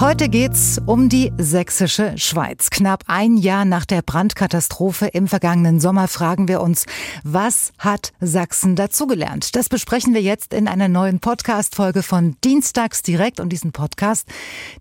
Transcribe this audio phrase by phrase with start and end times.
[0.00, 2.70] Heute geht's um die sächsische Schweiz.
[2.70, 6.86] Knapp ein Jahr nach der Brandkatastrophe im vergangenen Sommer fragen wir uns,
[7.24, 9.56] was hat Sachsen dazugelernt?
[9.56, 13.40] Das besprechen wir jetzt in einer neuen Podcast-Folge von Dienstags direkt.
[13.40, 14.28] Und diesen Podcast,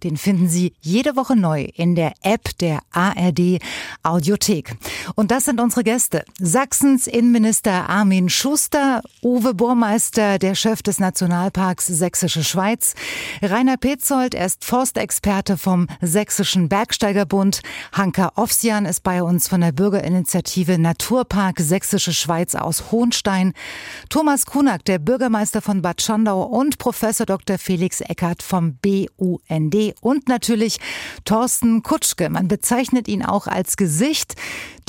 [0.03, 3.57] den finden Sie jede Woche neu in der App der ARD
[4.03, 4.77] Audiothek.
[5.15, 6.25] Und das sind unsere Gäste.
[6.37, 12.93] Sachsens Innenminister Armin Schuster, Uwe Burmeister, der Chef des Nationalparks Sächsische Schweiz,
[13.41, 17.61] Rainer Petzold, er ist Forster Experte vom Sächsischen Bergsteigerbund.
[17.93, 23.53] Hanka Ofsian ist bei uns von der Bürgerinitiative Naturpark Sächsische Schweiz aus Hohenstein.
[24.09, 27.57] Thomas Kunak, der Bürgermeister von Bad Schandau und Professor Dr.
[27.57, 30.77] Felix Eckert vom BUND und natürlich
[31.23, 32.29] Thorsten Kutschke.
[32.29, 34.35] Man bezeichnet ihn auch als Gesicht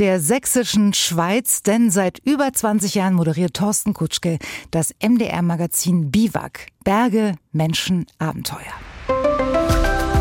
[0.01, 4.39] der sächsischen Schweiz, denn seit über 20 Jahren moderiert Thorsten Kutschke
[4.73, 6.67] das MDR-Magazin Biwak.
[6.83, 8.75] Berge, Menschen, Abenteuer.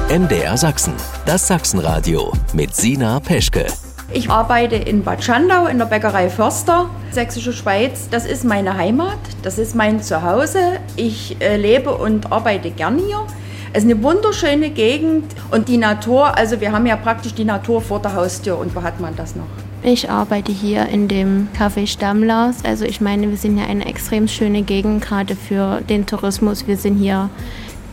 [0.09, 0.94] MDR Sachsen,
[1.25, 3.67] das Sachsenradio mit Sina Peschke.
[4.14, 8.08] Ich arbeite in Bad Schandau in der Bäckerei Förster, Sächsische Schweiz.
[8.09, 10.80] Das ist meine Heimat, das ist mein Zuhause.
[10.95, 13.27] Ich äh, lebe und arbeite gern hier.
[13.73, 17.81] Es ist eine wunderschöne Gegend und die Natur, also wir haben ja praktisch die Natur
[17.81, 19.44] vor der Haustür und wo hat man das noch?
[19.83, 22.64] Ich arbeite hier in dem Café Stammlaus.
[22.64, 26.66] Also ich meine, wir sind ja eine extrem schöne Gegend, gerade für den Tourismus.
[26.66, 27.30] Wir sind hier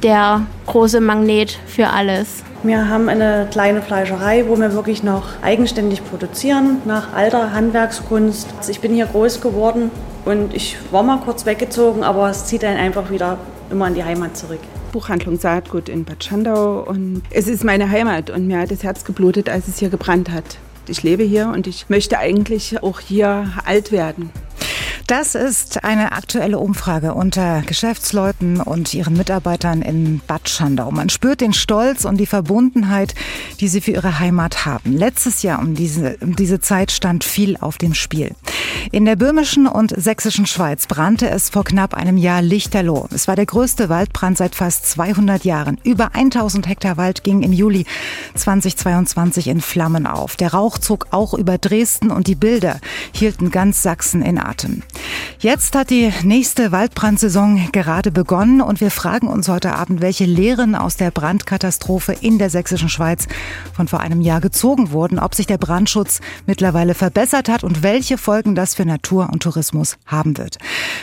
[0.05, 2.44] der große Magnet für alles.
[2.62, 8.47] Wir haben eine kleine Fleischerei, wo wir wirklich noch eigenständig produzieren, nach alter Handwerkskunst.
[8.69, 9.91] Ich bin hier groß geworden
[10.25, 13.38] und ich war mal kurz weggezogen, aber es zieht einen einfach wieder
[13.70, 14.60] immer in die Heimat zurück.
[14.92, 19.05] Buchhandlung Saatgut in Bad Schandau und es ist meine Heimat und mir hat das Herz
[19.05, 20.58] geblutet, als es hier gebrannt hat.
[20.89, 24.31] Ich lebe hier und ich möchte eigentlich auch hier alt werden.
[25.07, 30.91] Das ist eine aktuelle Umfrage unter Geschäftsleuten und ihren Mitarbeitern in Bad Schandau.
[30.91, 33.15] Man spürt den Stolz und die Verbundenheit,
[33.61, 34.97] die sie für ihre Heimat haben.
[34.97, 38.34] Letztes Jahr um diese, um diese Zeit stand viel auf dem Spiel.
[38.93, 43.09] In der böhmischen und sächsischen Schweiz brannte es vor knapp einem Jahr lichterloh.
[43.12, 45.78] Es war der größte Waldbrand seit fast 200 Jahren.
[45.84, 47.87] Über 1000 Hektar Wald ging im Juli
[48.34, 50.37] 2022 in Flammen auf.
[50.37, 52.81] Der Rauch zog auch über Dresden und die Bilder
[53.12, 54.83] hielten ganz Sachsen in Atem.
[55.39, 60.75] Jetzt hat die nächste Waldbrandsaison gerade begonnen und wir fragen uns heute Abend, welche Lehren
[60.75, 63.27] aus der Brandkatastrophe in der sächsischen Schweiz
[63.75, 68.19] von vor einem Jahr gezogen wurden, ob sich der Brandschutz mittlerweile verbessert hat und welche
[68.19, 70.59] Folgen das für Natur und Tourismus haben wird.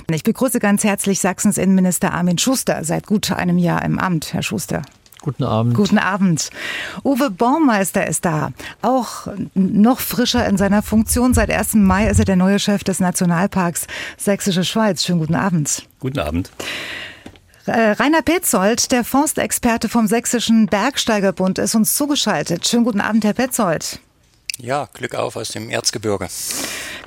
[0.09, 4.33] Ich begrüße ganz herzlich Sachsens Innenminister Armin Schuster seit gut einem Jahr im Amt.
[4.33, 4.81] Herr Schuster.
[5.21, 5.75] Guten Abend.
[5.75, 6.49] Guten Abend.
[7.03, 8.51] Uwe Baumeister ist da.
[8.81, 11.35] Auch noch frischer in seiner Funktion.
[11.35, 11.75] Seit 1.
[11.75, 13.85] Mai ist er der neue Chef des Nationalparks
[14.17, 15.03] Sächsische Schweiz.
[15.05, 15.83] Schönen guten Abend.
[15.99, 16.51] Guten Abend.
[17.67, 22.67] Äh, Rainer Petzold, der Forstexperte vom Sächsischen Bergsteigerbund, ist uns zugeschaltet.
[22.67, 23.99] Schönen guten Abend, Herr Petzold.
[24.63, 26.27] Ja, Glück auf aus dem Erzgebirge.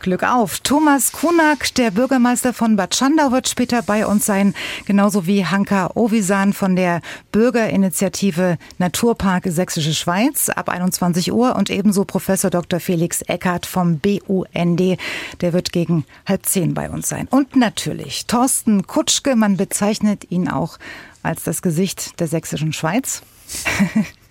[0.00, 0.59] Glück auf.
[0.59, 4.54] Thomas Kunak, der Bürgermeister von Bad Schandau, wird später bei uns sein,
[4.87, 7.00] genauso wie Hanka Ovisan von der
[7.31, 12.81] Bürgerinitiative Naturpark Sächsische Schweiz ab 21 Uhr und ebenso Professor Dr.
[12.81, 14.98] Felix Eckert vom BUND,
[15.41, 17.28] der wird gegen halb zehn bei uns sein.
[17.31, 20.78] Und natürlich Thorsten Kutschke, man bezeichnet ihn auch
[21.22, 23.22] als das Gesicht der Sächsischen Schweiz.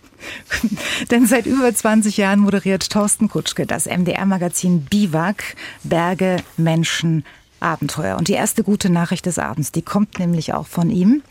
[1.13, 7.23] Denn seit über 20 Jahren moderiert Thorsten Kutschke das MDR-Magazin Biwak, Berge, Menschen,
[7.59, 8.17] Abenteuer.
[8.17, 11.21] Und die erste gute Nachricht des Abends, die kommt nämlich auch von ihm.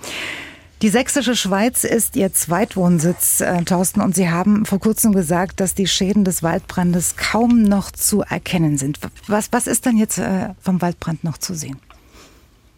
[0.83, 5.75] Die sächsische Schweiz ist Ihr Zweitwohnsitz, äh, Thorsten, und Sie haben vor kurzem gesagt, dass
[5.75, 9.01] die Schäden des Waldbrandes kaum noch zu erkennen sind.
[9.27, 11.81] Was, was ist denn jetzt äh, vom Waldbrand noch zu sehen?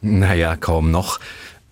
[0.00, 1.20] Naja, kaum noch.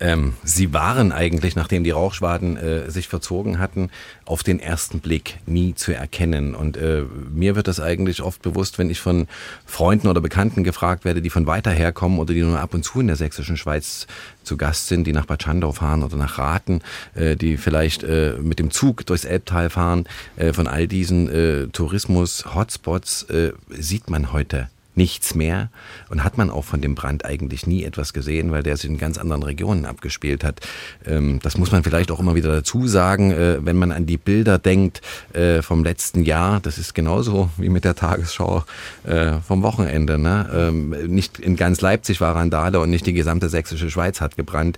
[0.03, 3.89] Ähm, sie waren eigentlich, nachdem die Rauchschwaden äh, sich verzogen hatten,
[4.25, 6.55] auf den ersten Blick nie zu erkennen.
[6.55, 9.27] Und äh, mir wird das eigentlich oft bewusst, wenn ich von
[9.65, 12.99] Freunden oder Bekannten gefragt werde, die von weiter herkommen oder die nur ab und zu
[12.99, 14.05] in der sächsischen Schweiz
[14.43, 16.81] zu Gast sind, die nach Bad Schandau fahren oder nach Raten,
[17.15, 20.03] äh, die vielleicht äh, mit dem Zug durchs Elbtal fahren.
[20.35, 25.69] Äh, von all diesen äh, Tourismus-Hotspots äh, sieht man heute nichts mehr
[26.09, 28.97] und hat man auch von dem Brand eigentlich nie etwas gesehen, weil der sich in
[28.97, 30.61] ganz anderen Regionen abgespielt hat.
[31.05, 34.17] Ähm, das muss man vielleicht auch immer wieder dazu sagen, äh, wenn man an die
[34.17, 35.01] Bilder denkt
[35.33, 36.59] äh, vom letzten Jahr.
[36.59, 38.63] Das ist genauso wie mit der Tagesschau
[39.03, 40.17] äh, vom Wochenende.
[40.17, 40.49] Ne?
[40.53, 44.77] Ähm, nicht in ganz Leipzig war Randale und nicht die gesamte sächsische Schweiz hat gebrannt.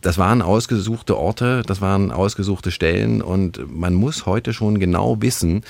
[0.00, 5.62] Das waren ausgesuchte Orte, das waren ausgesuchte Stellen und man muss heute schon genau wissen,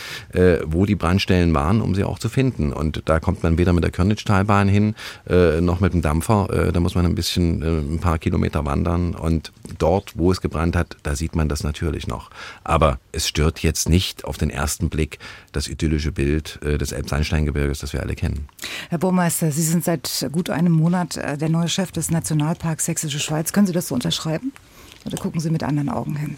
[0.64, 2.72] wo die Brandstellen waren, um sie auch zu finden.
[2.72, 4.94] Und da kommt man wieder weder mit der Körnitschtalbahn hin,
[5.26, 6.48] äh, noch mit dem Dampfer.
[6.50, 9.14] Äh, da muss man ein bisschen äh, ein paar Kilometer wandern.
[9.14, 12.30] Und dort, wo es gebrannt hat, da sieht man das natürlich noch.
[12.62, 15.18] Aber es stört jetzt nicht auf den ersten Blick
[15.52, 18.48] das idyllische Bild äh, des Elbsandsteingebirges, das wir alle kennen.
[18.90, 23.18] Herr Burmeister, Sie sind seit gut einem Monat äh, der neue Chef des Nationalparks Sächsische
[23.18, 23.54] Schweiz.
[23.54, 24.52] Können Sie das so unterschreiben?
[25.06, 26.36] Oder gucken Sie mit anderen Augen hin?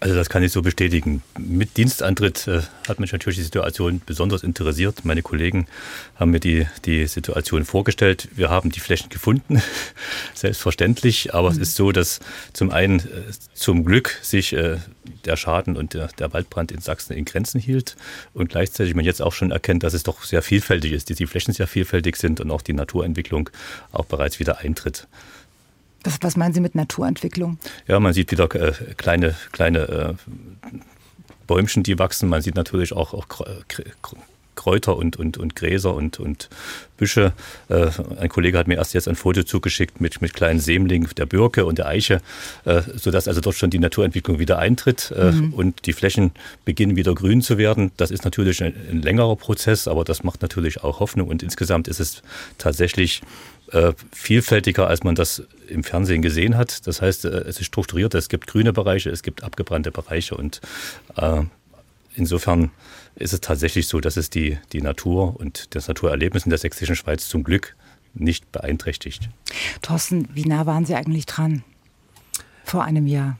[0.00, 1.22] Also das kann ich so bestätigen.
[1.38, 5.04] Mit Dienstantritt äh, hat mich natürlich die Situation besonders interessiert.
[5.04, 5.66] Meine Kollegen
[6.16, 8.28] haben mir die, die Situation vorgestellt.
[8.34, 9.62] Wir haben die Flächen gefunden,
[10.34, 11.32] selbstverständlich.
[11.32, 11.56] Aber mhm.
[11.56, 12.20] es ist so, dass
[12.52, 13.02] zum einen äh,
[13.54, 14.78] zum Glück sich äh,
[15.24, 17.96] der Schaden und der, der, Waldbrand in Sachsen in Grenzen hielt
[18.32, 21.26] und gleichzeitig man jetzt auch schon erkennt, dass es doch sehr vielfältig ist, dass die
[21.26, 23.48] Flächen sehr vielfältig sind und auch die Naturentwicklung
[23.92, 25.06] auch bereits wieder eintritt.
[26.04, 27.58] Was, was meinen Sie mit Naturentwicklung?
[27.86, 30.14] Ja, man sieht wieder äh, kleine, kleine äh,
[31.46, 32.28] Bäumchen, die wachsen.
[32.28, 33.26] Man sieht natürlich auch, auch
[34.54, 36.48] Kräuter und, und, und Gräser und, und
[36.96, 37.32] Büsche.
[37.68, 41.26] Äh, ein Kollege hat mir erst jetzt ein Foto zugeschickt mit, mit kleinen Sämlingen der
[41.26, 42.20] Birke und der Eiche,
[42.64, 45.54] äh, sodass also dort schon die Naturentwicklung wieder eintritt äh, mhm.
[45.54, 46.32] und die Flächen
[46.64, 47.90] beginnen wieder grün zu werden.
[47.96, 51.88] Das ist natürlich ein, ein, längerer Prozess, aber das macht natürlich auch Hoffnung und insgesamt
[51.88, 52.22] ist es
[52.58, 53.22] tatsächlich
[53.74, 56.86] äh, vielfältiger, als man das im Fernsehen gesehen hat.
[56.86, 60.60] Das heißt, äh, es ist strukturiert, es gibt grüne Bereiche, es gibt abgebrannte Bereiche und
[61.16, 61.42] äh,
[62.14, 62.70] insofern
[63.16, 66.96] ist es tatsächlich so, dass es die, die Natur und das Naturerlebnis in der sächsischen
[66.96, 67.76] Schweiz zum Glück
[68.14, 69.28] nicht beeinträchtigt.
[69.82, 71.64] Thorsten, wie nah waren Sie eigentlich dran
[72.64, 73.38] vor einem Jahr?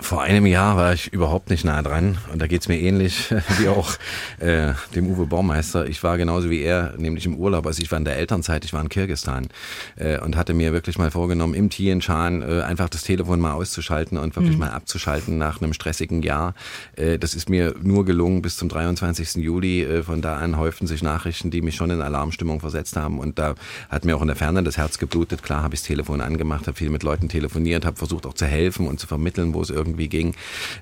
[0.00, 3.66] Vor einem Jahr war ich überhaupt nicht nah dran und da geht's mir ähnlich wie
[3.68, 3.90] auch
[4.38, 5.88] äh, dem Uwe Baumeister.
[5.88, 7.66] Ich war genauso wie er, nämlich im Urlaub.
[7.66, 9.48] Also ich war in der Elternzeit, ich war in Kirgistan
[9.96, 14.18] äh, und hatte mir wirklich mal vorgenommen, im Tientschan äh, einfach das Telefon mal auszuschalten
[14.18, 14.60] und wirklich mhm.
[14.60, 16.54] mal abzuschalten nach einem stressigen Jahr.
[16.94, 19.34] Äh, das ist mir nur gelungen bis zum 23.
[19.36, 19.82] Juli.
[19.82, 23.40] Äh, von da an häuften sich Nachrichten, die mich schon in Alarmstimmung versetzt haben und
[23.40, 23.56] da
[23.88, 25.42] hat mir auch in der Ferne das Herz geblutet.
[25.42, 28.46] Klar habe ich das Telefon angemacht, habe viel mit Leuten telefoniert, habe versucht auch zu
[28.46, 30.34] helfen und zu vermitteln, wo es irgendwie irgendwie ging.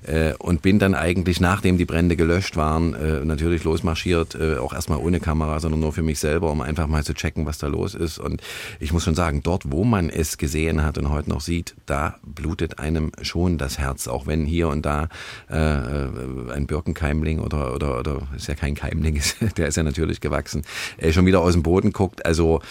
[0.05, 4.73] Äh, und bin dann eigentlich, nachdem die Brände gelöscht waren, äh, natürlich losmarschiert, äh, auch
[4.73, 7.67] erstmal ohne Kamera, sondern nur für mich selber, um einfach mal zu checken, was da
[7.67, 8.19] los ist.
[8.19, 8.41] Und
[8.79, 12.15] ich muss schon sagen, dort, wo man es gesehen hat und heute noch sieht, da
[12.23, 15.09] blutet einem schon das Herz, auch wenn hier und da
[15.49, 19.21] äh, ein Birkenkeimling oder, oder, oder ist ja kein Keimling,
[19.57, 20.63] der ist ja natürlich gewachsen,
[20.97, 22.25] äh, schon wieder aus dem Boden guckt.
[22.25, 22.61] Also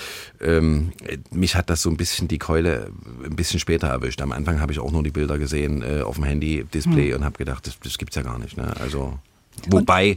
[0.41, 0.93] ähm,
[1.31, 2.91] mich hat das so ein bisschen die Keule
[3.25, 4.21] ein bisschen später erwischt.
[4.21, 7.17] Am Anfang habe ich auch nur die Bilder gesehen äh, auf dem Handy-Display hm.
[7.17, 8.56] und habe gedacht, das, das gibt's ja gar nicht.
[8.56, 8.75] Ne?
[8.81, 9.19] Also
[9.69, 10.17] wobei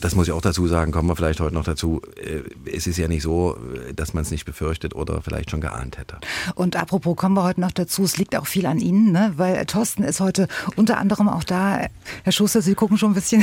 [0.00, 2.00] das muss ich auch dazu sagen, kommen wir vielleicht heute noch dazu.
[2.16, 3.56] Äh, es ist ja nicht so,
[3.94, 6.18] dass man es nicht befürchtet oder vielleicht schon geahnt hätte.
[6.54, 8.04] Und apropos, kommen wir heute noch dazu.
[8.04, 9.32] Es liegt auch viel an Ihnen, ne?
[9.36, 11.86] weil Thorsten ist heute unter anderem auch da.
[12.22, 13.42] Herr Schuster, Sie gucken schon ein bisschen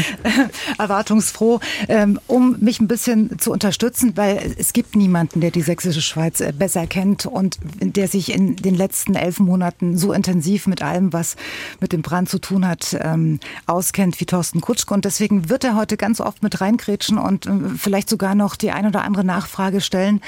[0.78, 6.02] erwartungsfroh, ähm, um mich ein bisschen zu unterstützen, weil es gibt niemanden, der die sächsische
[6.02, 10.82] Schweiz äh, besser kennt und der sich in den letzten elf Monaten so intensiv mit
[10.82, 11.36] allem, was
[11.80, 14.94] mit dem Brand zu tun hat, ähm, auskennt wie Thorsten Kutschke.
[14.94, 18.56] Und deswegen wird wird er heute ganz oft mit reingrätschen und äh, vielleicht sogar noch
[18.56, 20.20] die ein oder andere Nachfrage stellen.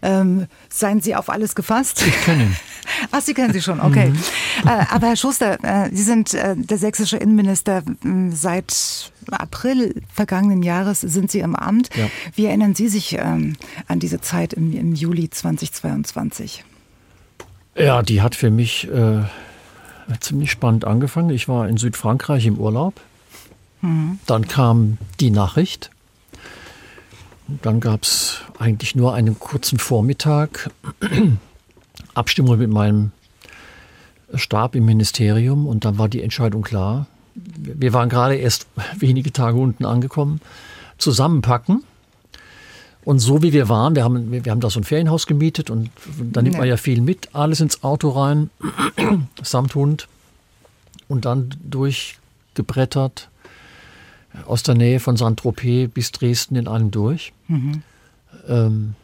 [0.00, 2.02] Ähm, seien Sie auf alles gefasst?
[2.06, 2.56] Ich kenne ihn.
[3.10, 4.08] Ach, Sie kennen sie schon, okay.
[4.08, 4.16] Mhm.
[4.66, 7.82] Äh, aber Herr Schuster, äh, Sie sind äh, der sächsische Innenminister
[8.30, 11.94] seit April vergangenen Jahres sind Sie im Amt.
[11.94, 12.08] Ja.
[12.34, 13.56] Wie erinnern Sie sich ähm,
[13.86, 16.64] an diese Zeit im, im, Juli 2022?
[17.76, 19.24] Ja, die hat für mich äh,
[20.20, 21.28] ziemlich spannend angefangen.
[21.28, 22.94] Ich war in Südfrankreich im Urlaub
[23.82, 25.90] dann kam die Nachricht.
[27.62, 30.70] Dann gab es eigentlich nur einen kurzen Vormittag,
[32.14, 33.12] Abstimmung mit meinem
[34.34, 37.06] Stab im Ministerium und dann war die Entscheidung klar.
[37.34, 38.66] Wir waren gerade erst
[38.98, 40.40] wenige Tage unten angekommen.
[40.98, 41.82] Zusammenpacken.
[43.02, 45.90] Und so wie wir waren, wir haben, wir haben da so ein Ferienhaus gemietet und
[46.18, 48.50] da nimmt man ja viel mit, alles ins Auto rein,
[49.42, 50.06] samt Hund
[51.08, 53.30] und dann durchgebrettert
[54.46, 57.32] aus der Nähe von Saint-Tropez bis Dresden in einem durch.
[57.48, 57.82] Mhm.
[58.48, 58.94] Ähm,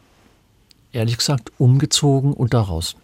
[0.91, 2.95] ehrlich gesagt, umgezogen und daraus.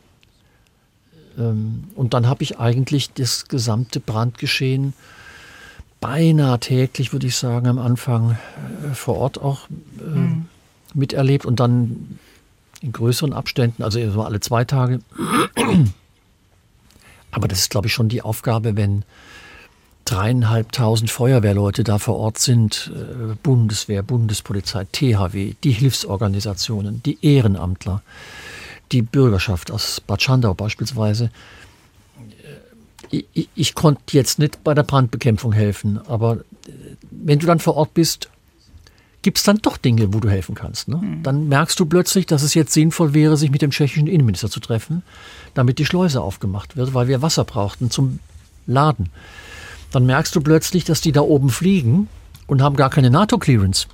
[1.38, 4.94] Ähm, und dann habe ich eigentlich das gesamte Brandgeschehen
[6.00, 8.38] beinahe täglich, würde ich sagen, am Anfang
[8.84, 10.46] äh, vor Ort auch äh, mhm.
[10.94, 12.20] miterlebt und dann
[12.82, 15.00] in größeren Abständen, also alle zwei Tage.
[17.32, 19.06] Aber das ist, glaube ich, schon die Aufgabe, wenn
[20.06, 28.02] dreieinhalbtausend Feuerwehrleute da vor Ort sind, äh, Bundeswehr, Bundespolizei, THW, die Hilfsorganisationen, die Ehrenamtler,
[28.92, 31.32] die Bürgerschaft aus Bad Schandau beispielsweise.
[33.12, 36.72] Ich, äh, ich, ich konnte jetzt nicht bei der Brandbekämpfung helfen, aber äh,
[37.12, 38.30] wenn du dann vor Ort bist,
[39.24, 40.90] gibt es dann doch Dinge, wo du helfen kannst.
[40.90, 40.98] Ne?
[40.98, 41.24] Mhm.
[41.24, 44.60] Dann merkst du plötzlich, dass es jetzt sinnvoll wäre, sich mit dem tschechischen Innenminister zu
[44.60, 45.02] treffen,
[45.54, 48.20] damit die Schleuse aufgemacht wird, weil wir Wasser brauchten zum
[48.68, 49.10] Laden.
[49.94, 52.10] Dann merkst du plötzlich, dass die da oben fliegen
[52.48, 53.88] und haben gar keine NATO-Clearance.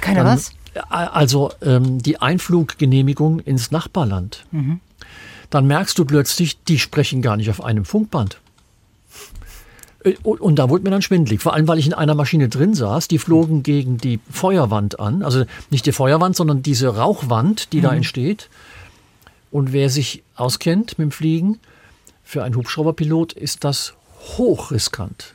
[0.00, 0.52] Keine dann, was?
[0.88, 4.46] Also ähm, die Einfluggenehmigung ins Nachbarland.
[4.50, 4.80] Mhm.
[5.50, 8.40] Dann merkst du plötzlich, die sprechen gar nicht auf einem Funkband.
[10.04, 12.72] Äh, und da wurde mir dann schwindlig, vor allem weil ich in einer Maschine drin
[12.72, 17.78] saß, die flogen gegen die Feuerwand an, also nicht die Feuerwand, sondern diese Rauchwand, die
[17.78, 17.82] mhm.
[17.82, 18.48] da entsteht.
[19.50, 21.58] Und wer sich auskennt mit dem Fliegen,
[22.24, 23.94] für einen Hubschrauberpilot ist das
[24.38, 25.34] hochriskant,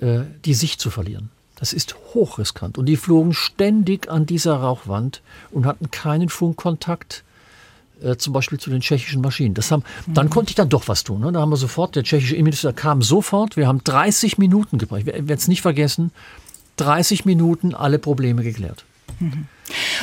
[0.00, 1.30] äh, die Sicht zu verlieren.
[1.56, 2.76] Das ist hochriskant.
[2.76, 7.22] Und die flogen ständig an dieser Rauchwand und hatten keinen Funkkontakt
[8.02, 9.54] äh, zum Beispiel zu den tschechischen Maschinen.
[9.54, 10.14] Das haben, mhm.
[10.14, 11.20] Dann konnte ich dann doch was tun.
[11.20, 11.30] Ne?
[11.30, 15.06] Da haben wir sofort, der tschechische Innenminister kam sofort, wir haben 30 Minuten gebraucht, ich
[15.06, 16.10] werde es nicht vergessen,
[16.78, 18.84] 30 Minuten alle Probleme geklärt.
[19.20, 19.46] Mhm.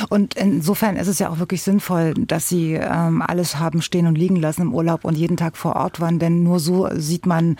[0.08, 4.16] Und insofern ist es ja auch wirklich sinnvoll, dass Sie ähm, alles haben stehen und
[4.16, 7.56] liegen lassen im Urlaub und jeden Tag vor Ort waren, denn nur so sieht man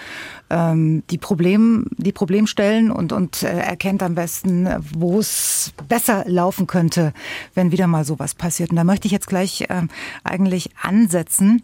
[0.48, 6.66] ähm, die, Problem, die Problemstellen und, und äh, erkennt am besten, wo es besser laufen
[6.66, 7.12] könnte,
[7.54, 8.70] wenn wieder mal sowas passiert.
[8.70, 9.88] Und da möchte ich jetzt gleich ähm,
[10.24, 11.62] eigentlich ansetzen.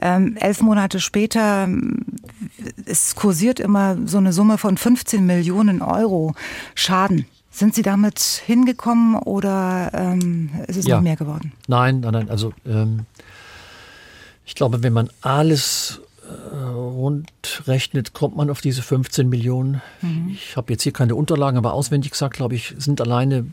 [0.00, 2.04] Ähm, elf Monate später, ähm,
[2.86, 6.34] es kursiert immer so eine Summe von 15 Millionen Euro
[6.74, 7.26] Schaden
[7.58, 10.96] sind Sie damit hingekommen oder ähm, ist es ja.
[10.96, 11.52] noch mehr geworden?
[11.66, 12.30] Nein, nein, nein.
[12.30, 13.00] Also ähm,
[14.46, 17.30] ich glaube, wenn man alles äh, rund
[17.66, 19.82] rechnet, kommt man auf diese 15 Millionen.
[20.02, 20.30] Mhm.
[20.32, 23.46] Ich habe jetzt hier keine Unterlagen, aber auswendig gesagt, glaube ich, sind alleine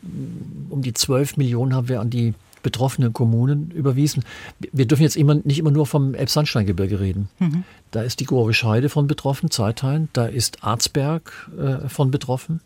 [0.70, 4.24] um die 12 Millionen haben wir an die betroffenen Kommunen überwiesen.
[4.72, 7.28] Wir dürfen jetzt immer, nicht immer nur vom Elbsandsteingebirge reden.
[7.38, 7.62] Mhm.
[7.92, 12.60] Da ist die Gorische Heide von betroffen, Zeithain, da ist Arzberg äh, von betroffen.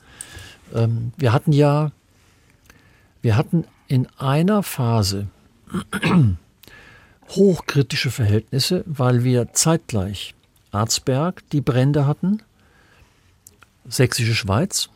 [0.75, 1.93] Ähm, wir hatten ja,
[3.23, 5.29] wir hatten in einer Phase
[7.29, 10.35] hochkritische Verhältnisse, weil wir zeitgleich
[10.73, 12.43] Arzberg die Brände hatten,
[13.89, 14.89] Sächsische Schweiz,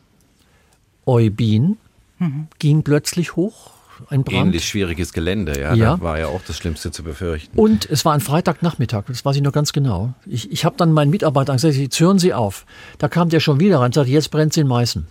[1.06, 1.78] Eubin
[2.18, 2.46] mhm.
[2.58, 3.72] ging plötzlich hoch.
[4.08, 4.46] Ein Brand.
[4.48, 5.74] Ähnlich schwieriges Gelände, ja.
[5.74, 5.96] ja.
[5.96, 7.58] Da war ja auch das Schlimmste zu befürchten.
[7.58, 10.14] Und es war ein Freitagnachmittag, das weiß ich noch ganz genau.
[10.26, 12.66] Ich, ich habe dann meinen Mitarbeitern gesagt, jetzt hören Sie auf.
[12.98, 15.06] Da kam der schon wieder rein und sagte, jetzt brennt es in Meißen.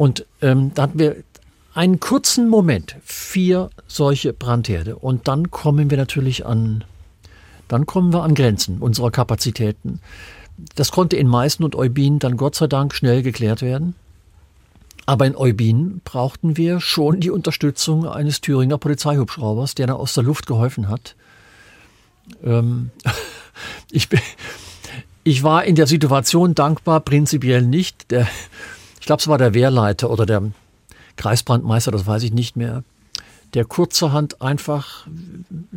[0.00, 1.16] Und ähm, da hatten wir
[1.74, 4.96] einen kurzen Moment, vier solche Brandherde.
[4.96, 6.84] Und dann kommen wir natürlich an,
[7.68, 10.00] dann kommen wir an Grenzen unserer Kapazitäten.
[10.74, 13.94] Das konnte in Meißen und Eubin dann Gott sei Dank schnell geklärt werden.
[15.04, 20.24] Aber in Eubin brauchten wir schon die Unterstützung eines Thüringer Polizeihubschraubers, der da aus der
[20.24, 21.14] Luft geholfen hat.
[22.42, 22.90] Ähm,
[23.90, 24.20] ich, bin,
[25.24, 28.10] ich war in der Situation dankbar, prinzipiell nicht.
[28.10, 28.26] Der,
[29.10, 30.52] glaube, es war der Wehrleiter oder der
[31.16, 32.84] Kreisbrandmeister, das weiß ich nicht mehr,
[33.54, 35.08] der kurzerhand einfach,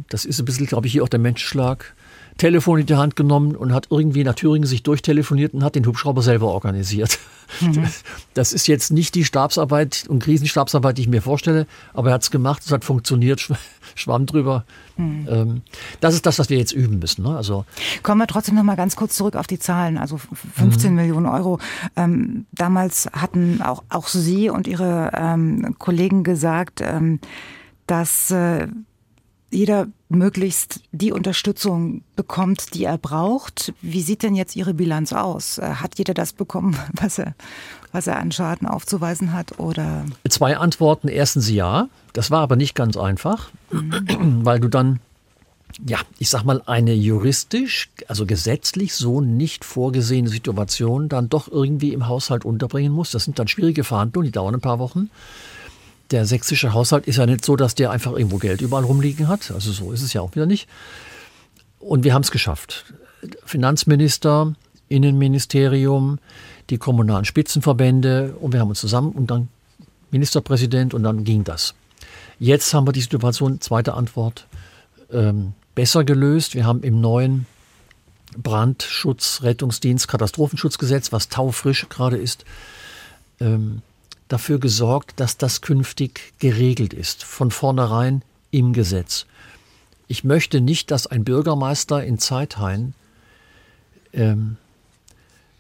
[0.08, 1.96] das ist ein bisschen, glaube ich, hier auch der Menschenschlag,
[2.38, 5.86] Telefon in die Hand genommen und hat irgendwie nach Thüringen sich durchtelefoniert und hat den
[5.86, 7.20] Hubschrauber selber organisiert.
[7.62, 7.88] Mhm.
[8.34, 12.24] Das ist jetzt nicht die Stabsarbeit und Krisenstabsarbeit, die ich mir vorstelle, aber er hat
[12.24, 13.52] es gemacht, es hat funktioniert,
[13.96, 14.66] schwamm drüber.
[14.98, 15.28] Mhm.
[15.30, 15.62] Ähm,
[16.00, 17.24] das ist das, was wir jetzt üben müssen.
[17.24, 17.36] Ne?
[17.36, 17.66] Also
[18.02, 19.98] Kommen wir trotzdem noch mal ganz kurz zurück auf die Zahlen.
[19.98, 20.96] Also 15 mhm.
[20.96, 21.60] Millionen Euro.
[21.96, 27.20] Ähm, damals hatten auch, auch Sie und Ihre ähm, Kollegen gesagt, ähm,
[27.88, 28.68] dass äh,
[29.53, 33.74] jeder möglichst die Unterstützung bekommt, die er braucht.
[33.81, 35.57] Wie sieht denn jetzt Ihre Bilanz aus?
[35.57, 37.36] Äh, hat jeder das bekommen, was er,
[37.91, 39.60] was er an Schaden aufzuweisen hat?
[39.60, 40.05] Oder?
[40.27, 41.07] Zwei Antworten.
[41.07, 41.88] Erstens ja.
[42.13, 44.41] Das war aber nicht ganz einfach, mhm.
[44.45, 45.00] weil du dann,
[45.88, 51.91] ja, ich sag mal, eine juristisch, also gesetzlich so nicht vorgesehene Situation dann doch irgendwie
[51.93, 53.15] im Haushalt unterbringen musst.
[53.15, 55.10] Das sind dann schwierige Verhandlungen, die dauern ein paar Wochen
[56.12, 59.51] der sächsische Haushalt ist ja nicht so, dass der einfach irgendwo Geld überall rumliegen hat.
[59.51, 60.67] Also so ist es ja auch wieder nicht.
[61.79, 62.86] Und wir haben es geschafft.
[63.45, 64.53] Finanzminister,
[64.89, 66.19] Innenministerium,
[66.69, 69.50] die kommunalen Spitzenverbände und wir haben uns zusammen und dann
[70.12, 71.74] Ministerpräsident und dann ging das.
[72.39, 74.48] Jetzt haben wir die Situation, zweite Antwort,
[75.12, 76.55] ähm, besser gelöst.
[76.55, 77.45] Wir haben im neuen
[78.38, 82.45] Brandschutz, Rettungsdienst, Katastrophenschutzgesetz, was taufrisch gerade ist,
[83.39, 83.81] ähm,
[84.34, 89.28] dafür gesorgt, dass das künftig geregelt ist, von vornherein im Gesetz.
[90.08, 92.96] Ich möchte nicht, dass ein Bürgermeister in Zeithain
[94.12, 94.58] ähm,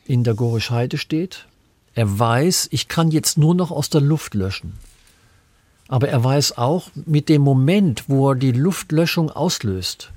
[0.05, 1.45] in der Gorisch-Heide steht.
[1.93, 4.73] Er weiß, ich kann jetzt nur noch aus der Luft löschen.
[5.87, 10.11] Aber er weiß auch, mit dem Moment, wo er die Luftlöschung auslöst,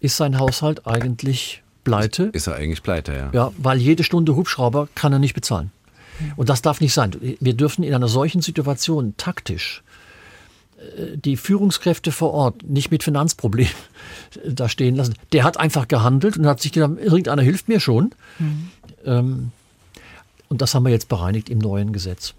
[0.00, 2.30] ist sein Haushalt eigentlich pleite.
[2.32, 3.30] Ist er eigentlich pleite, ja.
[3.32, 5.72] Ja, weil jede Stunde Hubschrauber kann er nicht bezahlen.
[6.36, 7.16] Und das darf nicht sein.
[7.40, 9.82] Wir dürfen in einer solchen Situation taktisch
[10.78, 13.72] äh, die Führungskräfte vor Ort nicht mit Finanzproblemen
[14.46, 15.14] da stehen lassen.
[15.32, 18.12] Der hat einfach gehandelt und hat sich gedacht, irgendeiner hilft mir schon.
[18.38, 18.70] Mhm.
[19.04, 19.52] Ähm,
[20.48, 22.34] und das haben wir jetzt bereinigt im neuen Gesetz.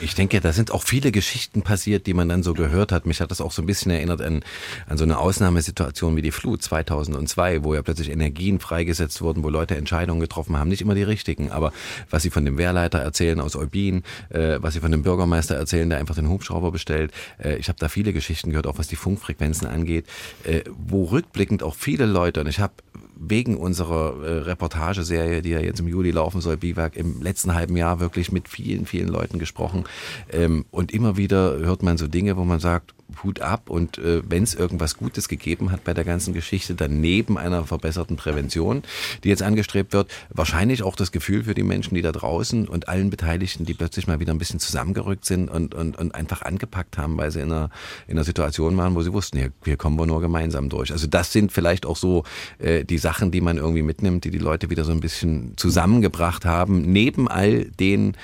[0.00, 3.06] Ich denke, da sind auch viele Geschichten passiert, die man dann so gehört hat.
[3.06, 4.44] Mich hat das auch so ein bisschen erinnert an,
[4.86, 9.48] an so eine Ausnahmesituation wie die Flut 2002, wo ja plötzlich Energien freigesetzt wurden, wo
[9.48, 11.72] Leute Entscheidungen getroffen haben, nicht immer die richtigen, aber
[12.10, 15.88] was sie von dem Wehrleiter erzählen aus Eubin, äh, was sie von dem Bürgermeister erzählen,
[15.88, 17.12] der einfach den Hubschrauber bestellt.
[17.38, 20.06] Äh, ich habe da viele Geschichten gehört, auch was die Funkfrequenzen angeht,
[20.44, 22.74] äh, wo rückblickend auch viele Leute, und ich habe
[23.16, 27.76] wegen unserer äh, Reportageserie, die ja jetzt im Juli laufen soll, Biwak, im letzten halben
[27.76, 29.84] Jahr wirklich mit vielen, vielen Leuten gesprochen.
[30.30, 34.22] Ähm, und immer wieder hört man so Dinge, wo man sagt, Hut ab und äh,
[34.28, 38.82] wenn es irgendwas Gutes gegeben hat bei der ganzen Geschichte, dann neben einer verbesserten Prävention,
[39.22, 42.88] die jetzt angestrebt wird, wahrscheinlich auch das Gefühl für die Menschen, die da draußen und
[42.88, 46.98] allen Beteiligten, die plötzlich mal wieder ein bisschen zusammengerückt sind und, und, und einfach angepackt
[46.98, 47.70] haben, weil sie in einer,
[48.06, 50.90] in einer Situation waren, wo sie wussten, hier, hier kommen wir nur gemeinsam durch.
[50.92, 52.24] Also das sind vielleicht auch so
[52.58, 56.44] äh, die Sachen, die man irgendwie mitnimmt, die die Leute wieder so ein bisschen zusammengebracht
[56.44, 58.16] haben, neben all den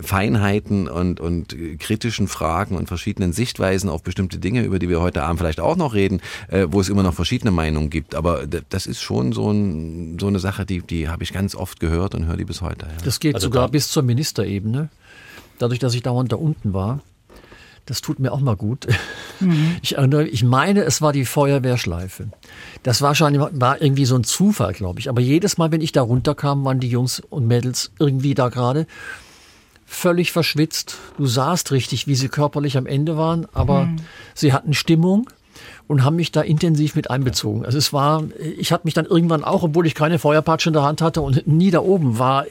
[0.00, 5.22] Feinheiten und, und kritischen Fragen und verschiedenen Sichtweisen auf bestimmte Dinge, über die wir heute
[5.22, 8.14] Abend vielleicht auch noch reden, äh, wo es immer noch verschiedene Meinungen gibt.
[8.14, 11.80] Aber das ist schon so, ein, so eine Sache, die, die habe ich ganz oft
[11.80, 12.86] gehört und höre die bis heute.
[12.86, 13.04] Ja.
[13.04, 14.88] Das geht also sogar da bis zur Ministerebene.
[15.58, 17.00] Dadurch, dass ich dauernd da unten war.
[17.86, 18.86] Das tut mir auch mal gut.
[19.40, 19.76] Mhm.
[19.82, 22.26] Ich erinnere, ich meine, es war die Feuerwehrschleife.
[22.82, 25.08] Das war schon war irgendwie so ein Zufall, glaube ich.
[25.08, 28.88] Aber jedes Mal, wenn ich da runterkam, waren die Jungs und Mädels irgendwie da gerade
[29.88, 30.98] völlig verschwitzt.
[31.16, 33.96] Du sahst richtig, wie sie körperlich am Ende waren, aber mhm.
[34.34, 35.30] sie hatten Stimmung
[35.88, 37.64] und haben mich da intensiv mit einbezogen.
[37.64, 38.22] Also es war,
[38.58, 41.46] ich hatte mich dann irgendwann auch, obwohl ich keine Feuerpatsche in der Hand hatte und
[41.46, 42.44] nie da oben war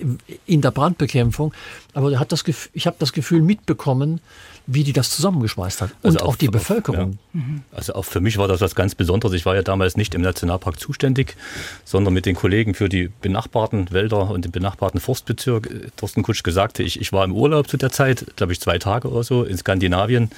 [0.46, 1.53] in der Brandbekämpfung,
[1.94, 4.20] aber hat das, ich habe das Gefühl mitbekommen,
[4.67, 5.91] wie die das zusammengeschmeißt hat.
[6.01, 7.17] Und also auch, auch, die Bevölkerung.
[7.33, 7.41] Ja.
[7.71, 9.33] Also auch für mich war das was ganz Besonderes.
[9.33, 11.38] Ich war ja damals nicht im Nationalpark zuständig,
[11.86, 15.69] sondern mit den Kollegen für die benachbarten Wälder und den benachbarten Forstbezirk.
[15.95, 19.10] Thorsten Kutsch gesagt, ich, ich war im Urlaub zu der Zeit, glaube ich zwei Tage
[19.10, 20.32] oder so, in Skandinavien.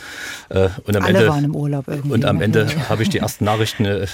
[0.50, 2.12] Äh, und am Alle Ende, waren im Urlaub irgendwie.
[2.12, 2.44] Und am ne?
[2.44, 4.06] Ende habe ich die ersten Nachrichten äh,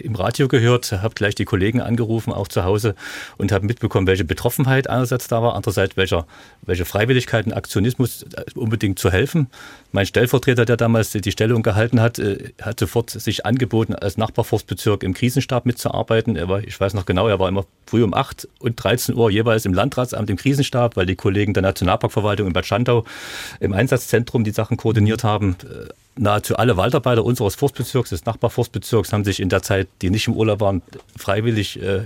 [0.00, 2.94] im Radio gehört, habe gleich die Kollegen angerufen, auch zu Hause,
[3.38, 6.26] und habe mitbekommen, welche Betroffenheit einerseits da war, andererseits welcher,
[6.62, 9.50] welche Freiwilligkeit und Aktionismus äh, unbedingt zu helfen geholfen.
[9.90, 15.02] Mein Stellvertreter, der damals die Stellung gehalten hat, äh, hat sofort sich angeboten, als Nachbarforstbezirk
[15.02, 16.36] im Krisenstab mitzuarbeiten.
[16.36, 19.30] Er war, ich weiß noch genau, er war immer früh um 8 und 13 Uhr
[19.30, 23.04] jeweils im Landratsamt im Krisenstab, weil die Kollegen der Nationalparkverwaltung in Bad Schandau
[23.60, 25.88] im Einsatzzentrum die Sachen koordiniert haben äh,
[26.20, 30.34] nahezu alle Waldarbeiter unseres Forstbezirks, des Nachbarforstbezirks, haben sich in der Zeit, die nicht im
[30.34, 30.82] Urlaub waren,
[31.16, 32.02] freiwillig äh,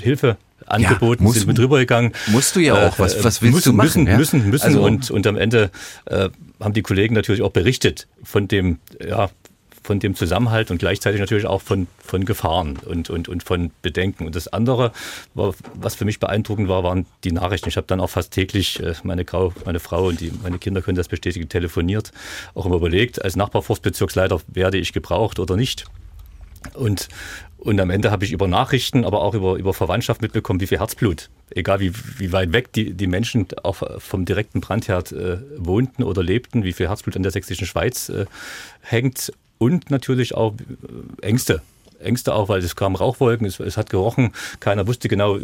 [0.00, 2.12] Hilfe angeboten, ja, sind mit rübergegangen.
[2.28, 3.86] Musst du ja auch, was, was willst müssen, du machen?
[3.86, 4.16] Müssen, ja?
[4.16, 4.66] müssen, müssen.
[4.66, 5.70] Also, und, und am Ende
[6.06, 6.28] äh,
[6.60, 9.30] haben die Kollegen natürlich auch berichtet von dem, ja,
[9.86, 14.26] von dem Zusammenhalt und gleichzeitig natürlich auch von, von Gefahren und, und, und von Bedenken.
[14.26, 14.92] Und das andere,
[15.34, 17.68] war, was für mich beeindruckend war, waren die Nachrichten.
[17.68, 20.82] Ich habe dann auch fast täglich, äh, meine, Frau, meine Frau und die, meine Kinder
[20.82, 22.10] können das bestätigen, telefoniert,
[22.54, 25.86] auch immer überlegt, als Nachbarforstbezirksleiter werde ich gebraucht oder nicht.
[26.74, 27.08] Und,
[27.58, 30.78] und am Ende habe ich über Nachrichten, aber auch über, über Verwandtschaft mitbekommen, wie viel
[30.78, 36.02] Herzblut, egal wie, wie weit weg die, die Menschen auch vom direkten Brandherd äh, wohnten
[36.02, 38.26] oder lebten, wie viel Herzblut an der sächsischen Schweiz äh,
[38.80, 41.62] hängt und natürlich auch äh, Ängste.
[42.00, 44.32] Ängste auch, weil es kamen Rauchwolken, es, es, hat gerochen.
[44.60, 45.38] Keiner wusste genau,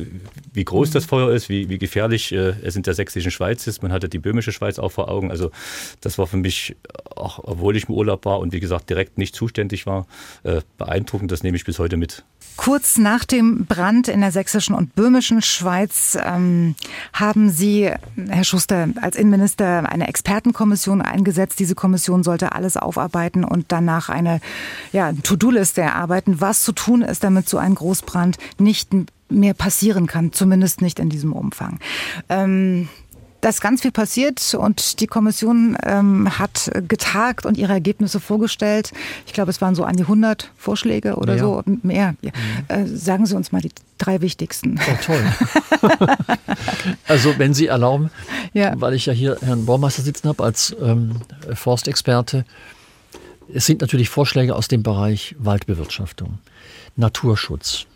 [0.53, 0.93] wie groß mhm.
[0.93, 3.83] das Feuer ist, wie, wie gefährlich äh, es in der sächsischen Schweiz ist.
[3.83, 5.31] Man hatte die böhmische Schweiz auch vor Augen.
[5.31, 5.51] Also
[6.01, 6.77] das war für mich,
[7.15, 10.07] auch obwohl ich im Urlaub war und wie gesagt direkt nicht zuständig war,
[10.43, 11.33] äh, beeindruckend.
[11.33, 12.25] Das nehme ich bis heute mit.
[12.57, 16.75] Kurz nach dem Brand in der sächsischen und böhmischen Schweiz ähm,
[17.13, 17.91] haben Sie,
[18.29, 21.59] Herr Schuster, als Innenminister eine Expertenkommission eingesetzt.
[21.59, 24.41] Diese Kommission sollte alles aufarbeiten und danach eine
[24.93, 28.91] ja, To-Do-Liste erarbeiten, was zu tun ist, damit so ein Großbrand nicht
[29.31, 31.81] mehr passieren kann, zumindest nicht in diesem Umfang.
[32.29, 32.89] Ähm,
[33.43, 38.93] da ist ganz viel passiert und die Kommission ähm, hat getagt und ihre Ergebnisse vorgestellt.
[39.27, 41.43] Ich glaube, es waren so an die 100 Vorschläge oder mehr.
[41.43, 41.63] so.
[41.83, 42.15] Mehr.
[42.21, 42.31] Ja.
[42.31, 42.85] Mhm.
[42.85, 44.79] Äh, sagen Sie uns mal die drei wichtigsten.
[44.79, 45.25] Oh, toll.
[47.09, 48.11] also, wenn Sie erlauben,
[48.53, 48.75] ja.
[48.77, 51.17] weil ich ja hier Herrn Baumeister sitzen habe als ähm,
[51.53, 52.45] Forstexperte.
[53.53, 56.39] Es sind natürlich Vorschläge aus dem Bereich Waldbewirtschaftung,
[56.97, 57.87] Naturschutz,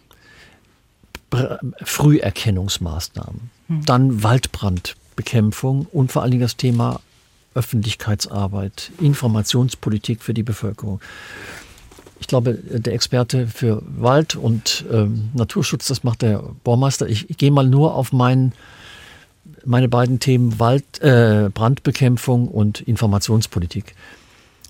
[1.83, 3.85] Früherkennungsmaßnahmen, hm.
[3.85, 7.01] dann Waldbrand Bekämpfung und vor allen Dingen das Thema
[7.55, 11.01] Öffentlichkeitsarbeit, Informationspolitik für die Bevölkerung.
[12.21, 17.09] Ich glaube, der Experte für Wald und ähm, Naturschutz, das macht der Baumeister.
[17.09, 18.53] Ich, ich gehe mal nur auf mein
[19.65, 23.95] meine beiden Themen Wald, äh, Brandbekämpfung und Informationspolitik.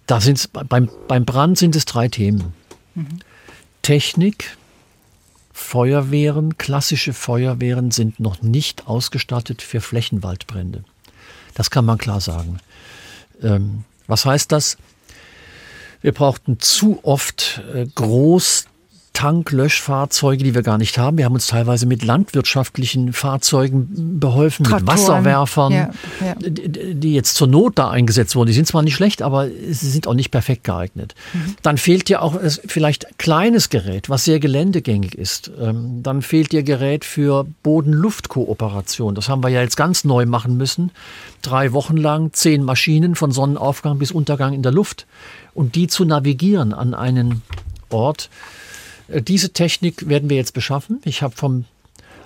[0.06, 2.54] Da sind's, beim, beim Brand sind es drei Themen.
[2.94, 3.18] Mhm.
[3.82, 4.56] Technik,
[5.52, 10.84] Feuerwehren, klassische Feuerwehren sind noch nicht ausgestattet für Flächenwaldbrände.
[11.54, 12.58] Das kann man klar sagen.
[13.42, 14.76] Ähm, was heißt das?
[16.02, 18.66] Wir brauchten zu oft äh, groß
[19.16, 21.16] Tanklöschfahrzeuge, die wir gar nicht haben.
[21.16, 24.84] Wir haben uns teilweise mit landwirtschaftlichen Fahrzeugen beholfen, Traktoren.
[24.84, 26.34] mit Wasserwerfern, ja, ja.
[26.38, 28.48] die jetzt zur Not da eingesetzt wurden.
[28.48, 31.14] Die sind zwar nicht schlecht, aber sie sind auch nicht perfekt geeignet.
[31.32, 31.56] Mhm.
[31.62, 35.50] Dann fehlt dir auch vielleicht kleines Gerät, was sehr geländegängig ist.
[35.58, 39.14] Ähm, dann fehlt dir Gerät für Boden-Luft-Kooperation.
[39.14, 40.90] Das haben wir ja jetzt ganz neu machen müssen.
[41.40, 45.06] Drei Wochen lang zehn Maschinen von Sonnenaufgang bis Untergang in der Luft.
[45.54, 47.40] Und die zu navigieren an einen
[47.88, 48.55] Ort, äh,
[49.08, 51.00] diese Technik werden wir jetzt beschaffen.
[51.04, 51.64] Ich habe vom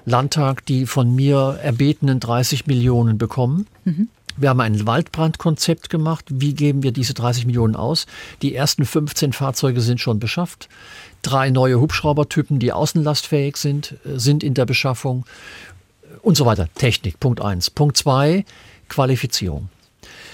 [0.04, 3.66] Landtag die von mir erbetenen 30 Millionen bekommen.
[3.84, 4.08] Mhm.
[4.36, 6.24] Wir haben ein Waldbrandkonzept gemacht.
[6.30, 8.06] Wie geben wir diese 30 Millionen aus?
[8.40, 10.68] Die ersten 15 Fahrzeuge sind schon beschafft.
[11.22, 15.26] Drei neue Hubschraubertypen, die außenlastfähig sind, äh, sind in der Beschaffung
[16.22, 16.68] und so weiter.
[16.74, 17.70] Technik, Punkt eins.
[17.70, 18.44] Punkt zwei,
[18.88, 19.68] Qualifizierung.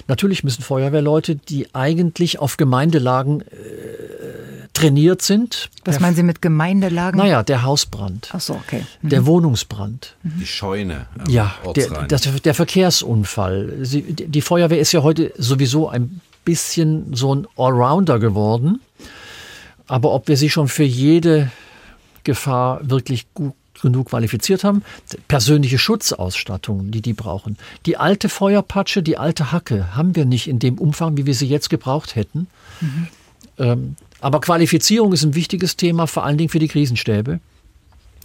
[0.08, 3.44] Natürlich müssen Feuerwehrleute, die eigentlich auf Gemeindelagen äh,
[4.72, 5.70] trainiert sind.
[5.84, 7.18] Was meinen Sie mit Gemeindelagen?
[7.18, 8.28] Naja, der Hausbrand.
[8.32, 8.84] Ach so, okay.
[9.02, 9.08] Mhm.
[9.08, 10.14] Der Wohnungsbrand.
[10.22, 11.06] Die Scheune.
[11.28, 13.78] Ja, der, das, der Verkehrsunfall.
[13.82, 18.80] Sie, die Feuerwehr ist ja heute sowieso ein bisschen so ein Allrounder geworden.
[19.86, 21.50] Aber ob wir sie schon für jede
[22.24, 24.82] Gefahr wirklich gut genug qualifiziert haben.
[25.28, 27.56] Persönliche Schutzausstattung, die die brauchen.
[27.84, 31.46] Die alte Feuerpatsche, die alte Hacke haben wir nicht in dem Umfang, wie wir sie
[31.46, 32.48] jetzt gebraucht hätten.
[32.80, 33.96] Mhm.
[34.20, 37.40] Aber Qualifizierung ist ein wichtiges Thema, vor allen Dingen für die Krisenstäbe.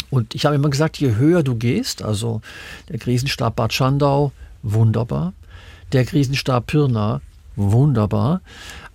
[0.09, 2.41] Und ich habe immer gesagt, je höher du gehst, also
[2.89, 5.33] der Krisenstab Bad Schandau, wunderbar.
[5.93, 7.21] Der Krisenstab Pirna,
[7.55, 8.41] wunderbar.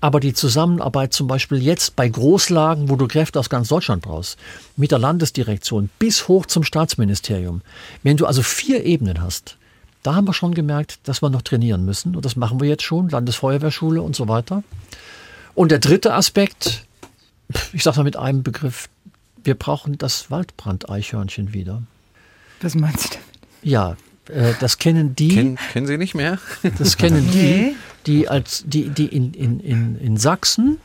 [0.01, 4.39] Aber die Zusammenarbeit zum Beispiel jetzt bei Großlagen, wo du Kräfte aus ganz Deutschland brauchst,
[4.77, 7.63] mit der Landesdirektion bis hoch zum Staatsministerium,
[8.03, 9.57] wenn du also vier Ebenen hast,
[10.03, 12.15] da haben wir schon gemerkt, dass wir noch trainieren müssen.
[12.15, 14.63] Und das machen wir jetzt schon, Landesfeuerwehrschule und so weiter.
[15.55, 16.85] Und der dritte Aspekt,
[17.73, 18.89] ich sage mal mit einem Begriff,
[19.43, 21.83] wir brauchen das Waldbrandeichhörnchen wieder.
[22.61, 23.27] Was meinst du damit?
[23.63, 23.97] Ja,
[24.29, 25.29] äh, das kennen die.
[25.29, 26.39] Ken, kennen Sie nicht mehr?
[26.79, 27.75] Das kennen die,
[28.07, 30.79] die als die, die in, in, in, in Sachsen,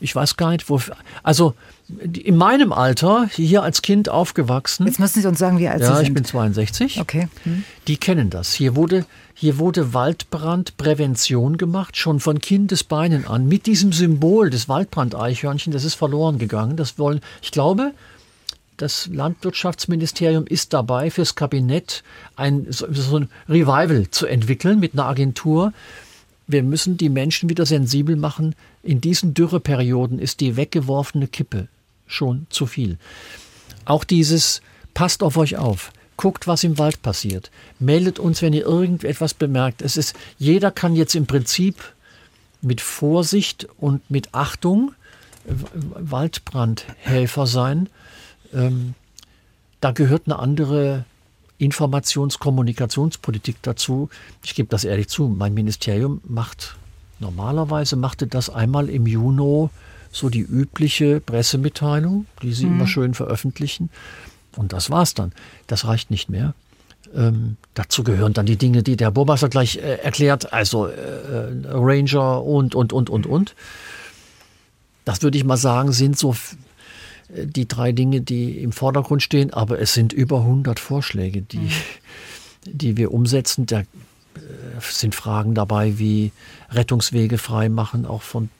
[0.00, 0.80] ich weiß gar nicht, wo.
[1.22, 1.54] Also
[2.12, 4.86] in meinem Alter, hier als Kind aufgewachsen.
[4.86, 6.02] Jetzt müssen Sie uns sagen, wie alt ja, Sie sind.
[6.02, 7.00] Ja, ich bin 62.
[7.00, 7.28] Okay.
[7.44, 7.64] Hm.
[7.86, 8.52] Die kennen das.
[8.52, 15.72] Hier wurde, hier wurde Waldbrandprävention gemacht, schon von Kindesbeinen an, mit diesem Symbol des Waldbrandeichhörnchen.
[15.72, 16.76] Das ist verloren gegangen.
[16.76, 17.92] Das wollen, ich glaube,
[18.76, 22.02] das Landwirtschaftsministerium ist dabei, fürs Kabinett
[22.34, 25.72] ein, so, so ein Revival zu entwickeln mit einer Agentur.
[26.46, 28.54] Wir müssen die Menschen wieder sensibel machen.
[28.82, 31.68] In diesen Dürreperioden ist die weggeworfene Kippe
[32.06, 32.98] schon zu viel.
[33.84, 34.60] Auch dieses,
[34.94, 35.92] passt auf euch auf.
[36.16, 37.50] Guckt, was im Wald passiert.
[37.78, 39.82] Meldet uns, wenn ihr irgendetwas bemerkt.
[39.82, 41.76] Es ist, jeder kann jetzt im Prinzip
[42.62, 44.92] mit Vorsicht und mit Achtung
[45.44, 47.88] Waldbrandhelfer sein.
[48.52, 48.94] Ähm,
[49.80, 51.04] da gehört eine andere
[51.58, 54.10] Informations-, Kommunikationspolitik dazu.
[54.44, 55.28] Ich gebe das ehrlich zu.
[55.28, 56.76] Mein Ministerium macht
[57.18, 59.68] normalerweise machte das einmal im Juni
[60.10, 62.72] so die übliche Pressemitteilung, die sie mhm.
[62.72, 63.90] immer schön veröffentlichen.
[64.56, 65.32] Und das war's dann.
[65.66, 66.54] Das reicht nicht mehr.
[67.14, 72.42] Ähm, dazu gehören dann die Dinge, die der Burmeister gleich äh, erklärt, also äh, Ranger
[72.42, 73.54] und, und, und, und, und.
[75.04, 76.36] Das würde ich mal sagen, sind so äh,
[77.28, 79.52] die drei Dinge, die im Vordergrund stehen.
[79.52, 81.70] Aber es sind über 100 Vorschläge, die, mhm.
[82.66, 83.66] die wir umsetzen.
[83.66, 83.84] Da äh,
[84.80, 86.32] sind Fragen dabei wie
[86.70, 88.50] Rettungswege freimachen, auch von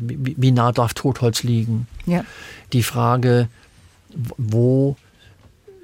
[0.00, 1.86] wie nah darf Totholz liegen?
[2.06, 2.24] Ja.
[2.72, 3.48] Die Frage,
[4.36, 4.96] wo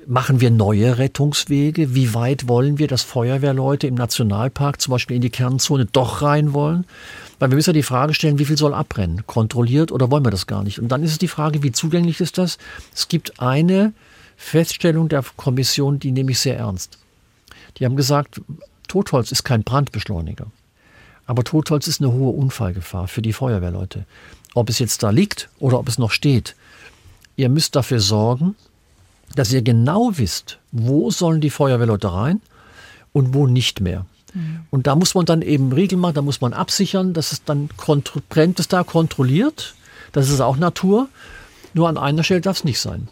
[0.06, 1.94] machen wir neue Rettungswege?
[1.94, 6.52] Wie weit wollen wir, dass Feuerwehrleute im Nationalpark zum Beispiel in die Kernzone doch rein
[6.52, 6.86] wollen?
[7.42, 9.26] Weil wir müssen ja die Frage stellen, wie viel soll abbrennen?
[9.26, 10.78] Kontrolliert oder wollen wir das gar nicht?
[10.78, 12.56] Und dann ist es die Frage, wie zugänglich ist das?
[12.94, 13.94] Es gibt eine
[14.36, 16.98] Feststellung der Kommission, die nehme ich sehr ernst.
[17.76, 18.40] Die haben gesagt,
[18.86, 20.52] Totholz ist kein Brandbeschleuniger.
[21.26, 24.06] Aber Totholz ist eine hohe Unfallgefahr für die Feuerwehrleute.
[24.54, 26.54] Ob es jetzt da liegt oder ob es noch steht.
[27.34, 28.54] Ihr müsst dafür sorgen,
[29.34, 32.40] dass ihr genau wisst, wo sollen die Feuerwehrleute rein
[33.12, 34.06] und wo nicht mehr.
[34.34, 34.60] Mhm.
[34.70, 37.68] Und da muss man dann eben Regeln machen, da muss man absichern, dass es dann
[38.28, 39.74] brennt es da kontrolliert.
[40.12, 41.08] Das ist auch Natur.
[41.74, 43.08] Nur an einer Stelle darf es nicht sein.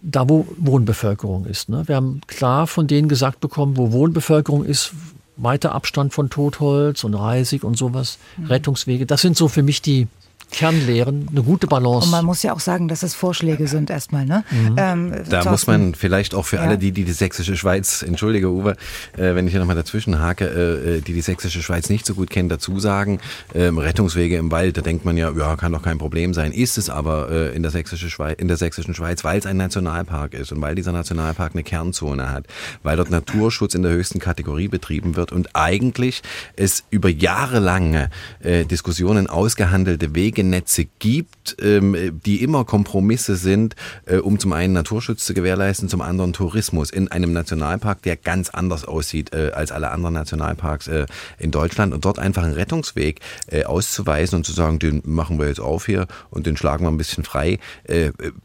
[0.00, 1.68] da, wo Wohnbevölkerung ist.
[1.68, 1.82] Ne?
[1.86, 4.92] Wir haben klar von denen gesagt bekommen, wo Wohnbevölkerung ist,
[5.36, 8.46] weiter Abstand von Totholz und Reisig und sowas, mhm.
[8.46, 9.06] Rettungswege.
[9.06, 10.08] Das sind so für mich die,
[10.50, 12.06] Kernlehren, eine gute Balance.
[12.06, 14.24] Und man muss ja auch sagen, dass es Vorschläge sind erstmal.
[14.24, 14.44] Ne?
[14.50, 14.76] Mhm.
[14.76, 15.50] Ähm, da Thorsten.
[15.50, 16.62] muss man vielleicht auch für ja.
[16.62, 18.72] alle, die, die die sächsische Schweiz, entschuldige Uwe,
[19.16, 22.14] äh, wenn ich hier nochmal dazwischen hake, äh, äh, die die sächsische Schweiz nicht so
[22.14, 23.20] gut kennen, dazu sagen,
[23.52, 26.52] äh, Rettungswege im Wald, da denkt man ja, ja, kann doch kein Problem sein.
[26.52, 29.58] Ist es aber äh, in, der sächsische Schweiz, in der sächsischen Schweiz, weil es ein
[29.58, 32.46] Nationalpark ist und weil dieser Nationalpark eine Kernzone hat,
[32.82, 36.22] weil dort Naturschutz in der höchsten Kategorie betrieben wird und eigentlich
[36.56, 43.74] es über jahrelange äh, Diskussionen ausgehandelte Wege Wegenetze gibt, ähm, die immer Kompromisse sind,
[44.06, 48.50] äh, um zum einen Naturschutz zu gewährleisten, zum anderen Tourismus in einem Nationalpark, der ganz
[48.50, 51.06] anders aussieht äh, als alle anderen Nationalparks äh,
[51.38, 53.20] in Deutschland und dort einfach einen Rettungsweg
[53.66, 56.96] auszuweisen und zu sagen, den machen wir jetzt auf hier und den schlagen wir ein
[56.96, 57.58] bisschen frei.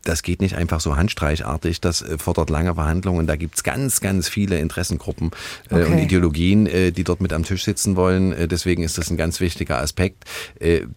[0.03, 3.27] Das geht nicht einfach so handstreichartig, das fordert lange Verhandlungen.
[3.27, 5.31] Da gibt es ganz, ganz viele Interessengruppen
[5.69, 5.85] okay.
[5.85, 8.47] und Ideologien, die dort mit am Tisch sitzen wollen.
[8.47, 10.23] Deswegen ist das ein ganz wichtiger Aspekt,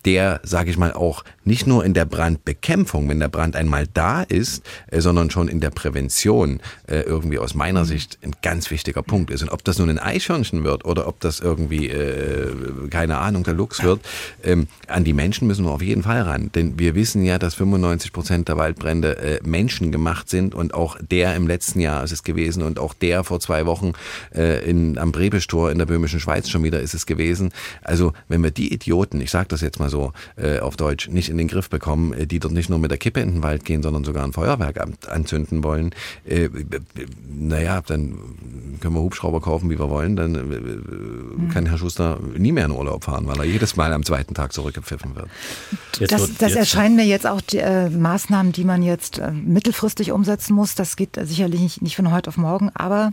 [0.05, 3.87] der, sage ich mal, manchmal auch nicht nur in der Brandbekämpfung, wenn der Brand einmal
[3.93, 7.87] da ist, äh, sondern schon in der Prävention äh, irgendwie aus meiner mhm.
[7.87, 9.43] Sicht ein ganz wichtiger Punkt ist.
[9.43, 12.53] Und ob das nun ein Eichhörnchen wird oder ob das irgendwie, äh,
[12.91, 14.01] keine Ahnung, der Luchs wird,
[14.43, 16.51] ähm, an die Menschen müssen wir auf jeden Fall ran.
[16.55, 21.37] Denn wir wissen ja, dass 95 Prozent der Waldbrände äh, menschengemacht sind und auch der
[21.37, 23.93] im letzten Jahr ist es gewesen und auch der vor zwei Wochen
[24.35, 27.53] äh, in, am Brebestor in der böhmischen Schweiz schon wieder ist es gewesen.
[27.83, 31.29] Also wenn wir die Idioten, ich sage das jetzt mal so äh, auf Deutsch, nicht
[31.29, 33.65] in den Griff bekommen, äh, die dort nicht nur mit der Kippe in den Wald
[33.65, 36.49] gehen, sondern sogar ein Feuerwerk anzünden wollen, äh,
[37.29, 38.19] naja, dann
[38.81, 42.73] können wir Hubschrauber kaufen, wie wir wollen, dann äh, kann Herr Schuster nie mehr in
[42.73, 45.29] Urlaub fahren, weil er jedes Mal am zweiten Tag zurückgepfiffen wird.
[46.11, 50.55] Das, das erscheinen mir jetzt auch die, äh, Maßnahmen, die man jetzt äh, mittelfristig umsetzen
[50.55, 50.75] muss.
[50.75, 53.13] Das geht sicherlich nicht, nicht von heute auf morgen, aber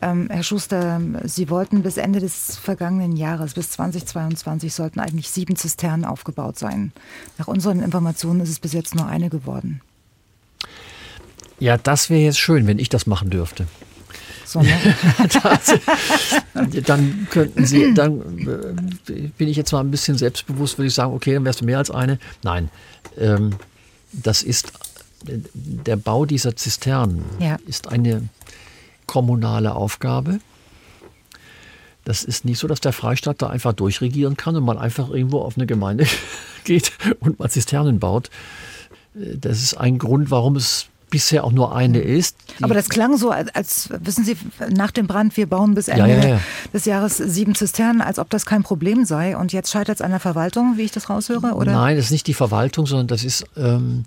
[0.00, 5.56] ähm, Herr Schuster, Sie wollten bis Ende des vergangenen Jahres, bis 2022, sollten eigentlich sieben
[5.56, 6.92] Zisternen aufgebaut sein.
[7.38, 9.80] Nach unseren Informationen ist es bis jetzt nur eine geworden.
[11.58, 13.66] Ja, das wäre jetzt schön, wenn ich das machen dürfte.
[14.44, 14.72] So, ne?
[15.42, 15.74] das,
[16.86, 21.12] dann könnten Sie, dann äh, bin ich jetzt mal ein bisschen selbstbewusst, würde ich sagen,
[21.12, 22.18] okay, dann wärst du mehr als eine.
[22.42, 22.70] Nein,
[23.18, 23.56] ähm,
[24.12, 24.72] das ist
[25.24, 27.58] der Bau dieser Zisternen ja.
[27.66, 28.28] ist eine
[29.08, 30.38] kommunale Aufgabe.
[32.04, 35.40] Das ist nicht so, dass der Freistaat da einfach durchregieren kann und man einfach irgendwo
[35.40, 36.06] auf eine Gemeinde
[36.64, 38.30] geht und mal Zisternen baut.
[39.14, 42.36] Das ist ein Grund, warum es bisher auch nur eine ist.
[42.60, 44.36] Aber das klang so, als, als, wissen Sie,
[44.70, 46.40] nach dem Brand, wir bauen bis Ende ja, ja, ja.
[46.72, 49.36] des Jahres sieben Zisternen, als ob das kein Problem sei.
[49.36, 51.54] Und jetzt scheitert es an der Verwaltung, wie ich das raushöre?
[51.54, 51.72] Oder?
[51.72, 54.04] Nein, das ist nicht die Verwaltung, sondern das ist ähm,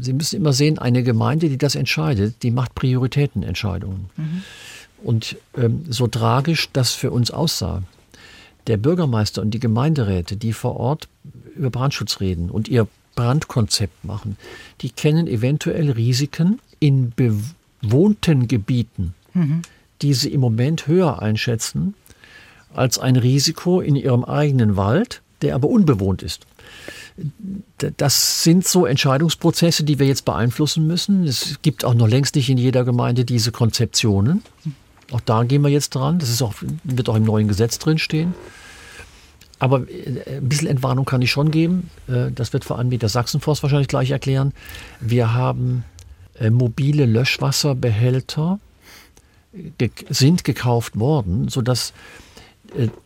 [0.00, 4.10] Sie müssen immer sehen, eine Gemeinde, die das entscheidet, die macht Prioritätenentscheidungen.
[4.16, 4.42] Mhm.
[5.02, 7.82] Und ähm, so tragisch das für uns aussah,
[8.66, 11.08] der Bürgermeister und die Gemeinderäte, die vor Ort
[11.56, 14.36] über Brandschutz reden und ihr Brandkonzept machen,
[14.82, 19.62] die kennen eventuell Risiken in bewohnten Gebieten, mhm.
[20.02, 21.94] die sie im Moment höher einschätzen
[22.72, 26.46] als ein Risiko in ihrem eigenen Wald, der aber unbewohnt ist
[27.96, 31.24] das sind so Entscheidungsprozesse, die wir jetzt beeinflussen müssen.
[31.26, 34.42] Es gibt auch noch längst nicht in jeder Gemeinde diese Konzeptionen.
[35.12, 36.18] Auch da gehen wir jetzt dran.
[36.18, 38.34] Das ist auch, wird auch im neuen Gesetz drinstehen.
[39.58, 41.90] Aber äh, ein bisschen Entwarnung kann ich schon geben.
[42.08, 44.52] Äh, das wird vor allem der Sachsenforst wahrscheinlich gleich erklären.
[45.00, 45.84] Wir haben
[46.38, 48.58] äh, mobile Löschwasserbehälter
[50.08, 51.92] sind gekauft worden, sodass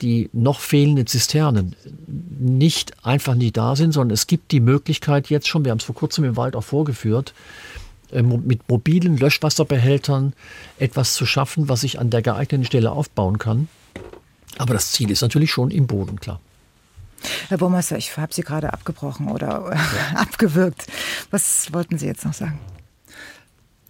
[0.00, 1.74] die noch fehlenden Zisternen
[2.06, 5.84] nicht einfach nicht da sind, sondern es gibt die Möglichkeit jetzt schon, wir haben es
[5.84, 7.34] vor kurzem im Wald auch vorgeführt,
[8.12, 10.34] äh, mit mobilen Löschwasserbehältern
[10.78, 13.68] etwas zu schaffen, was ich an der geeigneten Stelle aufbauen kann.
[14.58, 16.40] Aber das Ziel ist natürlich schon im Boden, klar.
[17.48, 20.18] Herr Burmeister, ich habe Sie gerade abgebrochen oder ja.
[20.20, 20.86] abgewürgt.
[21.30, 22.58] Was wollten Sie jetzt noch sagen?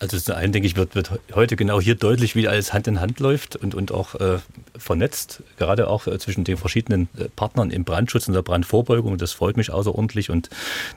[0.01, 3.01] Also zum einen, denke ich, wird, wird heute genau hier deutlich, wie alles Hand in
[3.01, 4.39] Hand läuft und, und auch äh,
[4.77, 9.19] vernetzt, gerade auch äh, zwischen den verschiedenen äh, Partnern im Brandschutz und der Brandvorbeugung.
[9.19, 10.31] Das freut mich außerordentlich.
[10.31, 10.51] Und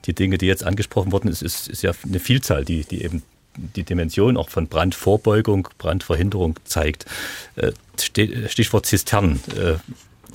[0.05, 3.21] die Dinge, die jetzt angesprochen wurden, ist, ist, ist ja eine Vielzahl, die, die eben
[3.55, 7.05] die Dimension auch von Brandvorbeugung, Brandverhinderung zeigt.
[7.55, 7.71] Äh,
[8.49, 9.39] Stichwort Zisternen.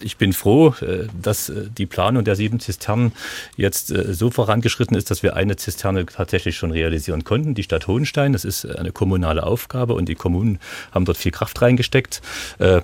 [0.03, 3.13] Ich bin froh, äh, dass äh, die Planung der sieben Zisternen
[3.57, 7.55] jetzt äh, so vorangeschritten ist, dass wir eine Zisterne tatsächlich schon realisieren konnten.
[7.55, 10.59] Die Stadt Hohenstein, das ist eine kommunale Aufgabe und die Kommunen
[10.93, 12.23] haben dort viel Kraft reingesteckt.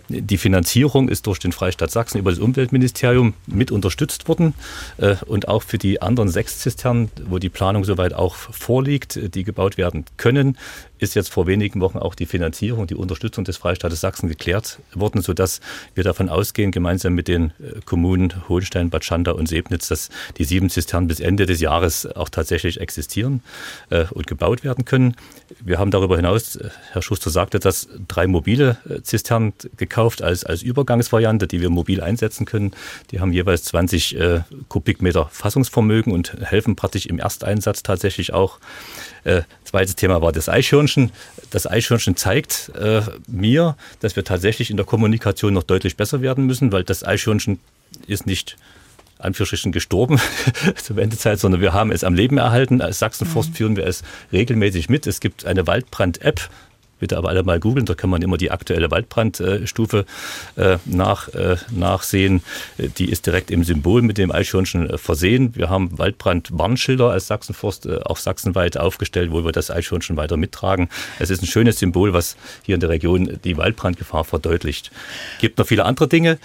[0.08, 4.54] Die Finanzierung ist durch den Freistaat Sachsen über das Umweltministerium mit unterstützt worden
[5.26, 9.76] und auch für die anderen sechs Zisternen, wo die Planung soweit auch vorliegt, die gebaut
[9.76, 10.56] werden können,
[10.98, 15.22] ist jetzt vor wenigen Wochen auch die Finanzierung, die Unterstützung des Freistaates Sachsen geklärt worden,
[15.22, 15.60] sodass
[15.94, 20.44] wir davon ausgehen, gemeinsam mit den äh, Kommunen Hohenstein, Bad Schandau und Sebnitz, dass die
[20.44, 23.42] sieben Zisternen bis Ende des Jahres auch tatsächlich existieren
[23.90, 25.14] äh, und gebaut werden können.
[25.60, 30.62] Wir haben darüber hinaus, äh, Herr Schuster sagte, dass drei mobile Zisternen gekauft als, als
[30.62, 32.72] Übergangsvariante, die wir mobil einsetzen können.
[33.10, 34.16] Die haben jeweils 20
[34.68, 38.58] Kubikmeter Fassungsvermögen und helfen praktisch im Ersteinsatz tatsächlich auch
[39.68, 41.10] zweites Thema war das Eichhörnchen.
[41.50, 46.46] Das Eichhörnchen zeigt äh, mir, dass wir tatsächlich in der Kommunikation noch deutlich besser werden
[46.46, 47.60] müssen, weil das Eichhörnchen
[48.06, 48.56] ist nicht
[49.18, 50.20] Anführungsstrichen gestorben
[50.76, 52.80] zur Wendezeit, sondern wir haben es am Leben erhalten.
[52.80, 53.54] Als Sachsenforst mhm.
[53.54, 54.02] führen wir es
[54.32, 55.06] regelmäßig mit.
[55.06, 56.48] Es gibt eine Waldbrand-App,
[56.98, 60.04] Bitte aber alle mal googeln, da kann man immer die aktuelle Waldbrandstufe
[60.56, 62.42] äh, nach, äh, nachsehen.
[62.98, 65.54] Die ist direkt im Symbol mit dem Eichhörnchen äh, versehen.
[65.54, 70.88] Wir haben Waldbrand-Warnschilder als Sachsenforst auch sachsenweit aufgestellt, wo wir das Eichhörnchen weiter mittragen.
[71.18, 74.90] Es ist ein schönes Symbol, was hier in der Region die Waldbrandgefahr verdeutlicht.
[75.36, 76.38] Es gibt noch viele andere Dinge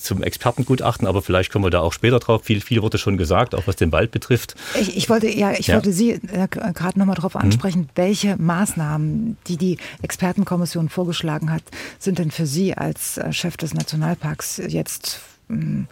[0.00, 2.44] zum Expertengutachten, aber vielleicht kommen wir da auch später drauf.
[2.44, 4.54] Viel, viel wurde schon gesagt, auch was den Wald betrifft.
[4.80, 5.74] Ich, ich wollte, ja, ich ja.
[5.74, 7.40] wollte Sie gerade nochmal darauf mhm.
[7.40, 7.88] ansprechen, hm.
[7.94, 11.62] welche Maßnahmen die die Expertenkommission vorgeschlagen hat,
[11.98, 15.86] sind denn für Sie als äh, Chef des Nationalparks jetzt ähm,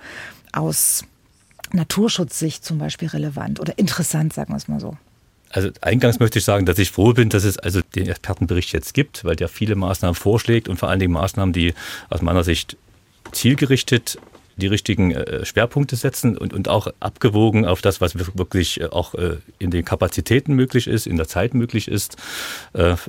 [0.53, 1.05] aus
[1.73, 4.97] Naturschutzsicht zum Beispiel relevant oder interessant, sagen wir es mal so?
[5.51, 8.93] Also eingangs möchte ich sagen, dass ich froh bin, dass es also den Expertenbericht jetzt
[8.93, 11.75] gibt, weil der viele Maßnahmen vorschlägt und vor allen Dingen Maßnahmen, die
[12.11, 12.77] aus meiner Sicht
[13.33, 14.19] zielgerichtet
[14.59, 19.15] die richtigen äh, Schwerpunkte setzen und, und auch abgewogen auf das, was wirklich äh, auch
[19.15, 22.17] äh, in den Kapazitäten möglich ist, in der Zeit möglich ist.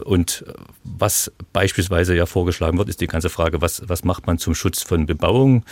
[0.04, 0.46] Und
[0.84, 4.84] was beispielsweise ja vorgeschlagen wird, ist die ganze Frage, was, was macht man zum Schutz
[4.84, 5.64] von Bebauung?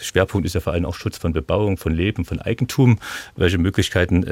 [0.00, 2.98] Schwerpunkt ist ja vor allem auch Schutz von Bebauung, von Leben, von Eigentum.
[3.36, 4.24] Welche Möglichkeiten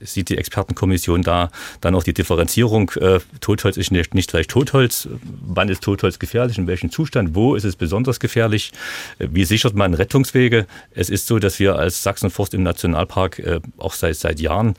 [0.00, 1.50] sieht die Expertenkommission da?
[1.80, 2.92] Dann auch die Differenzierung.
[3.40, 5.08] Totholz ist nicht, nicht gleich Totholz.
[5.42, 6.58] Wann ist Totholz gefährlich?
[6.58, 7.34] In welchem Zustand?
[7.34, 8.72] Wo ist es besonders gefährlich?
[9.18, 10.66] Wie sichert man Rettungswege.
[10.94, 14.74] Es ist so, dass wir als Sachsenforst im Nationalpark äh, auch seit, seit Jahren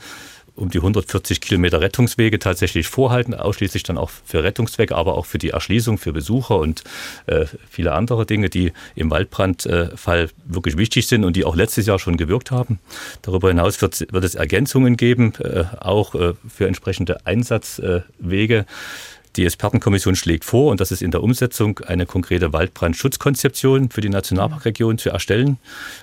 [0.56, 5.40] um die 140 Kilometer Rettungswege tatsächlich vorhalten, ausschließlich dann auch für Rettungszwecke, aber auch für
[5.40, 6.84] die Erschließung, für Besucher und
[7.26, 11.98] äh, viele andere Dinge, die im Waldbrandfall wirklich wichtig sind und die auch letztes Jahr
[11.98, 12.80] schon gewirkt haben.
[13.24, 18.66] Darüber hinaus wird, wird es Ergänzungen geben, äh, auch äh, für entsprechende Einsatzwege.
[19.36, 24.10] Die Expertenkommission schlägt vor, und das ist in der Umsetzung, eine konkrete Waldbrandschutzkonzeption für die
[24.10, 25.58] Nationalparkregion zu erstellen.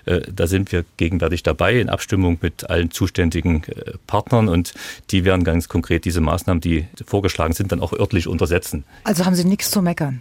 [0.05, 4.75] Äh, da sind wir gegenwärtig dabei in Abstimmung mit allen zuständigen äh, Partnern und
[5.11, 8.85] die werden ganz konkret diese Maßnahmen, die vorgeschlagen sind, dann auch örtlich untersetzen.
[9.05, 10.21] Also haben Sie nichts zu meckern?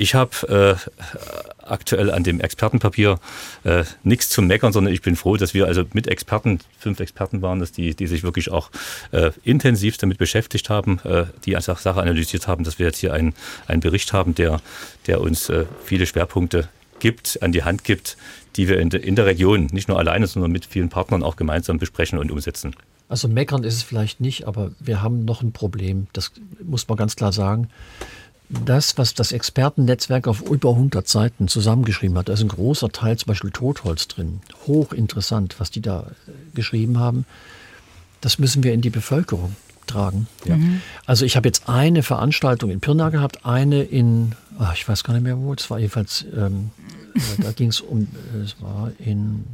[0.00, 3.20] Ich habe äh, aktuell an dem Expertenpapier
[3.64, 7.42] äh, nichts zu meckern, sondern ich bin froh, dass wir also mit Experten, fünf Experten
[7.42, 8.70] waren dass die, die sich wirklich auch
[9.12, 13.12] äh, intensiv damit beschäftigt haben, äh, die einfach Sache analysiert haben, dass wir jetzt hier
[13.12, 13.34] einen,
[13.66, 14.62] einen Bericht haben, der,
[15.06, 18.16] der uns äh, viele Schwerpunkte gibt, an die Hand gibt,
[18.56, 21.36] die wir in, de, in der Region nicht nur alleine, sondern mit vielen Partnern auch
[21.36, 22.74] gemeinsam besprechen und umsetzen.
[23.10, 26.06] Also meckern ist es vielleicht nicht, aber wir haben noch ein Problem.
[26.14, 26.32] Das
[26.64, 27.68] muss man ganz klar sagen
[28.50, 33.16] das, was das Expertennetzwerk auf über 100 Seiten zusammengeschrieben hat, da ist ein großer Teil
[33.16, 34.40] zum Beispiel Totholz drin.
[34.66, 37.26] Hochinteressant, was die da äh, geschrieben haben.
[38.20, 39.54] Das müssen wir in die Bevölkerung
[39.86, 40.26] tragen.
[40.44, 40.56] Ja.
[40.56, 40.82] Mhm.
[41.06, 45.14] Also ich habe jetzt eine Veranstaltung in Pirna gehabt, eine in, ach, ich weiß gar
[45.14, 46.70] nicht mehr wo, es war jedenfalls ähm,
[47.42, 48.08] da ging es um,
[48.42, 49.44] es war in,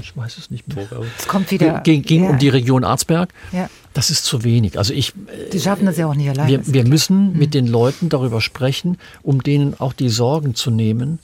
[0.00, 0.86] ich weiß es nicht mehr.
[1.18, 1.80] Es kommt wieder.
[1.80, 2.30] Ging, ging ja.
[2.30, 3.32] um die Region Arzberg.
[3.52, 3.68] Ja.
[3.92, 4.78] Das ist zu wenig.
[4.78, 5.12] Also ich.
[5.52, 6.48] Die schaffen das ja auch nicht allein.
[6.48, 7.38] Wir, wir müssen mhm.
[7.38, 11.18] mit den Leuten darüber sprechen, um denen auch die Sorgen zu nehmen.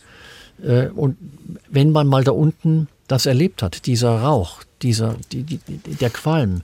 [0.63, 1.17] Äh, und
[1.69, 6.63] wenn man mal da unten das erlebt hat, dieser Rauch, dieser, die, die, der Qualm,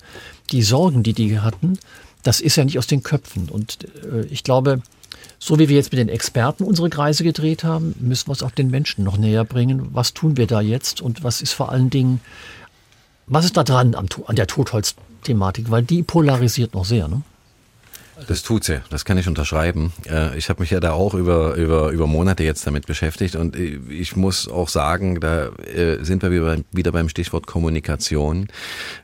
[0.51, 1.79] die Sorgen, die die hatten,
[2.23, 3.49] das ist ja nicht aus den Köpfen.
[3.49, 4.83] Und äh, ich glaube,
[5.39, 8.51] so wie wir jetzt mit den Experten unsere Kreise gedreht haben, müssen wir es auch
[8.51, 9.89] den Menschen noch näher bringen.
[9.93, 12.21] Was tun wir da jetzt und was ist vor allen Dingen,
[13.27, 15.71] was ist da dran an der Totholz-Thematik?
[15.71, 17.09] Weil die polarisiert noch sehr.
[17.09, 17.23] Ne?
[18.29, 19.93] Das tut sie, das kann ich unterschreiben.
[20.09, 23.57] Äh, ich habe mich ja da auch über, über, über Monate jetzt damit beschäftigt und
[23.57, 28.49] ich muss auch sagen, da äh, sind wir wieder beim Stichwort Kommunikation.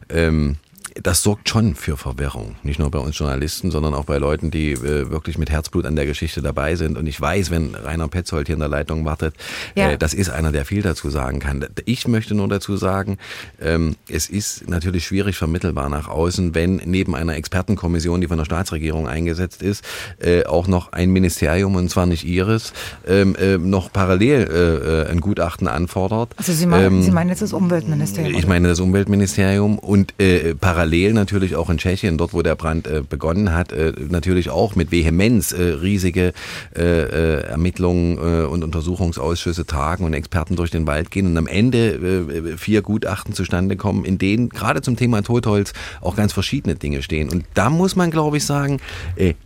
[0.09, 0.57] Ähm,
[1.03, 2.57] das sorgt schon für Verwirrung.
[2.63, 5.97] Nicht nur bei uns Journalisten, sondern auch bei Leuten, die äh, wirklich mit Herzblut an
[5.97, 6.99] der Geschichte dabei sind.
[6.99, 9.35] Und ich weiß, wenn Rainer Petzold hier in der Leitung wartet,
[9.75, 9.91] ja.
[9.91, 11.65] äh, das ist einer, der viel dazu sagen kann.
[11.85, 13.19] Ich möchte nur dazu sagen,
[13.61, 18.45] ähm, es ist natürlich schwierig vermittelbar nach außen, wenn neben einer Expertenkommission, die von der
[18.45, 19.85] Staatsregierung eingesetzt ist,
[20.21, 22.73] äh, auch noch ein Ministerium, und zwar nicht ihres,
[23.07, 26.35] ähm, äh, noch parallel äh, äh, ein Gutachten anfordert.
[26.37, 28.39] Also Sie meinen, ähm, Sie meinen jetzt das Umweltministerium?
[28.39, 30.55] Ich meine das Umweltministerium und äh,
[30.89, 34.75] parallel natürlich auch in Tschechien, dort wo der Brand äh, begonnen hat, äh, natürlich auch
[34.75, 36.33] mit Vehemenz äh, riesige
[36.75, 41.47] äh, äh, Ermittlungen äh, und Untersuchungsausschüsse tagen und Experten durch den Wald gehen und am
[41.47, 47.03] Ende vier Gutachten zustande kommen, in denen gerade zum Thema Totholz auch ganz verschiedene Dinge
[47.03, 47.29] stehen.
[47.29, 48.79] Und da muss man, glaube ich, sagen,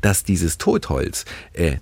[0.00, 1.24] dass dieses Totholz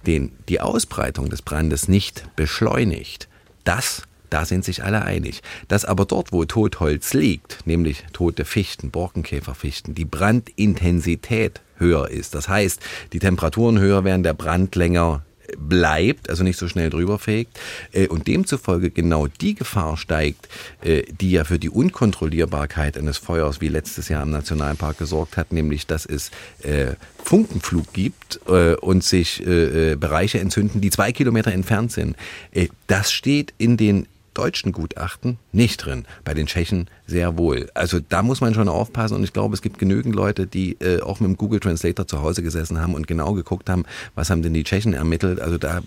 [0.06, 3.28] den, die Ausbreitung des Brandes nicht beschleunigt.
[3.64, 5.42] Das da sind sich alle einig.
[5.68, 12.34] Dass aber dort, wo Totholz liegt, nämlich tote Fichten, Borkenkäferfichten, die Brandintensität höher ist.
[12.34, 12.80] Das heißt,
[13.12, 15.22] die Temperaturen höher werden, der Brand länger
[15.58, 17.58] bleibt, also nicht so schnell drüber fegt
[17.92, 20.48] äh, und demzufolge genau die Gefahr steigt,
[20.82, 25.52] äh, die ja für die Unkontrollierbarkeit eines Feuers wie letztes Jahr im Nationalpark gesorgt hat,
[25.52, 26.30] nämlich dass es
[26.62, 32.16] äh, Funkenflug gibt und sich Bereiche entzünden, die zwei Kilometer entfernt sind.
[32.86, 37.68] das steht in den deutschen Gutachten nicht drin, bei den Tschechen sehr wohl.
[37.74, 41.02] Also da muss man schon aufpassen und ich glaube, es gibt genügend Leute, die äh,
[41.02, 44.42] auch mit dem Google Translator zu Hause gesessen haben und genau geguckt haben, was haben
[44.42, 45.40] denn die Tschechen ermittelt.
[45.40, 45.80] Also da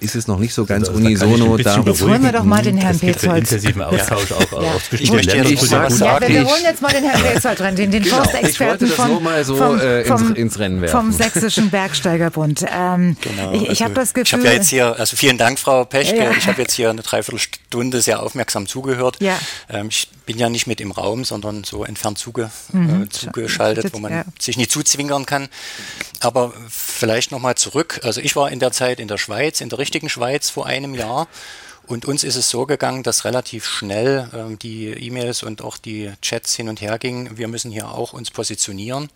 [0.00, 1.80] ist es noch nicht so ganz also, unisono da.
[1.80, 3.40] Jetzt holen wir doch mal den Herrn Petzold.
[3.40, 4.74] intensiven Austausch auch ja.
[4.92, 7.90] Ich möchte ja, ich ja, ja, wir holen jetzt mal den Herrn Petzold rein, den,
[7.90, 8.16] den genau.
[8.16, 10.96] Forstexperten vom, so vom, äh, ins, ins, Rennen werfen.
[10.96, 12.64] vom Sächsischen Bergsteigerbund.
[12.72, 13.52] Ähm, genau.
[13.52, 14.26] Ich, ich also, habe das Gefühl...
[14.26, 17.02] Ich habe ja jetzt hier, also vielen Dank, Frau Peschke, ich habe jetzt hier eine
[17.70, 19.16] Dreiviertelstunde sehr aufmerksam zugehört.
[19.20, 19.38] Ja.
[19.68, 23.04] Ähm, ich bin ja nicht mit im Raum, sondern so entfernt zuge, mhm.
[23.04, 24.24] äh, zugeschaltet, wo man ja.
[24.38, 25.48] sich nicht zuzwinkern kann.
[26.20, 28.00] Aber vielleicht nochmal zurück.
[28.04, 30.94] Also ich war in der Zeit in der Schweiz, in der richtigen Schweiz vor einem
[30.94, 31.28] Jahr.
[31.86, 36.12] Und uns ist es so gegangen, dass relativ schnell äh, die E-Mails und auch die
[36.22, 37.36] Chats hin und her gingen.
[37.36, 39.08] Wir müssen hier auch uns positionieren.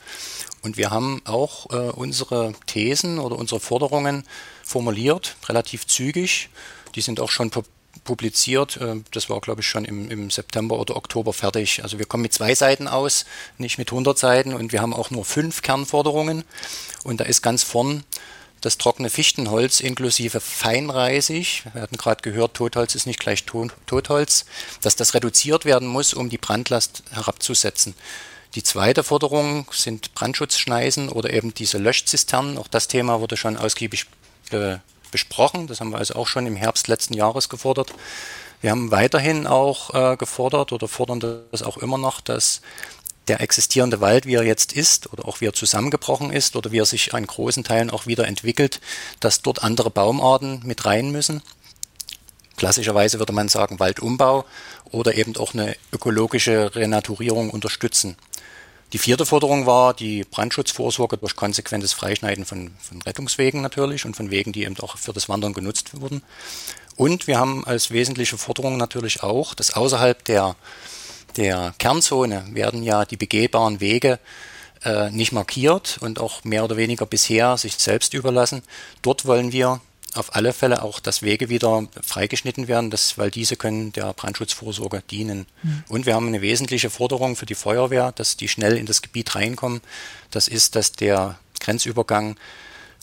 [0.62, 4.24] Und wir haben auch äh, unsere Thesen oder unsere Forderungen
[4.64, 6.48] formuliert, relativ zügig.
[6.96, 7.50] Die sind auch schon
[8.02, 8.76] publiziert.
[8.78, 11.82] Äh, das war, glaube ich, schon im, im, September oder Oktober fertig.
[11.82, 13.24] Also wir kommen mit zwei Seiten aus,
[13.58, 16.44] nicht mit 100 Seiten und wir haben auch nur fünf Kernforderungen.
[17.04, 18.04] Und da ist ganz vorn
[18.60, 21.64] das trockene Fichtenholz inklusive feinreisig.
[21.72, 24.46] Wir hatten gerade gehört, Totholz ist nicht gleich Totholz,
[24.80, 27.94] dass das reduziert werden muss, um die Brandlast herabzusetzen.
[28.54, 32.56] Die zweite Forderung sind Brandschutzschneisen oder eben diese Löschzisternen.
[32.56, 34.06] Auch das Thema wurde schon ausgiebig
[34.50, 34.76] äh,
[35.14, 35.68] besprochen.
[35.68, 37.94] Das haben wir also auch schon im Herbst letzten Jahres gefordert.
[38.60, 41.20] Wir haben weiterhin auch äh, gefordert oder fordern
[41.52, 42.62] das auch immer noch, dass
[43.28, 46.80] der existierende Wald, wie er jetzt ist oder auch wie er zusammengebrochen ist oder wie
[46.80, 48.80] er sich an großen Teilen auch wieder entwickelt,
[49.20, 51.42] dass dort andere Baumarten mit rein müssen.
[52.56, 54.44] Klassischerweise würde man sagen Waldumbau
[54.90, 58.16] oder eben auch eine ökologische Renaturierung unterstützen.
[58.94, 64.30] Die vierte Forderung war die Brandschutzvorsorge durch konsequentes Freischneiden von, von Rettungswegen natürlich und von
[64.30, 66.22] Wegen, die eben auch für das Wandern genutzt wurden.
[66.94, 70.54] Und wir haben als wesentliche Forderung natürlich auch, dass außerhalb der,
[71.36, 74.20] der Kernzone werden ja die begehbaren Wege
[74.84, 78.62] äh, nicht markiert und auch mehr oder weniger bisher sich selbst überlassen.
[79.02, 79.80] Dort wollen wir
[80.14, 85.02] auf alle Fälle auch, dass Wege wieder freigeschnitten werden, dass, weil diese können der Brandschutzvorsorge
[85.10, 85.46] dienen.
[85.62, 85.84] Mhm.
[85.88, 89.34] Und wir haben eine wesentliche Forderung für die Feuerwehr, dass die schnell in das Gebiet
[89.34, 89.80] reinkommen.
[90.30, 92.36] Das ist, dass der Grenzübergang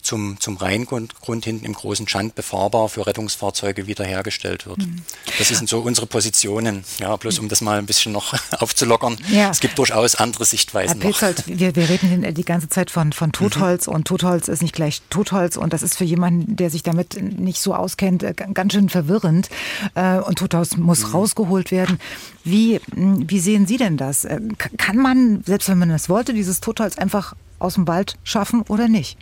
[0.02, 4.80] zum, zum Rheingrund hinten im großen Schand befahrbar für Rettungsfahrzeuge wiederhergestellt wird.
[4.80, 5.02] Mhm.
[5.38, 9.18] Das sind so unsere Positionen, ja, bloß um das mal ein bisschen noch aufzulockern.
[9.32, 9.49] Ja.
[9.52, 11.02] Es gibt durchaus andere Sichtweisen.
[11.02, 13.95] Herr Petzold, wir, wir reden die ganze Zeit von, von Totholz mhm.
[13.95, 17.62] und Totholz ist nicht gleich Totholz und das ist für jemanden, der sich damit nicht
[17.62, 19.49] so auskennt, äh, ganz schön verwirrend
[19.95, 21.12] äh, und Totholz muss mhm.
[21.12, 21.99] rausgeholt werden.
[22.43, 24.26] Wie, hm, wie sehen Sie denn das?
[24.26, 24.39] Äh,
[24.78, 28.88] kann man, selbst wenn man das wollte, dieses Totholz einfach aus dem Wald schaffen oder
[28.88, 29.18] nicht?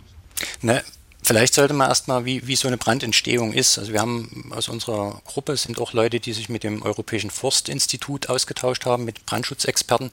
[0.62, 0.82] Ne,
[1.22, 3.78] vielleicht sollte man erstmal, wie, wie so eine Brandentstehung ist.
[3.78, 8.28] Also wir haben aus unserer Gruppe sind auch Leute, die sich mit dem Europäischen Forstinstitut
[8.28, 10.10] ausgetauscht haben, mit Brandschutzexperten.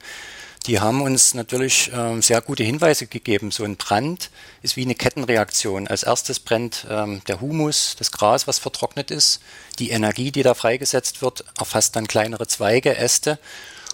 [0.66, 3.50] Die haben uns natürlich ähm, sehr gute Hinweise gegeben.
[3.50, 5.88] So ein Brand ist wie eine Kettenreaktion.
[5.88, 9.40] Als erstes brennt ähm, der Humus, das Gras, was vertrocknet ist.
[9.78, 13.38] Die Energie, die da freigesetzt wird, erfasst dann kleinere Zweige, Äste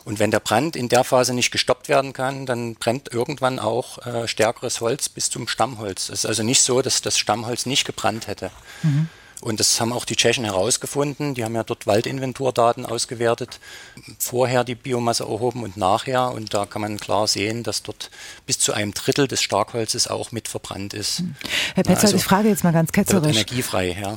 [0.04, 4.04] und wenn der Brand in der Phase nicht gestoppt werden kann, dann brennt irgendwann auch
[4.06, 6.08] äh, stärkeres Holz bis zum Stammholz.
[6.10, 8.50] Es ist also nicht so, dass das Stammholz nicht gebrannt hätte.
[8.82, 9.08] Mhm.
[9.40, 11.34] Und das haben auch die Tschechen herausgefunden.
[11.34, 13.60] Die haben ja dort Waldinventurdaten ausgewertet,
[14.18, 16.32] vorher die Biomasse erhoben und nachher.
[16.32, 18.10] Und da kann man klar sehen, dass dort
[18.46, 21.24] bis zu einem Drittel des Starkholzes auch mit verbrannt ist.
[21.74, 23.36] Herr Petzold, also, ich frage jetzt mal ganz ketzerisch.
[23.36, 24.16] Energiefrei, ja.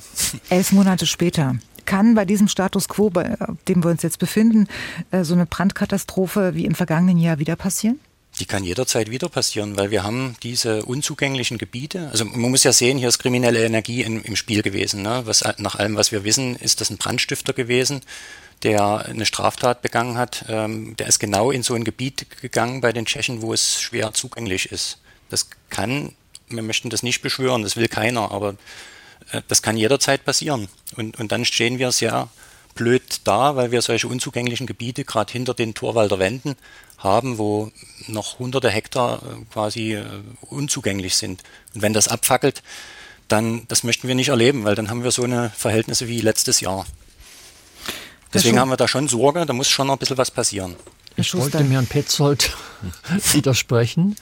[0.50, 1.56] Elf Monate später.
[1.88, 3.38] Kann bei diesem Status quo, bei
[3.70, 4.68] dem wir uns jetzt befinden,
[5.12, 8.00] äh, so eine Brandkatastrophe wie im vergangenen Jahr wieder passieren?
[8.40, 12.10] Die kann jederzeit wieder passieren, weil wir haben diese unzugänglichen Gebiete.
[12.12, 15.02] Also man muss ja sehen, hier ist kriminelle Energie in, im Spiel gewesen.
[15.02, 15.22] Ne?
[15.24, 18.02] Was, nach allem, was wir wissen, ist das ein Brandstifter gewesen,
[18.64, 20.44] der eine Straftat begangen hat.
[20.50, 24.14] Ähm, der ist genau in so ein Gebiet gegangen bei den Tschechen, wo es schwer
[24.14, 25.00] zugänglich ist.
[25.30, 26.12] Das kann,
[26.50, 28.56] wir möchten das nicht beschwören, das will keiner, aber
[29.48, 30.68] das kann jederzeit passieren.
[30.96, 32.30] Und, und dann stehen wir sehr
[32.76, 36.56] blöd da, weil wir solche unzugänglichen Gebiete gerade hinter den Torwalder Wänden
[36.98, 37.72] haben, wo
[38.08, 40.06] noch hunderte Hektar äh, quasi äh,
[40.42, 41.44] unzugänglich sind.
[41.76, 42.64] Und wenn das abfackelt,
[43.28, 46.62] dann, das möchten wir nicht erleben, weil dann haben wir so eine Verhältnisse wie letztes
[46.62, 46.86] Jahr.
[48.34, 50.76] Deswegen haben wir da schon Sorge, da muss schon noch ein bisschen was passieren.
[51.16, 52.56] Ich wollte dem Herrn Petzold
[53.34, 54.16] widersprechen.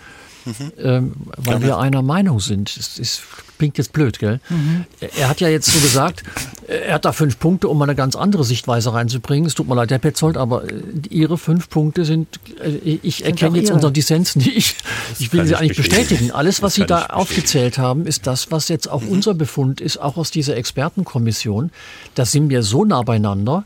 [0.46, 0.72] Mhm.
[0.78, 2.76] Ähm, weil wir einer Meinung sind.
[2.78, 3.22] Es, es
[3.58, 4.40] klingt jetzt blöd, gell?
[4.50, 4.86] Mhm.
[5.18, 6.24] Er hat ja jetzt so gesagt,
[6.68, 9.48] er hat da fünf Punkte, um mal eine ganz andere Sichtweise reinzubringen.
[9.48, 13.58] Es tut mir leid, Herr Petzold, aber äh, Ihre fünf Punkte sind, äh, ich erkenne
[13.58, 14.78] jetzt unseren Dissens nicht.
[15.20, 16.32] Ich will sie eigentlich bestätigen.
[16.32, 19.10] Alles, was Sie da aufgezählt haben, ist das, was jetzt auch mhm.
[19.10, 21.72] unser Befund ist, auch aus dieser Expertenkommission.
[22.16, 23.66] Da sind wir so nah beieinander.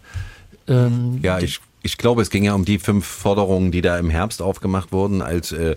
[0.67, 4.09] Ähm, ja, ich ich glaube, es ging ja um die fünf Forderungen, die da im
[4.09, 5.75] Herbst aufgemacht wurden, als äh,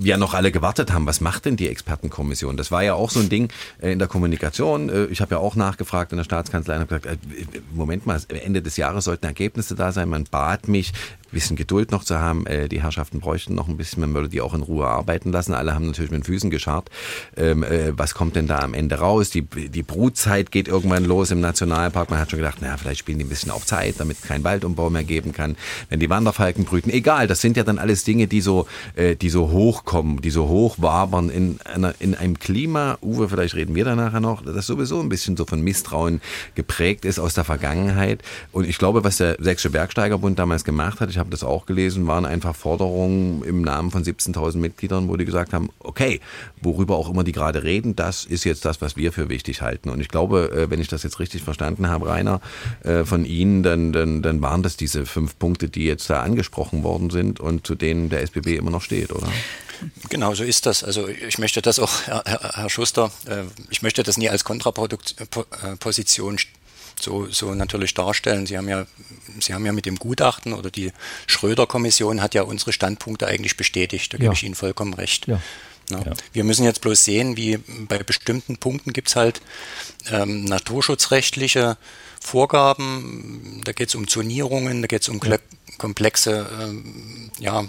[0.00, 2.56] ja noch alle gewartet haben, was macht denn die Expertenkommission?
[2.56, 4.88] Das war ja auch so ein Ding äh, in der Kommunikation.
[4.88, 8.20] Äh, ich habe ja auch nachgefragt in der Staatskanzlei und habe gesagt, äh, Moment mal,
[8.28, 10.08] Ende des Jahres sollten Ergebnisse da sein.
[10.08, 10.92] Man bat mich,
[11.32, 12.44] bisschen Geduld noch zu haben.
[12.70, 15.54] Die Herrschaften bräuchten noch ein bisschen, man würde die auch in Ruhe arbeiten lassen.
[15.54, 16.90] Alle haben natürlich mit den Füßen gescharrt.
[17.36, 17.64] Ähm,
[17.96, 19.30] was kommt denn da am Ende raus?
[19.30, 22.10] Die, die Brutzeit geht irgendwann los im Nationalpark.
[22.10, 24.44] Man hat schon gedacht, naja, vielleicht spielen die ein bisschen auf Zeit, damit es keinen
[24.44, 25.56] Waldumbau mehr geben kann.
[25.88, 28.66] Wenn die Wanderfalken brüten, egal, das sind ja dann alles Dinge, die so,
[28.96, 33.54] die so hoch hochkommen, die so hoch wabern in, einer, in einem Klima, Uwe, vielleicht
[33.54, 36.20] reden wir da nachher noch, das sowieso ein bisschen so von Misstrauen
[36.54, 38.22] geprägt ist aus der Vergangenheit.
[38.52, 42.08] Und ich glaube, was der Sächsische Bergsteigerbund damals gemacht hat, ich habe das auch gelesen,
[42.08, 46.20] waren einfach Forderungen im Namen von 17.000 Mitgliedern, wo die gesagt haben, okay,
[46.60, 49.90] worüber auch immer die gerade reden, das ist jetzt das, was wir für wichtig halten.
[49.90, 52.40] Und ich glaube, äh, wenn ich das jetzt richtig verstanden habe, Rainer,
[52.82, 56.82] äh, von Ihnen, dann, dann, dann waren das diese fünf Punkte, die jetzt da angesprochen
[56.82, 59.28] worden sind und zu denen der SBB immer noch steht, oder?
[60.08, 60.84] Genau, so ist das.
[60.84, 66.38] Also ich möchte das auch, Herr, Herr Schuster, äh, ich möchte das nie als Kontraposition
[67.00, 68.46] so, so natürlich darstellen.
[68.46, 68.86] Sie haben ja,
[69.40, 70.92] Sie haben ja mit dem Gutachten oder die
[71.26, 74.12] Schröder-Kommission hat ja unsere Standpunkte eigentlich bestätigt.
[74.12, 75.26] Da gebe ich Ihnen vollkommen recht.
[75.26, 75.40] Ja.
[75.90, 76.12] Ja.
[76.32, 79.40] Wir müssen jetzt bloß sehen, wie bei bestimmten Punkten gibt es halt
[80.10, 81.76] ähm, naturschutzrechtliche
[82.20, 83.60] Vorgaben.
[83.64, 85.20] Da geht es um Zonierungen, da geht es um
[85.78, 87.64] komplexe ähm, ja,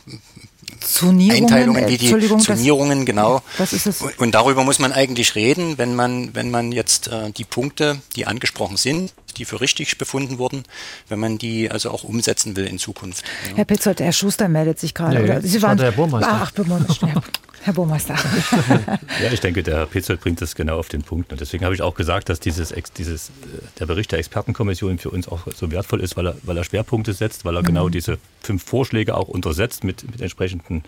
[0.79, 3.41] Zonierungen, Einteilungen wie die Zonierungen, genau.
[3.57, 4.01] Das ist es.
[4.17, 8.25] Und darüber muss man eigentlich reden, wenn man, wenn man jetzt äh, die Punkte, die
[8.27, 10.63] angesprochen sind, die für richtig befunden wurden,
[11.09, 13.23] wenn man die also auch umsetzen will in Zukunft.
[13.49, 13.57] Ja.
[13.57, 15.19] Herr Petzold, Herr Schuster meldet sich gerade.
[15.19, 16.39] Nee, Sie waren, der Burmeister.
[16.41, 17.23] Ach, Burmeister.
[17.63, 18.15] Herr Burmeister.
[19.23, 21.31] ja, ich denke, der Herr Petzold bringt das genau auf den Punkt.
[21.31, 23.31] Und deswegen habe ich auch gesagt, dass dieses, dieses, äh,
[23.79, 27.13] der Bericht der Expertenkommission für uns auch so wertvoll ist, weil er, weil er Schwerpunkte
[27.13, 27.71] setzt, weil er genau mhm.
[27.71, 30.83] genau diese fünf Vorschläge auch untersetzt mit, mit entsprechenden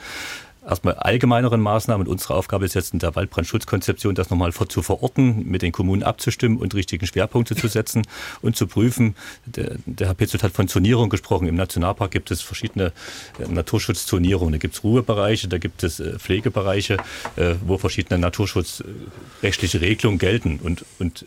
[0.68, 2.08] erstmal allgemeineren Maßnahmen.
[2.08, 6.58] Unsere Aufgabe ist jetzt in der Waldbrandschutzkonzeption, das nochmal zu verorten, mit den Kommunen abzustimmen
[6.58, 8.04] und richtigen Schwerpunkte zu setzen
[8.42, 9.16] und zu prüfen.
[9.46, 11.48] Der, der Herr Petzold hat von Zonierung gesprochen.
[11.48, 12.94] Im Nationalpark gibt es verschiedene
[13.40, 14.54] äh, Naturschutzzonierungen.
[14.54, 16.98] Da gibt es Ruhebereiche, da gibt es äh, Pflegebereiche,
[17.36, 20.60] äh, wo verschiedene naturschutzrechtliche Regelungen gelten.
[20.64, 21.26] Und, und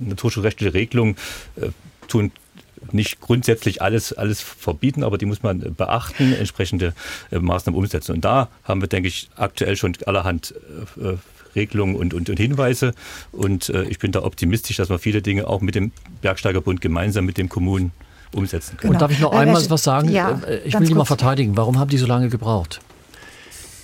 [0.00, 1.16] naturschutzrechtliche Regelungen
[2.08, 2.32] tun
[2.90, 6.94] nicht grundsätzlich alles, alles verbieten, aber die muss man beachten, entsprechende
[7.30, 8.12] äh, Maßnahmen umsetzen.
[8.12, 10.54] Und da haben wir, denke ich, aktuell schon allerhand
[10.98, 11.18] äh, äh,
[11.54, 12.94] Regelungen und, und, und Hinweise.
[13.30, 17.24] Und äh, ich bin da optimistisch, dass wir viele Dinge auch mit dem Bergsteigerbund gemeinsam
[17.24, 17.92] mit den Kommunen
[18.34, 18.92] umsetzen können.
[18.92, 18.92] Genau.
[18.94, 20.08] Und darf ich noch einmal was sagen?
[20.08, 21.56] Ja, ich will die mal verteidigen.
[21.56, 22.80] Warum haben die so lange gebraucht?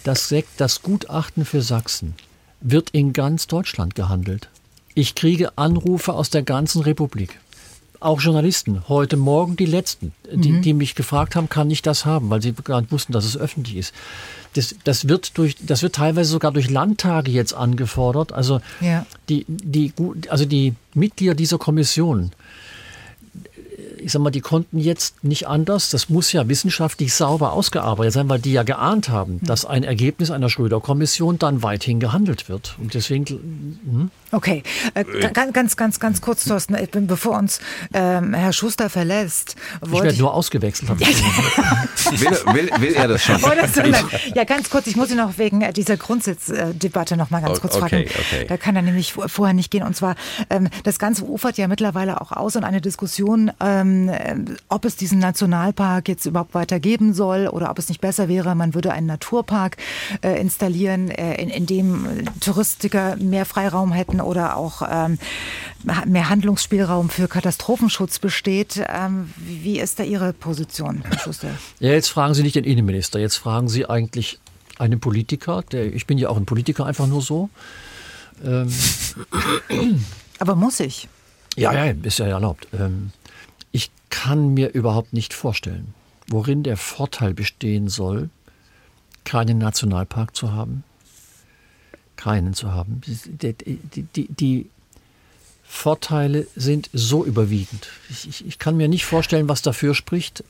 [0.05, 2.14] Das, das Gutachten für Sachsen
[2.61, 4.49] wird in ganz Deutschland gehandelt.
[4.94, 7.38] Ich kriege Anrufe aus der ganzen Republik
[8.01, 10.62] auch Journalisten, heute Morgen die letzten, die, mhm.
[10.62, 13.36] die mich gefragt haben, kann ich das haben, weil sie gar nicht wussten, dass es
[13.36, 13.94] öffentlich ist.
[14.55, 18.32] Das, das, wird durch, das wird teilweise sogar durch Landtage jetzt angefordert.
[18.32, 19.05] Also, ja.
[19.28, 19.92] die, die,
[20.28, 22.30] also die Mitglieder dieser Kommission,
[24.01, 28.28] ich sag mal, die konnten jetzt nicht anders, das muss ja wissenschaftlich sauber ausgearbeitet sein,
[28.28, 29.46] weil die ja geahnt haben, mhm.
[29.46, 32.76] dass ein Ergebnis einer Schröder-Kommission dann weithin gehandelt wird.
[32.80, 33.26] Und deswegen.
[33.26, 34.11] Hm?
[34.31, 34.62] Okay,
[34.95, 37.61] äh, ganz, ganz, ganz, ganz kurz, Thorsten, ich bin, bevor uns
[37.95, 39.57] ähm, Herr Schuster verlässt.
[39.85, 40.91] Ich werde nur ausgewechselt.
[41.01, 43.41] will, will, will, er das schon?
[44.35, 47.76] ja, ganz kurz, ich muss ihn noch wegen äh, dieser Grundsatzdebatte noch mal ganz kurz
[47.76, 48.26] okay, fragen.
[48.29, 48.47] Okay.
[48.47, 49.83] Da kann er nämlich vorher nicht gehen.
[49.83, 50.14] Und zwar,
[50.51, 54.37] ähm, das Ganze ufert ja mittlerweile auch aus in eine Diskussion, ähm, äh,
[54.68, 58.55] ob es diesen Nationalpark jetzt überhaupt weiter geben soll oder ob es nicht besser wäre,
[58.55, 59.79] man würde einen Naturpark
[60.22, 62.07] äh, installieren, äh, in, in dem
[62.41, 65.19] Touristiker mehr Freiraum hätten Möglichkeiten oder auch ähm,
[66.07, 68.83] mehr Handlungsspielraum für Katastrophenschutz besteht.
[68.89, 71.51] Ähm, wie ist da Ihre Position, Herr Schuster?
[71.81, 74.39] Ja, jetzt fragen Sie nicht den Innenminister, jetzt fragen Sie eigentlich
[74.79, 75.62] einen Politiker.
[75.73, 77.51] Der, ich bin ja auch ein Politiker, einfach nur so.
[78.45, 78.73] Ähm,
[80.39, 81.09] Aber muss ich?
[81.57, 82.69] Ja, ja, ist ja erlaubt.
[82.73, 83.11] Ähm,
[83.73, 85.95] ich kann mir überhaupt nicht vorstellen,
[86.29, 88.31] worin der Vorteil bestehen soll,
[89.25, 90.85] keinen Nationalpark zu haben,
[92.19, 93.01] keinen zu haben.
[93.07, 94.71] Die, die, die, die
[95.64, 97.89] Vorteile sind so überwiegend.
[98.11, 100.45] Ich, ich, ich, kann mir nicht vorstellen, was dafür spricht.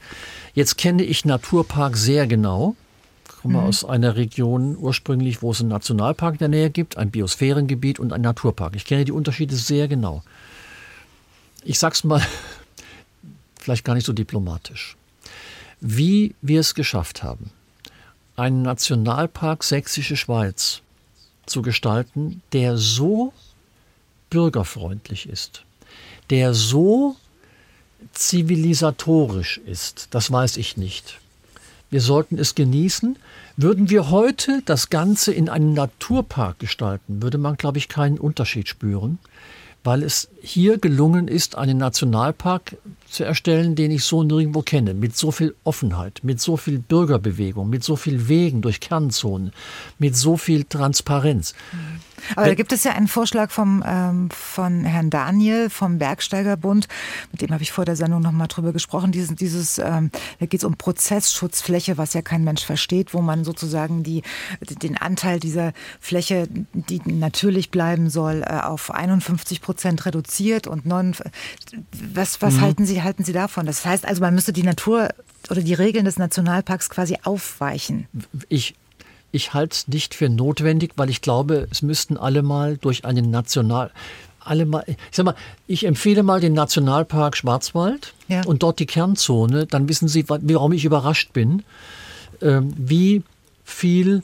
[0.55, 2.75] Jetzt kenne ich Naturpark sehr genau.
[3.29, 3.65] Ich komme mhm.
[3.65, 8.13] aus einer Region ursprünglich, wo es einen Nationalpark in der Nähe gibt, ein Biosphärengebiet und
[8.13, 8.75] ein Naturpark.
[8.75, 10.23] Ich kenne die Unterschiede sehr genau.
[11.65, 12.23] Ich sag's mal,
[13.61, 14.97] vielleicht gar nicht so diplomatisch.
[15.81, 17.51] Wie wir es geschafft haben,
[18.37, 20.81] einen Nationalpark Sächsische Schweiz
[21.49, 23.33] zu gestalten, der so
[24.31, 25.65] bürgerfreundlich ist,
[26.31, 27.17] der so
[28.13, 31.21] zivilisatorisch ist, das weiß ich nicht.
[31.91, 33.17] Wir sollten es genießen.
[33.57, 38.69] Würden wir heute das Ganze in einen Naturpark gestalten, würde man, glaube ich, keinen Unterschied
[38.69, 39.19] spüren,
[39.85, 42.77] weil es hier gelungen ist, einen Nationalpark
[43.11, 47.69] zu erstellen, den ich so nirgendwo kenne, mit so viel Offenheit, mit so viel Bürgerbewegung,
[47.69, 49.53] mit so viel Wegen durch Kernzonen,
[49.99, 51.55] mit so viel Transparenz.
[51.73, 52.01] Mhm.
[52.37, 56.89] Aber da gibt es ja einen Vorschlag vom, ähm, von Herrn Daniel vom Bergsteigerbund,
[57.33, 59.13] mit dem habe ich vor der Sendung noch mal drüber gesprochen.
[59.13, 63.45] Dieses, dieses, ähm, da geht es um Prozessschutzfläche, was ja kein Mensch versteht, wo man
[63.45, 64.23] sozusagen die,
[64.61, 71.15] den Anteil dieser Fläche, die natürlich bleiben soll, äh, auf 51 Prozent reduziert und non.
[72.15, 72.61] Was, was mhm.
[72.61, 73.67] halten Sie halten Sie davon?
[73.67, 75.09] Das heißt also, man müsste die Natur
[75.51, 78.07] oder die Regeln des Nationalparks quasi aufweichen.
[78.49, 78.75] Ich
[79.31, 83.31] ich halte es nicht für notwendig, weil ich glaube, es müssten alle mal durch einen
[83.31, 83.91] National
[84.49, 85.35] alle mal, ich sag mal,
[85.67, 88.43] ich empfehle mal den Nationalpark Schwarzwald ja.
[88.47, 91.65] und dort die Kernzone, dann wissen Sie, warum ich überrascht bin,
[92.41, 93.23] ähm, wie
[93.65, 94.23] viel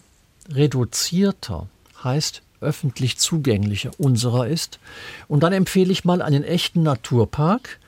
[0.51, 1.67] reduzierter
[2.03, 4.79] heißt öffentlich zugänglicher unserer ist.
[5.29, 7.79] Und dann empfehle ich mal einen echten Naturpark,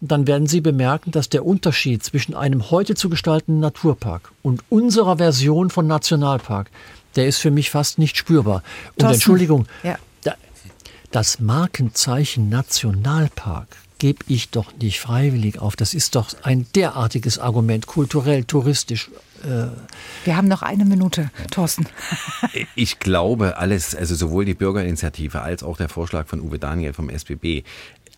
[0.00, 5.16] dann werden Sie bemerken, dass der Unterschied zwischen einem heute zu gestaltenden Naturpark und unserer
[5.16, 6.70] Version von Nationalpark,
[7.16, 8.56] der ist für mich fast nicht spürbar.
[8.56, 9.96] Und Thorsten, Entschuldigung, ja.
[11.10, 13.68] das Markenzeichen Nationalpark
[13.98, 15.76] gebe ich doch nicht freiwillig auf.
[15.76, 19.10] Das ist doch ein derartiges Argument, kulturell, touristisch.
[19.44, 19.68] Äh
[20.24, 21.86] Wir haben noch eine Minute, Thorsten.
[22.74, 27.08] Ich glaube, alles, also sowohl die Bürgerinitiative als auch der Vorschlag von Uwe Daniel vom
[27.08, 27.64] SBB,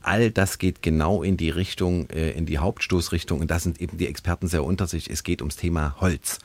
[0.03, 3.99] all das geht genau in die Richtung, äh, in die Hauptstoßrichtung und da sind eben
[3.99, 5.11] die Experten sehr unter sich.
[5.11, 6.39] Es geht ums Thema Holz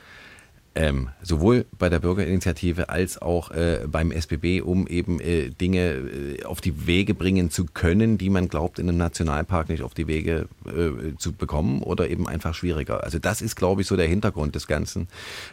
[0.76, 6.44] ähm, sowohl bei der Bürgerinitiative als auch äh, beim SBB, um eben äh, Dinge äh,
[6.46, 10.08] auf die Wege bringen zu können, die man glaubt, in einem Nationalpark nicht auf die
[10.08, 13.04] Wege äh, zu bekommen oder eben einfach schwieriger.
[13.04, 15.08] Also das ist, glaube ich, so der Hintergrund des Ganzen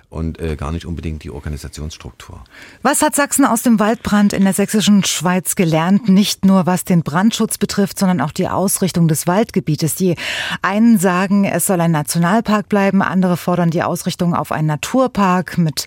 [0.09, 2.43] und äh, gar nicht unbedingt die Organisationsstruktur.
[2.81, 6.09] Was hat Sachsen aus dem Waldbrand in der sächsischen Schweiz gelernt?
[6.09, 9.97] Nicht nur was den Brandschutz betrifft, sondern auch die Ausrichtung des Waldgebietes.
[9.97, 10.15] Die
[10.63, 15.59] einen sagen, es soll ein Nationalpark bleiben, andere fordern die Ausrichtung auf ein Natur Naturpark
[15.59, 15.87] mit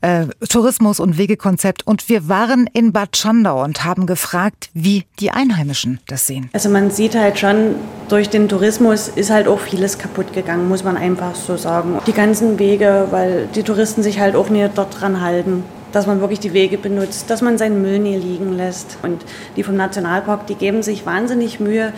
[0.00, 1.86] äh, Tourismus und Wegekonzept.
[1.86, 6.48] Und wir waren in Bad Schandau und haben gefragt, wie die Einheimischen das sehen.
[6.52, 7.74] Also man sieht halt schon,
[8.08, 11.98] durch den Tourismus ist halt auch vieles kaputt gegangen, muss man einfach so sagen.
[12.06, 16.20] Die ganzen Wege, weil die Touristen sich halt auch nicht dort dran halten dass man
[16.20, 18.98] wirklich die Wege benutzt, dass man seinen Müll nie liegen lässt.
[19.04, 21.92] Und die vom Nationalpark, die geben sich wahnsinnig Mühe,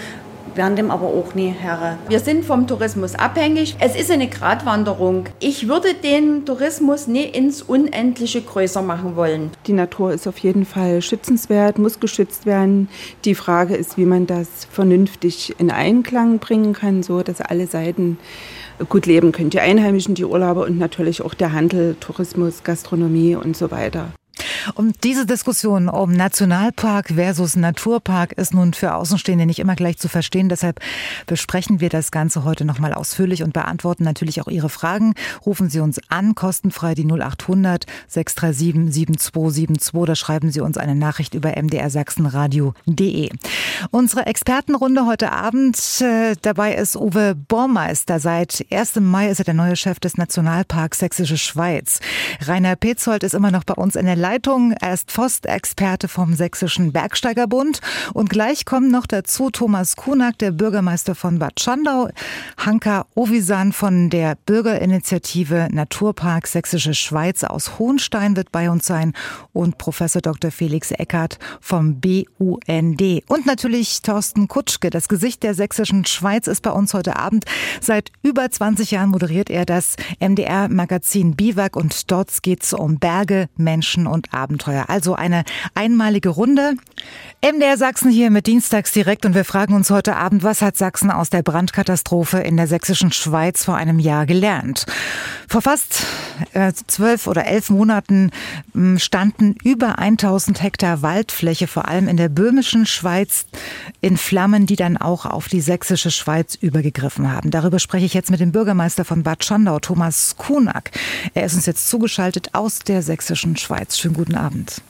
[0.57, 1.99] werden dem aber auch nie Herr.
[2.09, 3.77] Wir sind vom Tourismus abhängig.
[3.81, 5.25] Es ist eine Gratwanderung.
[5.41, 9.51] Ich würde den Tourismus nie ins Unendliche größer machen wollen.
[9.67, 12.89] Die Natur ist auf jeden Fall schützenswert, muss geschützt werden.
[13.25, 18.19] Die Frage ist, wie man das vernünftig in Einklang bringen kann, so dass alle Seiten
[18.89, 19.51] gut leben können.
[19.51, 24.09] Die Einheimischen, die Urlauber und natürlich auch der Handel, Tourismus, Gastronomie und so weiter.
[24.75, 30.09] Und diese Diskussion um Nationalpark versus Naturpark ist nun für Außenstehende nicht immer gleich zu
[30.09, 30.49] verstehen.
[30.49, 30.81] Deshalb
[31.27, 35.15] besprechen wir das Ganze heute nochmal ausführlich und beantworten natürlich auch Ihre Fragen.
[35.45, 41.35] Rufen Sie uns an, kostenfrei die 0800 637 7272 oder schreiben Sie uns eine Nachricht
[41.35, 43.31] über mdrsachsenradio.de.
[43.91, 48.21] Unsere Expertenrunde heute Abend, äh, dabei ist Uwe Bormeister.
[48.21, 48.97] Seit 1.
[49.01, 52.01] Mai ist er der neue Chef des Nationalparks Sächsische Schweiz.
[52.47, 54.73] Rainer Petzold ist immer noch bei uns in der Leitung.
[54.73, 57.81] Er ist Forstexperte vom Sächsischen Bergsteigerbund.
[58.13, 62.09] Und gleich kommen noch dazu Thomas Kunak, der Bürgermeister von Bad Schandau,
[62.57, 69.13] Hanka Ovisan von der Bürgerinitiative Naturpark Sächsische Schweiz aus Hohenstein wird bei uns sein
[69.53, 70.51] und Professor Dr.
[70.51, 73.23] Felix Eckert vom BUND.
[73.29, 77.45] Und natürlich Thorsten Kutschke, das Gesicht der Sächsischen Schweiz, ist bei uns heute Abend.
[77.81, 83.49] Seit über 20 Jahren moderiert er das MDR-Magazin Biwak und dort geht es um Berge,
[83.57, 84.87] Menschen und Abenteuer.
[84.89, 85.45] Also eine
[85.75, 86.75] einmalige Runde.
[87.43, 91.11] MDR Sachsen hier mit Dienstags direkt und wir fragen uns heute Abend, was hat Sachsen
[91.11, 94.87] aus der Brandkatastrophe in der sächsischen Schweiz vor einem Jahr gelernt?
[95.49, 96.05] Vor fast
[96.55, 98.31] äh, zwölf oder elf Monaten
[98.73, 103.47] hm, standen über 1000 Hektar Waldfläche, vor allem in der böhmischen Schweiz,
[104.01, 107.51] in Flammen, die dann auch auf die sächsische Schweiz übergegriffen haben.
[107.51, 110.91] Darüber spreche ich jetzt mit dem Bürgermeister von Bad Schandau, Thomas Kunak.
[111.35, 113.99] Er ist uns jetzt zugeschaltet aus der sächsischen Schweiz.
[114.07, 114.83] Schönen guten Abend.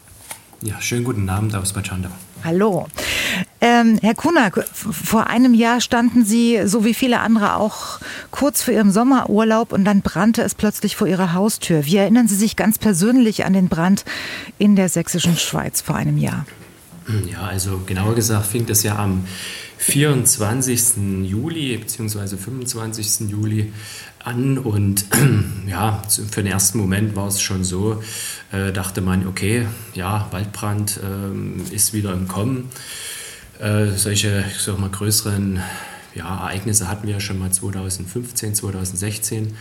[0.61, 2.11] Ja, schönen guten Abend aus Bad Schandau.
[2.45, 2.87] Hallo.
[3.63, 7.99] Ähm, Herr Kunak, vor einem Jahr standen Sie, so wie viele andere auch,
[8.31, 11.87] kurz vor Ihrem Sommerurlaub und dann brannte es plötzlich vor Ihrer Haustür.
[11.87, 14.05] Wie erinnern Sie sich ganz persönlich an den Brand
[14.59, 16.45] in der sächsischen Schweiz vor einem Jahr?
[17.33, 19.25] Ja, also genauer gesagt fing das ja am
[19.79, 21.23] 24.
[21.25, 22.37] Juli bzw.
[22.37, 23.31] 25.
[23.31, 23.73] Juli
[24.27, 25.07] an und
[25.67, 28.03] ja, für den ersten Moment war es schon so,
[28.53, 32.69] äh, dachte man, okay, ja, Waldbrand äh, ist wieder im Kommen.
[33.61, 35.63] Äh, solche, ich sag mal, größeren
[36.15, 39.57] ja, Ereignisse hatten wir ja schon mal 2015, 2016.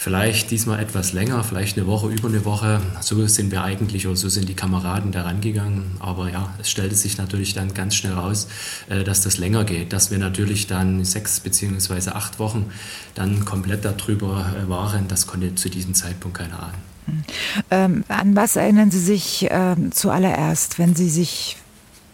[0.00, 2.80] Vielleicht diesmal etwas länger, vielleicht eine Woche, über eine Woche.
[3.00, 5.96] So sind wir eigentlich oder so sind die Kameraden da rangegangen.
[5.98, 8.46] Aber ja, es stellte sich natürlich dann ganz schnell raus,
[8.88, 12.70] äh, dass das länger geht, dass wir natürlich dann sechs beziehungsweise acht Wochen
[13.16, 15.08] dann komplett darüber äh, waren.
[15.08, 17.24] Das konnte zu diesem Zeitpunkt keiner ahnen.
[17.72, 21.56] Ähm, an was erinnern Sie sich äh, zuallererst, wenn Sie sich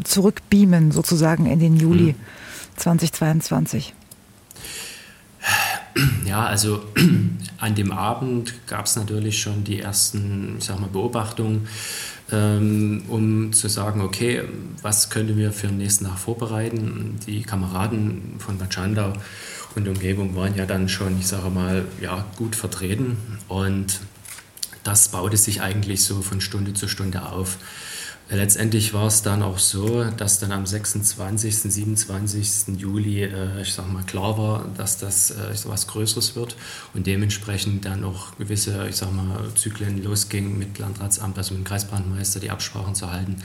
[0.03, 2.21] zurückbeamen, sozusagen in den Juli hm.
[2.77, 3.93] 2022?
[6.27, 6.83] Ja, also
[7.59, 11.69] an dem Abend gab es natürlich schon die ersten sag mal, Beobachtungen,
[12.33, 14.43] ähm, um zu sagen, okay,
[14.83, 17.19] was können wir für den nächsten Tag vorbereiten.
[17.27, 18.77] Die Kameraden von Bad
[19.77, 23.17] und Umgebung waren ja dann schon, ich sage mal, ja, gut vertreten
[23.49, 24.01] und
[24.85, 27.57] das baute sich eigentlich so von Stunde zu Stunde auf.
[28.31, 32.79] Letztendlich war es dann auch so, dass dann am 26., 27.
[32.79, 36.57] Juli, äh, ich sag mal, klar war, dass das äh, was Größeres wird
[36.95, 41.69] und dementsprechend dann auch gewisse, ich sag mal, Zyklen losging mit Landratsamt, also mit dem
[41.69, 43.43] Kreisbrandmeister, die Absprachen zu halten.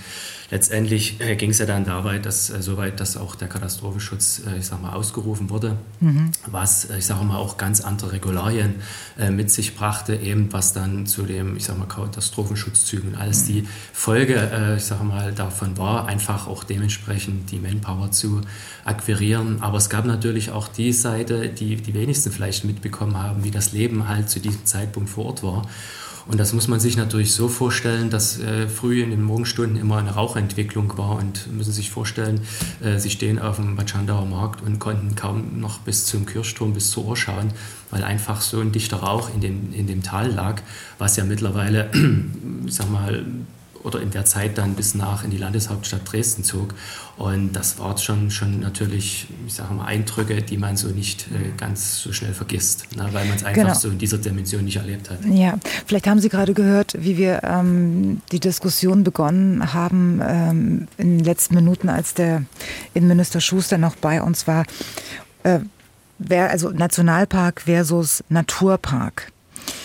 [0.52, 4.58] Letztendlich äh, ging es ja dann dabei, dass äh, soweit, dass auch der Katastrophenschutz, äh,
[4.58, 6.32] ich sag mal, ausgerufen wurde, mhm.
[6.48, 8.76] was, ich sag mal, auch ganz andere Regularien
[9.20, 13.48] äh, mit sich brachte, eben was dann zu dem, ich sag mal, Katastrophenschutzzügen alles mhm.
[13.48, 14.36] die Folge
[14.76, 18.42] ich sage mal, davon war, einfach auch dementsprechend die Manpower zu
[18.86, 19.62] akquirieren.
[19.62, 23.72] Aber es gab natürlich auch die Seite, die die wenigsten vielleicht mitbekommen haben, wie das
[23.72, 25.64] Leben halt zu diesem Zeitpunkt vor Ort war.
[26.30, 29.98] Und das muss man sich natürlich so vorstellen, dass äh, früh in den Morgenstunden immer
[29.98, 32.42] eine Rauchentwicklung war und müssen sich vorstellen,
[32.84, 36.92] äh, sie stehen auf dem Batschandauer Markt und konnten kaum noch bis zum Kirchturm, bis
[36.92, 37.52] zur Uhr schauen,
[37.90, 40.62] weil einfach so ein dichter Rauch in dem, in dem Tal lag,
[41.00, 41.90] was ja mittlerweile,
[42.68, 43.26] ich sag mal,
[43.84, 46.74] oder in der Zeit dann bis nach in die Landeshauptstadt Dresden zog.
[47.18, 51.52] Und das war schon, schon natürlich, ich sage mal, Eindrücke, die man so nicht äh,
[51.58, 53.74] ganz so schnell vergisst, ne, weil man es einfach genau.
[53.74, 55.20] so in dieser Dimension nicht erlebt hat.
[55.26, 55.56] Ja,
[55.86, 61.26] vielleicht haben Sie gerade gehört, wie wir ähm, die Diskussion begonnen haben ähm, in den
[61.26, 62.44] letzten Minuten, als der
[62.94, 64.66] Innenminister Schuster noch bei uns war.
[65.44, 65.60] Äh,
[66.30, 69.32] also Nationalpark versus Naturpark.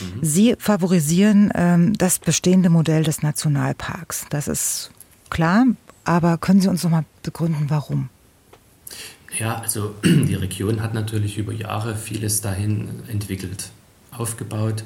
[0.05, 0.19] Mhm.
[0.23, 4.27] Sie favorisieren ähm, das bestehende Modell des Nationalparks.
[4.31, 4.91] Das ist
[5.31, 5.67] klar,
[6.05, 8.09] aber können Sie uns noch mal begründen, warum?
[9.39, 13.71] Ja, also die Region hat natürlich über Jahre vieles dahin entwickelt,
[14.13, 14.85] aufgebaut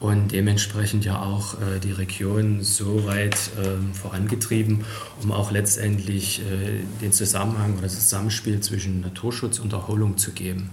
[0.00, 4.84] und dementsprechend ja auch äh, die Region so weit äh, vorangetrieben,
[5.22, 10.70] um auch letztendlich äh, den Zusammenhang oder das Zusammenspiel zwischen Naturschutz und Erholung zu geben.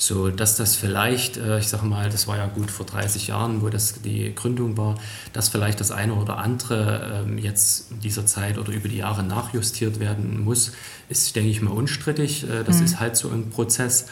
[0.00, 3.62] So dass das vielleicht, äh, ich sage mal, das war ja gut vor 30 Jahren,
[3.62, 4.94] wo das die Gründung war,
[5.32, 9.24] dass vielleicht das eine oder andere ähm, jetzt in dieser Zeit oder über die Jahre
[9.24, 10.72] nachjustiert werden muss,
[11.08, 12.48] ist, denke ich mal, unstrittig.
[12.48, 12.84] Äh, das mhm.
[12.84, 14.06] ist halt so ein Prozess.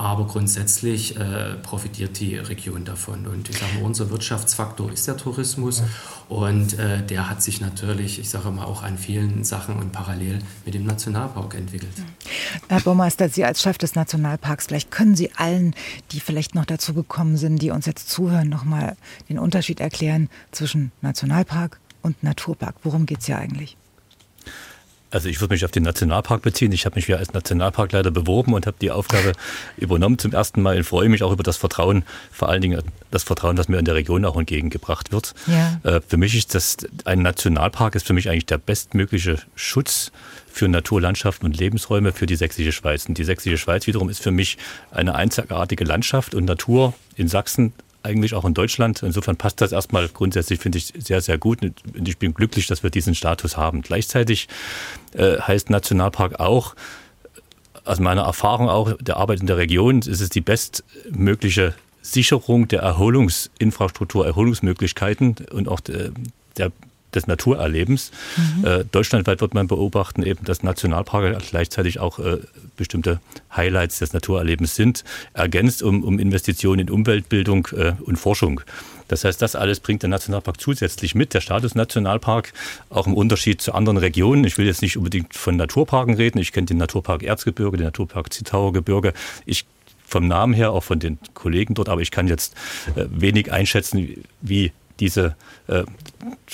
[0.00, 3.26] Aber grundsätzlich äh, profitiert die Region davon.
[3.26, 5.82] Und ich sage mal, unser Wirtschaftsfaktor ist der Tourismus.
[6.30, 10.38] Und äh, der hat sich natürlich, ich sage mal, auch an vielen Sachen und parallel
[10.64, 11.92] mit dem Nationalpark entwickelt.
[12.68, 15.74] Herr Baumeister, Sie als Chef des Nationalparks, vielleicht können Sie allen,
[16.12, 18.96] die vielleicht noch dazu gekommen sind, die uns jetzt zuhören, nochmal
[19.28, 22.76] den Unterschied erklären zwischen Nationalpark und Naturpark.
[22.84, 23.76] Worum geht es hier eigentlich?
[25.10, 26.72] Also ich würde mich auf den Nationalpark beziehen.
[26.72, 29.32] Ich habe mich hier als Nationalparkleiter beworben und habe die Aufgabe
[29.76, 33.22] übernommen zum ersten Mal und freue mich auch über das Vertrauen, vor allen Dingen das
[33.24, 35.34] Vertrauen, das mir in der Region auch entgegengebracht wird.
[35.46, 35.80] Ja.
[35.82, 40.12] Äh, für mich ist das ein Nationalpark ist für mich eigentlich der bestmögliche Schutz
[40.52, 43.06] für Naturlandschaften und Lebensräume für die Sächsische Schweiz.
[43.06, 44.58] Und die Sächsische Schweiz wiederum ist für mich
[44.90, 47.72] eine einzigartige Landschaft und Natur in Sachsen
[48.02, 49.02] eigentlich auch in Deutschland.
[49.02, 51.62] Insofern passt das erstmal grundsätzlich, finde ich, sehr, sehr gut.
[51.62, 53.82] Und ich bin glücklich, dass wir diesen Status haben.
[53.82, 54.48] Gleichzeitig
[55.14, 56.74] äh, heißt Nationalpark auch,
[57.84, 62.80] aus meiner Erfahrung auch der Arbeit in der Region, ist es die bestmögliche Sicherung der
[62.82, 66.10] Erholungsinfrastruktur, Erholungsmöglichkeiten und auch der,
[66.56, 66.72] der
[67.14, 68.10] des Naturerlebens.
[68.36, 68.64] Mhm.
[68.64, 72.38] Äh, deutschlandweit wird man beobachten, eben, dass Nationalparke gleichzeitig auch äh,
[72.76, 73.20] bestimmte
[73.54, 75.04] Highlights des Naturerlebens sind,
[75.34, 78.60] ergänzt um, um Investitionen in Umweltbildung äh, und Forschung.
[79.08, 81.34] Das heißt, das alles bringt der Nationalpark zusätzlich mit.
[81.34, 82.52] Der Status Nationalpark,
[82.90, 84.44] auch im Unterschied zu anderen Regionen.
[84.44, 86.38] Ich will jetzt nicht unbedingt von Naturparken reden.
[86.38, 89.12] Ich kenne den Naturpark Erzgebirge, den Naturpark Zittauer Gebirge.
[89.46, 89.66] Ich
[90.06, 92.54] vom Namen her, auch von den Kollegen dort, aber ich kann jetzt
[92.94, 95.36] äh, wenig einschätzen, wie diese
[95.66, 95.84] äh,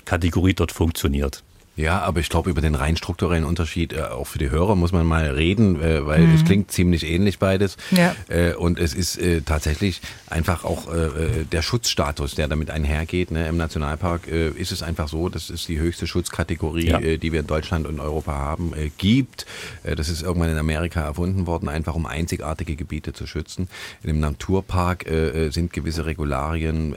[0.05, 1.43] Kategorie dort funktioniert.
[1.77, 4.93] Ja, aber ich glaube, über den rein strukturellen Unterschied äh, auch für die Hörer muss
[4.93, 6.35] man mal reden, äh, weil mhm.
[6.35, 7.77] es klingt ziemlich ähnlich beides.
[7.91, 8.17] Ja.
[8.29, 13.31] Äh, und es ist äh, tatsächlich einfach auch äh, äh, der Schutzstatus, der damit einhergeht.
[13.31, 13.47] Ne?
[13.47, 16.99] Im Nationalpark ist es einfach so, das ist die höchste Schutzkategorie, ja.
[16.99, 19.47] die wir in Deutschland und Europa haben, gibt.
[19.85, 23.69] das ist irgendwann in Amerika erfunden worden, einfach um einzigartige Gebiete zu schützen.
[24.03, 25.05] In dem Naturpark
[25.51, 26.95] sind gewisse Regularien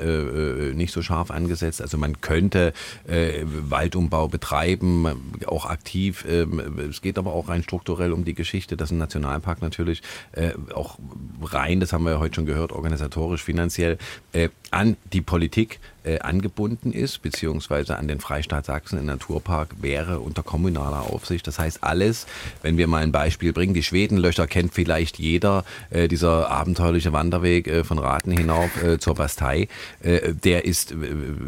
[0.75, 1.82] nicht so scharf angesetzt.
[1.82, 2.73] Also man könnte
[3.05, 6.26] Waldumbau betreiben bleiben, auch aktiv.
[6.30, 10.01] Ähm, es geht aber auch rein strukturell um die Geschichte, dass ein Nationalpark natürlich
[10.34, 10.97] äh, auch
[11.41, 13.97] rein, das haben wir ja heute schon gehört, organisatorisch, finanziell
[14.34, 15.80] äh, an die Politik
[16.10, 18.99] äh, angebunden ist, beziehungsweise an den Freistaat Sachsen.
[18.99, 21.45] Ein Naturpark wäre unter kommunaler Aufsicht.
[21.47, 22.26] Das heißt, alles,
[22.62, 27.68] wenn wir mal ein Beispiel bringen, die Schwedenlöcher kennt vielleicht jeder, äh, dieser abenteuerliche Wanderweg
[27.68, 29.68] äh, von Raten hinauf äh, zur Bastei,
[30.01, 30.95] äh, der ist äh,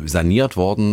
[0.05, 0.91] saniert worden.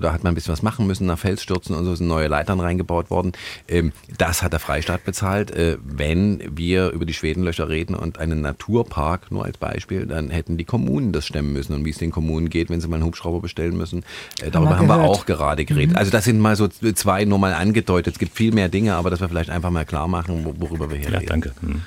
[0.00, 2.60] da hat man ein bisschen was machen müssen nach Felsstürzen und so sind neue Leitern
[2.60, 3.32] reingebaut worden.
[3.68, 5.52] Ähm, das hat der Freistaat bezahlt.
[5.84, 10.64] wenn wir über die Schwedenlöcher reden und einen Naturpark, nur als Beispiel, dann hätten die
[10.64, 11.74] Kommunen das stemmen müssen.
[11.74, 14.04] Und wie es den Kommunen geht, wenn sie mal einen Hubschrauber bestellen müssen.
[14.40, 15.92] Äh, darüber haben wir, haben wir auch gerade geredet.
[15.92, 15.96] Mhm.
[15.96, 18.14] Also das sind mal so zwei nur mal angedeutet.
[18.14, 20.96] Es gibt viel mehr Dinge, aber dass wir vielleicht einfach mal klar machen, worüber wir
[20.96, 21.28] hier ja, reden.
[21.28, 21.52] Danke.
[21.60, 21.82] Mhm.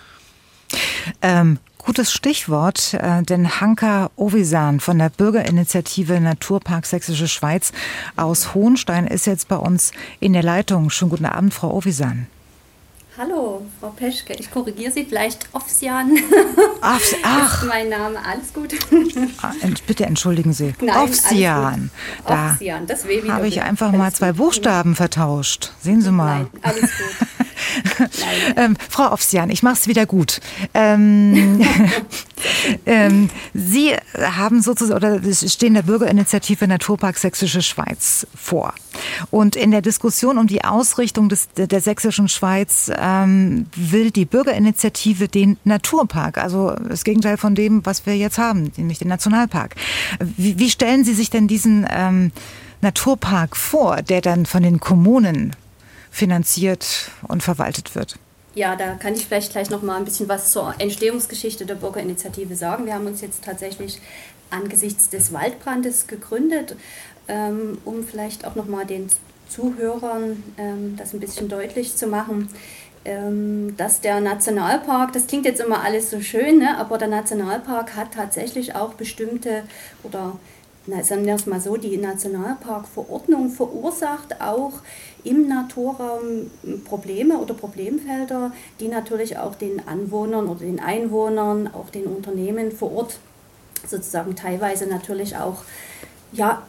[1.22, 7.72] Ähm, gutes Stichwort, äh, denn Hanka Ovisan von der Bürgerinitiative Naturpark Sächsische Schweiz
[8.16, 10.90] aus Hohenstein ist jetzt bei uns in der Leitung.
[10.90, 12.28] Schönen guten Abend, Frau Ovisan.
[13.20, 14.34] Hallo, Frau Peschke.
[14.34, 15.50] Ich korrigiere Sie vielleicht.
[15.52, 16.16] Ofsian
[16.82, 17.64] Ach, ach.
[17.64, 18.20] ist mein Name.
[18.24, 18.76] Alles gut.
[19.42, 19.54] Ah,
[19.88, 20.76] bitte entschuldigen Sie.
[20.80, 21.90] Nein, Ofsian.
[22.28, 25.72] Da Ofsian, das habe ich einfach mal zwei Buchstaben vertauscht.
[25.82, 26.42] Sehen Sie mal.
[26.42, 27.28] Nein, alles gut.
[28.56, 30.40] ähm, Frau Ofsian, ich mache es wieder gut.
[30.74, 31.66] Ähm,
[32.86, 38.74] ähm, Sie haben sozusagen oder stehen der Bürgerinitiative Naturpark Sächsische Schweiz vor.
[39.32, 45.28] Und in der Diskussion um die Ausrichtung des, der Sächsischen Schweiz ähm, will die Bürgerinitiative
[45.28, 49.76] den Naturpark, also das Gegenteil von dem, was wir jetzt haben, nämlich den Nationalpark.
[50.20, 52.32] Wie, wie stellen Sie sich denn diesen ähm,
[52.82, 55.56] Naturpark vor, der dann von den Kommunen
[56.12, 58.18] finanziert und verwaltet wird.
[58.56, 62.56] Ja, da kann ich vielleicht gleich noch mal ein bisschen was zur Entstehungsgeschichte der Bürgerinitiative
[62.56, 62.88] sagen.
[62.88, 64.02] Wir haben uns jetzt tatsächlich
[64.50, 66.76] angesichts des Waldbrandes gegründet,
[67.28, 69.10] ähm, um vielleicht auch noch mal den
[69.50, 72.50] Zuhörern ähm, das ein bisschen deutlich zu machen,
[73.78, 78.14] dass der Nationalpark, das klingt jetzt immer alles so schön, ne, aber der Nationalpark hat
[78.14, 79.64] tatsächlich auch bestimmte
[80.04, 80.38] oder
[80.88, 84.74] na, sagen wir es mal so, die Nationalparkverordnung verursacht auch
[85.26, 86.50] im Naturraum
[86.86, 92.94] Probleme oder Problemfelder, die natürlich auch den Anwohnern oder den Einwohnern, auch den Unternehmen vor
[92.94, 93.20] Ort
[93.86, 95.64] sozusagen teilweise natürlich auch
[96.32, 96.64] ja,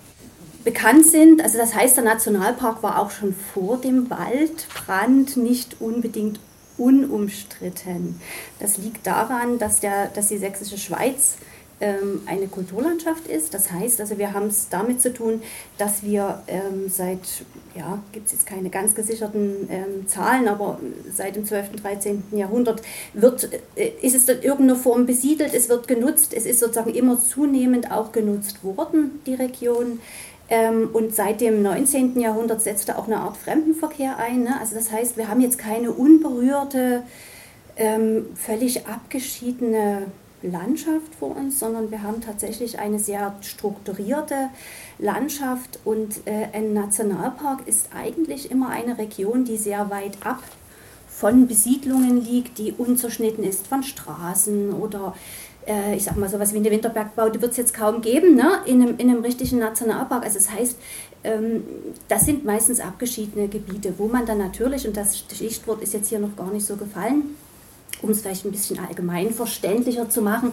[0.64, 1.42] bekannt sind.
[1.42, 6.40] Also das heißt, der Nationalpark war auch schon vor dem Waldbrand nicht unbedingt
[6.76, 8.20] unumstritten.
[8.60, 11.36] Das liegt daran, dass, der, dass die sächsische Schweiz
[11.80, 13.54] ähm, eine Kulturlandschaft ist.
[13.54, 15.42] Das heißt, also wir haben es damit zu tun,
[15.76, 17.20] dass wir ähm, seit,
[17.76, 20.80] ja, gibt es jetzt keine ganz gesicherten ähm, Zahlen, aber
[21.12, 22.22] seit dem 12., 13.
[22.32, 22.82] Jahrhundert
[23.12, 27.18] wird, äh, ist es in irgendeiner Form besiedelt, es wird genutzt, es ist sozusagen immer
[27.18, 30.00] zunehmend auch genutzt worden, die Region.
[30.50, 32.18] Ähm, und seit dem 19.
[32.18, 34.44] Jahrhundert setzte auch eine Art Fremdenverkehr ein.
[34.44, 34.58] Ne?
[34.60, 37.02] Also das heißt, wir haben jetzt keine unberührte,
[37.76, 40.06] ähm, völlig abgeschiedene
[40.42, 44.50] Landschaft vor uns, sondern wir haben tatsächlich eine sehr strukturierte
[44.98, 50.42] Landschaft und äh, ein Nationalpark ist eigentlich immer eine Region, die sehr weit ab
[51.08, 55.14] von Besiedlungen liegt, die unzerschnitten ist von Straßen oder
[55.68, 58.60] äh, ich sag mal sowas wie eine Winterbergbau, die wird es jetzt kaum geben ne?
[58.66, 60.24] in, einem, in einem richtigen Nationalpark.
[60.24, 60.76] Also das heißt,
[61.24, 61.62] ähm,
[62.08, 66.18] das sind meistens abgeschiedene Gebiete, wo man dann natürlich, und das Stichwort ist jetzt hier
[66.18, 67.36] noch gar nicht so gefallen,
[68.02, 70.52] um es vielleicht ein bisschen allgemein verständlicher zu machen,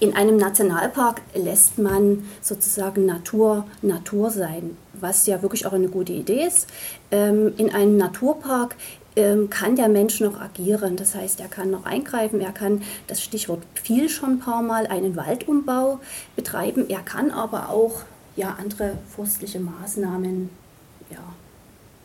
[0.00, 6.12] in einem Nationalpark lässt man sozusagen Natur Natur sein, was ja wirklich auch eine gute
[6.12, 6.68] Idee ist.
[7.10, 8.76] Ähm, in einem Naturpark
[9.50, 10.96] kann der Mensch noch agieren.
[10.96, 14.86] Das heißt, er kann noch eingreifen, er kann, das Stichwort viel schon ein paar Mal,
[14.86, 16.00] einen Waldumbau
[16.36, 16.88] betreiben.
[16.88, 18.02] Er kann aber auch
[18.36, 20.50] ja, andere forstliche Maßnahmen
[21.10, 21.18] ja,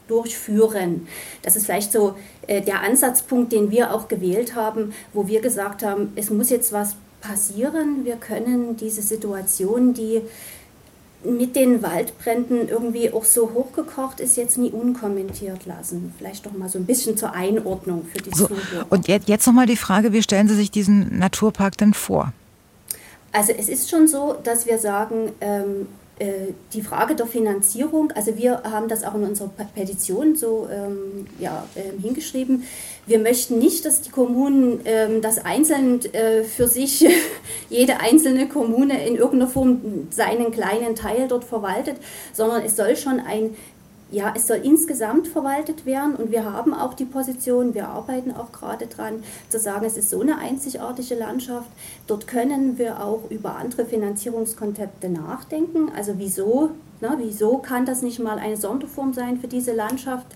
[0.07, 1.07] durchführen.
[1.43, 2.16] Das ist vielleicht so
[2.47, 6.74] äh, der Ansatzpunkt, den wir auch gewählt haben, wo wir gesagt haben, es muss jetzt
[6.74, 8.03] was passieren.
[8.03, 10.22] Wir können diese Situation, die
[11.24, 16.14] mit den Waldbränden irgendwie auch so hochgekocht ist, jetzt nie unkommentiert lassen.
[16.18, 18.86] Vielleicht doch mal so ein bisschen zur Einordnung für die so, Zuhörer.
[18.90, 22.34] Und jetzt, jetzt nochmal die Frage, wie stellen Sie sich diesen Naturpark denn vor?
[23.32, 25.88] Also es ist schon so, dass wir sagen, ähm,
[26.20, 31.26] äh, die Frage der Finanzierung, also wir haben das auch in unserer Petition so ähm,
[31.40, 32.64] ja, äh, hingeschrieben,
[33.06, 37.06] wir möchten nicht, dass die Kommunen ähm, das einzeln äh, für sich,
[37.70, 41.97] jede einzelne Kommune in irgendeiner Form seinen kleinen Teil dort verwaltet,
[42.32, 43.56] sondern es soll schon ein
[44.14, 48.51] ja, es soll insgesamt verwaltet werden und wir haben auch die Position, wir arbeiten auch
[48.51, 51.68] gerade dran, zu sagen, es ist so eine einzigartige Landschaft.
[52.06, 55.91] Dort können wir auch über andere Finanzierungskonzepte nachdenken.
[55.95, 56.70] Also wieso,
[57.01, 60.28] na, wieso kann das nicht mal eine Sonderform sein für diese Landschaft?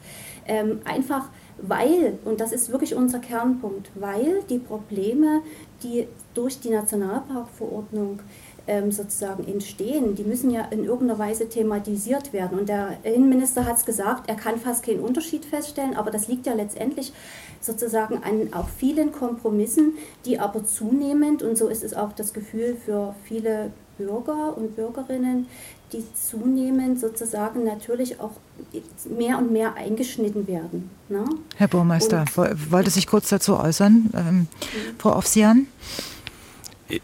[0.47, 1.29] Ähm, einfach
[1.61, 5.41] weil, und das ist wirklich unser Kernpunkt, weil die Probleme,
[5.83, 8.19] die durch die Nationalparkverordnung
[8.67, 12.59] ähm, sozusagen entstehen, die müssen ja in irgendeiner Weise thematisiert werden.
[12.59, 16.45] Und der Innenminister hat es gesagt, er kann fast keinen Unterschied feststellen, aber das liegt
[16.45, 17.13] ja letztendlich
[17.61, 19.93] sozusagen an auch vielen Kompromissen,
[20.25, 25.47] die aber zunehmend, und so ist es auch das Gefühl für viele Bürger und Bürgerinnen,
[25.93, 28.31] die zunehmend sozusagen natürlich auch
[29.09, 30.89] mehr und mehr eingeschnitten werden.
[31.09, 31.25] Ne?
[31.55, 34.47] Herr Burmeister, und, wollte sich kurz dazu äußern, ähm,
[34.97, 35.67] Frau Ofsian?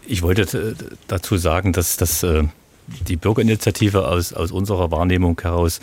[0.06, 0.76] Ich wollte
[1.08, 2.44] dazu sagen, dass, dass äh,
[2.86, 5.80] die Bürgerinitiative aus, aus unserer Wahrnehmung heraus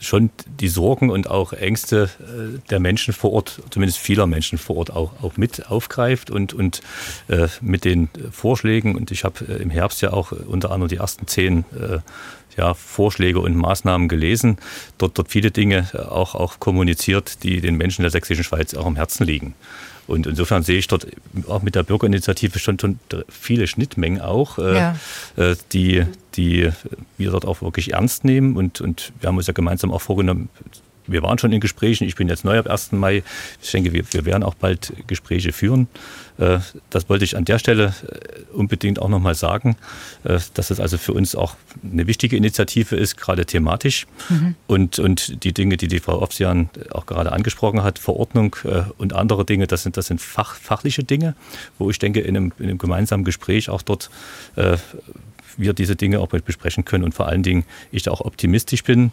[0.00, 0.30] schon
[0.60, 4.90] die Sorgen und auch Ängste äh, der Menschen vor Ort, zumindest vieler Menschen vor Ort
[4.90, 6.80] auch, auch mit aufgreift und, und
[7.28, 8.96] äh, mit den Vorschlägen.
[8.96, 11.64] Und ich habe im Herbst ja auch unter anderem die ersten zehn
[12.56, 14.58] ja, Vorschläge und Maßnahmen gelesen,
[14.98, 18.96] dort, dort viele Dinge auch, auch kommuniziert, die den Menschen der sächsischen Schweiz auch am
[18.96, 19.54] Herzen liegen.
[20.06, 21.06] Und insofern sehe ich dort
[21.48, 22.98] auch mit der Bürgerinitiative schon, schon
[23.28, 24.96] viele Schnittmengen auch, äh, ja.
[25.36, 26.04] äh, die,
[26.34, 26.70] die
[27.18, 28.56] wir dort auch wirklich ernst nehmen.
[28.56, 30.48] Und, und wir haben uns ja gemeinsam auch vorgenommen,
[31.06, 32.04] wir waren schon in Gesprächen.
[32.04, 32.92] Ich bin jetzt neu ab 1.
[32.92, 33.22] Mai.
[33.62, 35.88] Ich denke, wir, wir werden auch bald Gespräche führen.
[36.38, 36.58] Äh,
[36.90, 39.76] das wollte ich an der Stelle äh, unbedingt auch nochmal sagen,
[40.24, 44.06] äh, dass es also für uns auch eine wichtige Initiative ist, gerade thematisch.
[44.28, 44.54] Mhm.
[44.66, 48.56] Und, und die Dinge, die die Frau Ofsian auch gerade angesprochen hat, Verordnung
[48.98, 51.34] und andere Dinge, das sind, das sind fach, fachliche Dinge,
[51.78, 54.10] wo ich denke, in einem, in einem gemeinsamen Gespräch auch dort
[55.56, 59.12] wir diese Dinge auch besprechen können und vor allen Dingen ich da auch optimistisch bin,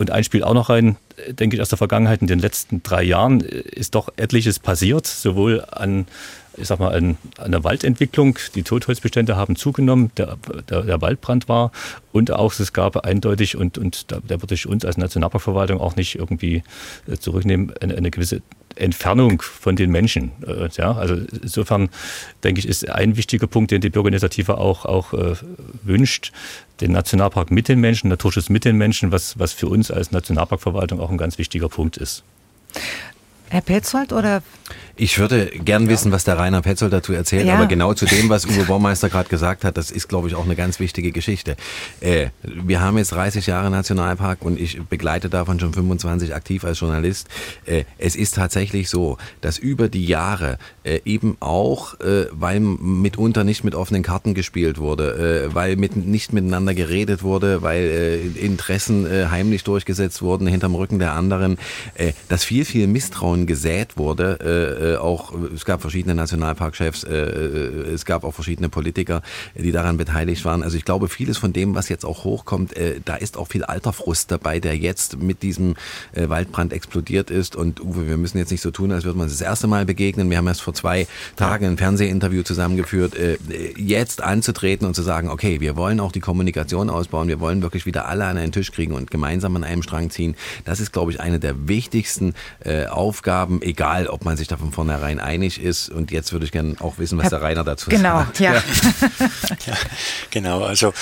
[0.00, 0.96] und ein Spiel auch noch rein,
[1.28, 2.22] denke ich, aus der Vergangenheit.
[2.22, 6.06] In den letzten drei Jahren ist doch etliches passiert, sowohl an,
[6.56, 8.38] ich sag mal, an, der Waldentwicklung.
[8.54, 10.36] Die Totholzbestände haben zugenommen, der,
[10.68, 11.72] der, der, Waldbrand war
[12.12, 15.96] und auch es gab eindeutig, und, und da, da würde ich uns als Nationalparkverwaltung auch
[15.96, 16.62] nicht irgendwie
[17.06, 18.42] äh, zurücknehmen, eine, eine gewisse
[18.76, 20.32] Entfernung von den Menschen.
[20.46, 21.88] Äh, ja, also insofern
[22.44, 25.34] denke ich, ist ein wichtiger Punkt, den die Bürgerinitiative auch, auch äh,
[25.82, 26.32] wünscht,
[26.80, 31.00] den Nationalpark mit den Menschen, Naturschutz mit den Menschen, was, was für uns als Nationalparkverwaltung
[31.00, 32.24] auch ein ganz wichtiger Punkt ist.
[33.50, 34.42] Herr Petzold oder
[35.00, 37.54] Ich würde gern wissen, was der Rainer Petzold dazu erzählt, ja.
[37.54, 40.44] aber genau zu dem, was Uwe Baumeister gerade gesagt hat, das ist, glaube ich, auch
[40.44, 41.56] eine ganz wichtige Geschichte.
[42.02, 46.80] Äh, wir haben jetzt 30 Jahre Nationalpark und ich begleite davon schon 25 aktiv als
[46.80, 47.28] Journalist.
[47.64, 53.44] Äh, es ist tatsächlich so, dass über die Jahre äh, eben auch, äh, weil mitunter
[53.44, 58.20] nicht mit offenen Karten gespielt wurde, äh, weil mit, nicht miteinander geredet wurde, weil äh,
[58.38, 61.58] Interessen heimlich durchgesetzt wurden hinterm Rücken der anderen,
[62.28, 68.04] dass viel, viel Misstrauen gesät wurde, äh, auch, es gab verschiedene Nationalparkchefs, äh, äh, es
[68.04, 69.22] gab auch verschiedene Politiker,
[69.54, 70.62] die daran beteiligt waren.
[70.62, 73.64] Also ich glaube, vieles von dem, was jetzt auch hochkommt, äh, da ist auch viel
[73.64, 75.74] alter Frust dabei, der jetzt mit diesem
[76.12, 77.56] äh, Waldbrand explodiert ist.
[77.56, 80.30] Und Uwe, wir müssen jetzt nicht so tun, als würde man das erste Mal begegnen.
[80.30, 83.38] Wir haben erst vor zwei Tagen ein Fernsehinterview zusammengeführt, äh,
[83.76, 87.86] jetzt anzutreten und zu sagen, okay, wir wollen auch die Kommunikation ausbauen, wir wollen wirklich
[87.86, 90.36] wieder alle an einen Tisch kriegen und gemeinsam an einem Strang ziehen.
[90.64, 92.34] Das ist, glaube ich, eine der wichtigsten
[92.64, 95.88] äh, Aufgaben, egal ob man sich davon vornherein einig ist.
[95.88, 98.38] Und jetzt würde ich gerne auch wissen, was der Rainer dazu genau, sagt.
[98.38, 98.62] Genau, ja.
[99.66, 99.74] ja.
[100.30, 100.92] Genau, also,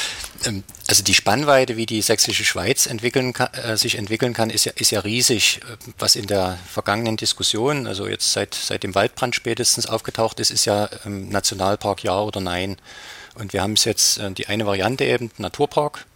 [0.45, 4.65] ähm, also die Spannweite, wie die sächsische Schweiz entwickeln kann, äh, sich entwickeln kann, ist
[4.65, 5.61] ja, ist ja riesig.
[5.99, 10.65] Was in der vergangenen Diskussion, also jetzt seit, seit dem Waldbrand spätestens aufgetaucht ist, ist
[10.65, 12.77] ja ähm, Nationalpark ja oder nein.
[13.35, 16.07] Und wir haben es jetzt, äh, die eine Variante eben, Naturpark.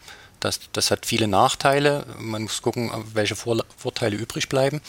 [0.41, 2.05] Das, das hat viele Nachteile.
[2.19, 4.81] Man muss gucken, welche Vorteile übrig bleiben.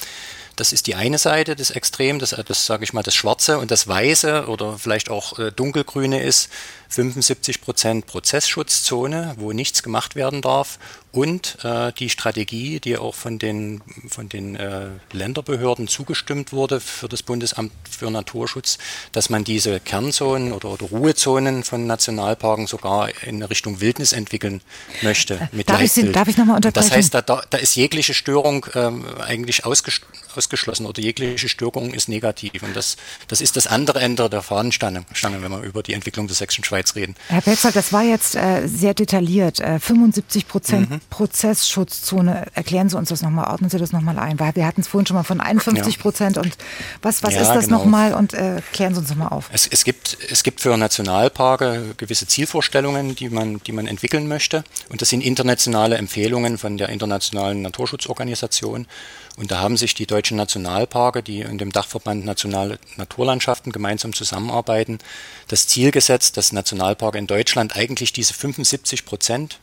[0.56, 3.72] Das ist die eine Seite des Extrem, das, das sage ich mal, das Schwarze und
[3.72, 6.50] das Weiße oder vielleicht auch äh, Dunkelgrüne ist
[6.94, 10.78] 75 Prozent Prozessschutzzone, wo nichts gemacht werden darf
[11.12, 17.08] und äh, die Strategie, die auch von den, von den äh, Länderbehörden zugestimmt wurde für
[17.08, 18.78] das Bundesamt für Naturschutz,
[19.12, 24.62] dass man diese Kernzonen oder, oder Ruhezonen von Nationalparken sogar in Richtung Wildnis entwickeln
[25.02, 25.50] möchte.
[25.52, 26.90] Mit darf, ich, darf ich nochmal unterbrechen?
[26.90, 30.02] Das heißt, da, da ist jegliche Störung ähm, eigentlich ausges
[30.36, 32.64] ausgeschlossen oder jegliche Störung ist negativ.
[32.64, 36.36] Und das, das ist das andere Ende der Fahnenstange, wenn wir über die Entwicklung der
[36.36, 37.16] Sächsischen Schweiz reden.
[37.28, 39.60] Herr Petzold, das war jetzt äh, sehr detailliert.
[39.60, 41.02] Äh, 75 Prozent mhm.
[41.10, 42.48] Prozessschutzzone.
[42.54, 45.06] Erklären Sie uns das nochmal, ordnen Sie das nochmal ein, weil wir hatten es vorhin
[45.06, 46.38] schon mal von 51 Prozent.
[46.38, 46.58] Und
[47.02, 47.80] was, was ja, ist das genau.
[47.80, 48.14] nochmal?
[48.14, 49.50] Und äh, klären Sie uns nochmal auf.
[49.52, 54.64] Es, es, gibt, es gibt für Nationalparke gewisse Zielvorstellungen, die man, die man entwickeln möchte.
[54.90, 58.88] Und das sind internationale Empfehlungen von der Internationalen Naturschutzorganisation.
[59.36, 65.00] Und da haben sich die deutschen Nationalparke, die in dem Dachverband Nationale Naturlandschaften gemeinsam zusammenarbeiten,
[65.48, 69.60] das Ziel gesetzt, dass Nationalparke in Deutschland eigentlich diese 75 Prozent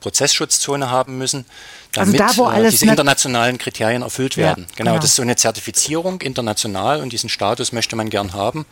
[0.00, 1.44] Prozessschutzzone haben müssen,
[1.92, 4.66] damit also da, äh, diese internationalen Kriterien erfüllt werden.
[4.68, 8.32] Ja, genau, genau, das ist so eine Zertifizierung international und diesen Status möchte man gern
[8.32, 8.66] haben.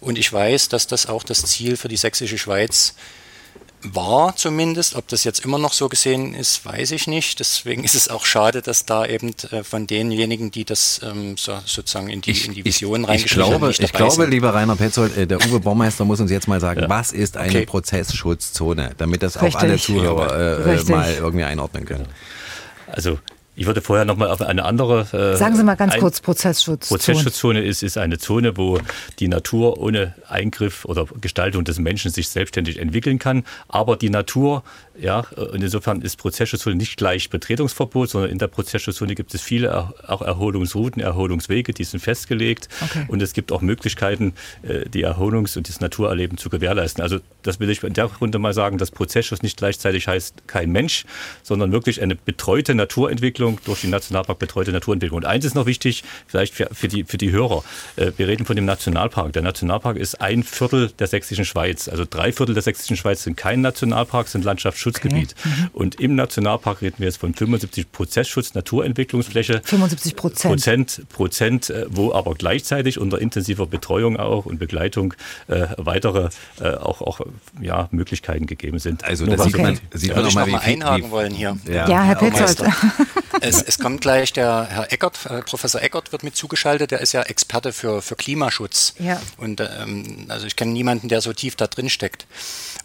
[0.00, 2.94] Und ich weiß, dass das auch das Ziel für die sächsische Schweiz
[3.82, 4.96] war zumindest.
[4.96, 7.40] Ob das jetzt immer noch so gesehen ist, weiß ich nicht.
[7.40, 11.58] Deswegen ist es auch schade, dass da eben äh, von denjenigen, die das ähm, so,
[11.64, 14.30] sozusagen in die, ich, in die Vision ich, ich glaube, Ich glaube, sind.
[14.30, 16.88] lieber Rainer Petzold, äh, der Uwe Baumeister muss uns jetzt mal sagen, ja.
[16.88, 17.66] was ist eine okay.
[17.66, 19.54] Prozessschutzzone, damit das Richtig.
[19.54, 22.06] auch alle Zuhörer äh, äh mal irgendwie einordnen können.
[22.86, 23.18] Also
[23.58, 25.00] ich würde vorher noch mal auf eine andere.
[25.12, 26.96] Äh, Sagen Sie mal ganz kurz Prozessschutzzone.
[26.96, 28.78] Prozessschutzzone ist, ist eine Zone, wo
[29.18, 34.62] die Natur ohne Eingriff oder Gestaltung des Menschen sich selbstständig entwickeln kann, aber die Natur
[35.00, 39.94] ja, und insofern ist Prozessschutzzone nicht gleich Betretungsverbot, sondern in der Prozessschutzzone gibt es viele
[40.08, 42.68] auch Erholungsrouten, Erholungswege, die sind festgelegt.
[42.82, 43.04] Okay.
[43.06, 47.02] Und es gibt auch Möglichkeiten, äh, die Erholungs- und das Naturerleben zu gewährleisten.
[47.02, 50.70] Also das will ich in der Runde mal sagen, dass Prozessschutz nicht gleichzeitig heißt kein
[50.72, 51.04] Mensch,
[51.42, 55.18] sondern wirklich eine betreute Naturentwicklung durch die Nationalpark betreute Naturentwicklung.
[55.18, 57.64] Und eins ist noch wichtig, vielleicht für, für, die, für die Hörer.
[57.96, 59.32] Äh, wir reden von dem Nationalpark.
[59.32, 61.88] Der Nationalpark ist ein Viertel der sächsischen Schweiz.
[61.88, 65.34] Also drei Viertel der sächsischen Schweiz sind kein Nationalpark, sind Landschaftsschutz Schutzgebiet.
[65.38, 65.48] Okay.
[65.48, 65.70] Mhm.
[65.72, 69.60] Und im Nationalpark reden wir jetzt von 75 Prozessschutz, Naturentwicklungsfläche.
[69.64, 70.52] 75 Prozent.
[70.52, 75.14] Prozent, Prozent, äh, wo aber gleichzeitig unter intensiver Betreuung auch und Begleitung
[75.48, 76.30] äh, weitere
[76.60, 77.20] äh, auch, auch
[77.60, 79.04] ja, Möglichkeiten gegeben sind.
[79.04, 81.56] Also das sieht man, sieht man nochmal, wie mal einhaken wie, wollen hier.
[81.66, 82.62] Ja, ja Herr Petzold.
[83.40, 87.12] es, es, kommt gleich der Herr Eckert, äh, Professor Eckert wird mit zugeschaltet, der ist
[87.12, 88.94] ja Experte für, für Klimaschutz.
[88.98, 89.20] Ja.
[89.36, 92.26] Und ähm, also ich kenne niemanden, der so tief da drin steckt.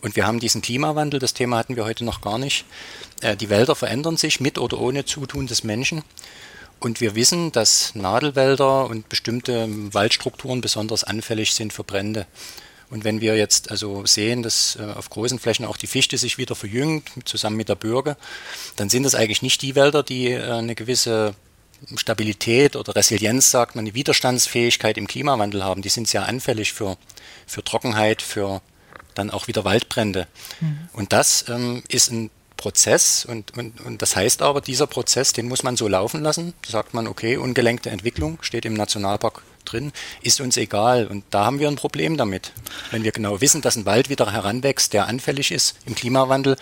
[0.02, 2.66] Und wir haben diesen Klimawandel, das Thema hatten wir heute noch gar nicht.
[3.22, 6.04] Äh, die Wälder verändern sich mit oder ohne Zutun des Menschen.
[6.80, 12.26] Und wir wissen, dass Nadelwälder und bestimmte Waldstrukturen besonders anfällig sind für Brände.
[12.94, 16.38] Und wenn wir jetzt also sehen, dass äh, auf großen Flächen auch die Fichte sich
[16.38, 18.18] wieder verjüngt, zusammen mit der Bürge,
[18.76, 21.34] dann sind das eigentlich nicht die Wälder, die äh, eine gewisse
[21.96, 25.82] Stabilität oder Resilienz, sagt man, eine Widerstandsfähigkeit im Klimawandel haben.
[25.82, 26.98] Die sind sehr anfällig für,
[27.48, 28.62] für Trockenheit, für
[29.16, 30.28] dann auch wieder Waldbrände.
[30.62, 30.90] Mhm.
[30.94, 35.48] Und das ähm, ist ein Prozess und, und, und das heißt aber, dieser Prozess, den
[35.48, 36.54] muss man so laufen lassen.
[36.62, 39.92] Da sagt man, okay, ungelenkte Entwicklung steht im Nationalpark drin,
[40.22, 41.08] ist uns egal.
[41.08, 42.52] Und da haben wir ein Problem damit.
[42.92, 46.58] Wenn wir genau wissen, dass ein Wald wieder heranwächst, der anfällig ist im Klimawandel,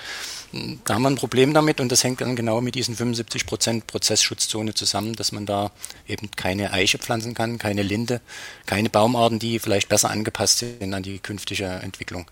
[0.83, 3.87] da haben wir ein Problem damit und das hängt dann genau mit diesen 75 Prozent
[3.87, 5.71] Prozessschutzzone zusammen, dass man da
[6.07, 8.19] eben keine Eiche pflanzen kann, keine Linde,
[8.65, 12.25] keine Baumarten, die vielleicht besser angepasst sind an die künftige Entwicklung.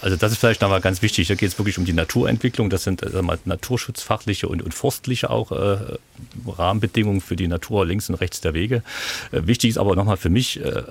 [0.00, 1.28] Also das ist vielleicht nochmal ganz wichtig.
[1.28, 2.70] Da geht es wirklich um die Naturentwicklung.
[2.70, 5.76] Das sind also mal, naturschutzfachliche und, und forstliche auch äh,
[6.46, 8.82] Rahmenbedingungen für die Natur links und rechts der Wege.
[9.30, 10.82] Äh, wichtig ist aber nochmal für mich äh,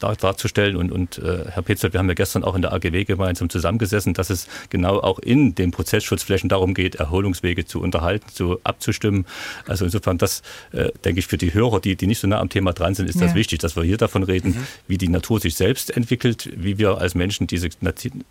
[0.00, 3.04] dar, darzustellen und, und äh, Herr Petzold, wir haben ja gestern auch in der AGW
[3.04, 8.58] gemeinsam zusammengesessen, dass es genau auch in den Prozessschutzflächen darum geht, Erholungswege zu unterhalten, zu
[8.64, 9.26] abzustimmen.
[9.66, 10.42] Also insofern, das
[10.72, 13.08] äh, denke ich für die Hörer, die, die nicht so nah am Thema dran sind,
[13.08, 13.26] ist ja.
[13.26, 14.66] das wichtig, dass wir hier davon reden, mhm.
[14.88, 17.68] wie die Natur sich selbst entwickelt, wie wir als Menschen diese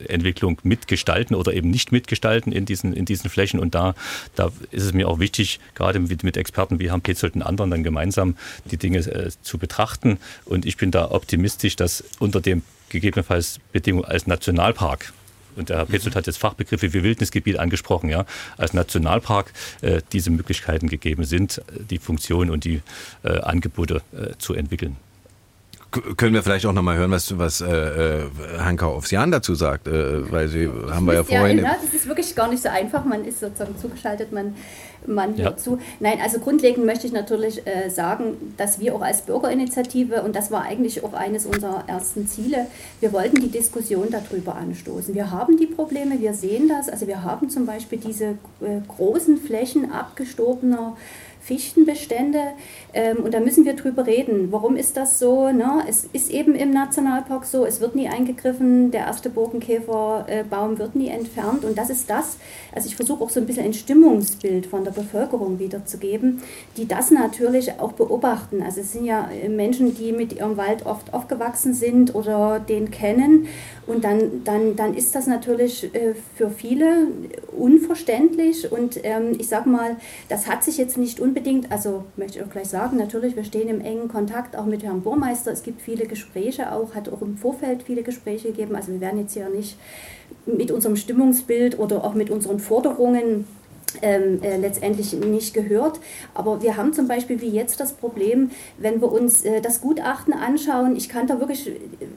[0.07, 3.59] Entwicklung mitgestalten oder eben nicht mitgestalten in diesen, in diesen Flächen.
[3.59, 3.95] Und da,
[4.35, 7.71] da ist es mir auch wichtig, gerade mit, mit Experten wie Herrn Petzold und anderen
[7.71, 8.35] dann gemeinsam
[8.65, 10.17] die Dinge äh, zu betrachten.
[10.45, 15.13] Und ich bin da optimistisch, dass unter dem gegebenenfalls Bedingungen als Nationalpark
[15.55, 18.25] und der Herr Petzold hat jetzt Fachbegriffe wie Wildnisgebiet angesprochen, ja,
[18.57, 22.81] als Nationalpark äh, diese Möglichkeiten gegeben sind, die Funktion und die
[23.23, 24.97] äh, Angebote äh, zu entwickeln
[26.17, 28.25] können wir vielleicht auch noch mal hören, was, was äh, äh
[28.59, 31.59] Hanka Ofsian dazu sagt, äh, weil sie ich haben wir ja vorhin...
[31.59, 34.55] Ja, das ist wirklich gar nicht so einfach, man ist sozusagen zugeschaltet, man,
[35.05, 35.45] man ja.
[35.45, 35.79] hört zu.
[35.99, 40.51] Nein, also grundlegend möchte ich natürlich äh, sagen, dass wir auch als Bürgerinitiative, und das
[40.51, 42.67] war eigentlich auch eines unserer ersten Ziele,
[42.99, 45.13] wir wollten die Diskussion darüber anstoßen.
[45.13, 49.37] Wir haben die Probleme, wir sehen das, also wir haben zum Beispiel diese äh, großen
[49.37, 50.95] Flächen abgestorbener
[51.43, 52.39] Fichtenbestände.
[52.93, 54.51] Ähm, und da müssen wir drüber reden.
[54.51, 55.51] Warum ist das so?
[55.51, 55.83] Ne?
[55.87, 61.07] Es ist eben im Nationalpark so, es wird nie eingegriffen, der erste Borkenkäferbaum wird nie
[61.07, 61.65] entfernt.
[61.65, 62.37] Und das ist das,
[62.71, 66.41] also ich versuche auch so ein bisschen ein Stimmungsbild von der Bevölkerung wiederzugeben,
[66.77, 68.61] die das natürlich auch beobachten.
[68.61, 73.47] Also es sind ja Menschen, die mit ihrem Wald oft aufgewachsen sind oder den kennen.
[73.85, 77.07] Und dann, dann, dann ist das natürlich äh, für viele
[77.57, 78.71] unverständlich.
[78.71, 79.97] Und ähm, ich sage mal,
[80.29, 83.69] das hat sich jetzt nicht unbedingt, also möchte ich auch gleich sagen, natürlich, wir stehen
[83.69, 85.51] im engen Kontakt auch mit Herrn Burmeister.
[85.51, 88.75] Es gibt viele Gespräche auch, hat auch im Vorfeld viele Gespräche gegeben.
[88.75, 89.77] Also wir werden jetzt hier nicht
[90.45, 93.45] mit unserem Stimmungsbild oder auch mit unseren Forderungen
[94.01, 95.99] ähm, äh, letztendlich nicht gehört.
[96.33, 100.33] Aber wir haben zum Beispiel wie jetzt das Problem, wenn wir uns äh, das Gutachten
[100.33, 101.71] anschauen, ich kann da wirklich,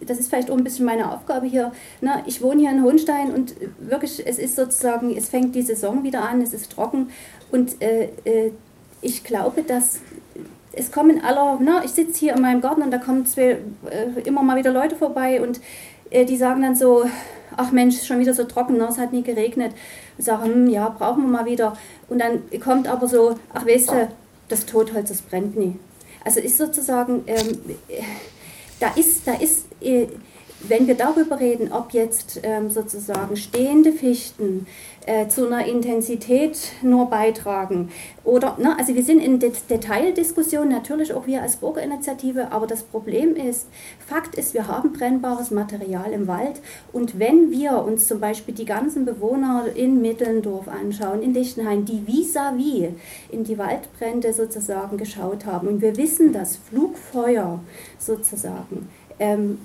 [0.06, 3.32] das ist vielleicht auch ein bisschen meine Aufgabe hier, na, ich wohne hier in Hohenstein
[3.32, 7.10] und wirklich, es ist sozusagen, es fängt die Saison wieder an, es ist trocken
[7.52, 8.52] und äh, äh
[9.02, 10.01] ich glaube, dass
[10.77, 13.59] es kommen aller, na, ich sitze hier in meinem Garten und da kommen zwei,
[13.90, 15.61] äh, immer mal wieder Leute vorbei und
[16.11, 17.05] äh, die sagen dann so,
[17.57, 18.86] ach Mensch, schon wieder so trocken, ne?
[18.89, 19.73] es hat nie geregnet.
[20.19, 21.77] Ich sage, hm, ja, brauchen wir mal wieder.
[22.09, 24.09] Und dann kommt aber so, ach weißt du,
[24.48, 25.77] das Totholz, das brennt nie.
[26.24, 27.59] Also ist sozusagen, ähm,
[28.81, 30.07] da ist, da ist, äh,
[30.61, 34.66] wenn wir darüber reden, ob jetzt ähm, sozusagen stehende Fichten
[35.07, 37.91] äh, zu einer Intensität nur beitragen.
[38.24, 42.83] Oder, ne, also wir sind in Det Detaildiskussionen, natürlich auch wir als Bürgerinitiative, aber das
[42.83, 43.69] Problem ist,
[44.05, 46.61] Fakt ist, wir haben brennbares Material im Wald
[46.93, 52.03] und wenn wir uns zum Beispiel die ganzen Bewohner in Mittelndorf anschauen, in Lichtenhain, die
[52.05, 52.91] vis-à-vis -vis
[53.31, 57.61] in die Waldbrände sozusagen geschaut haben und wir wissen, dass Flugfeuer
[57.99, 58.89] sozusagen
[59.20, 59.59] ähm,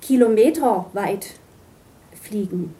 [0.00, 1.26] kilometerweit
[2.22, 2.74] fliegen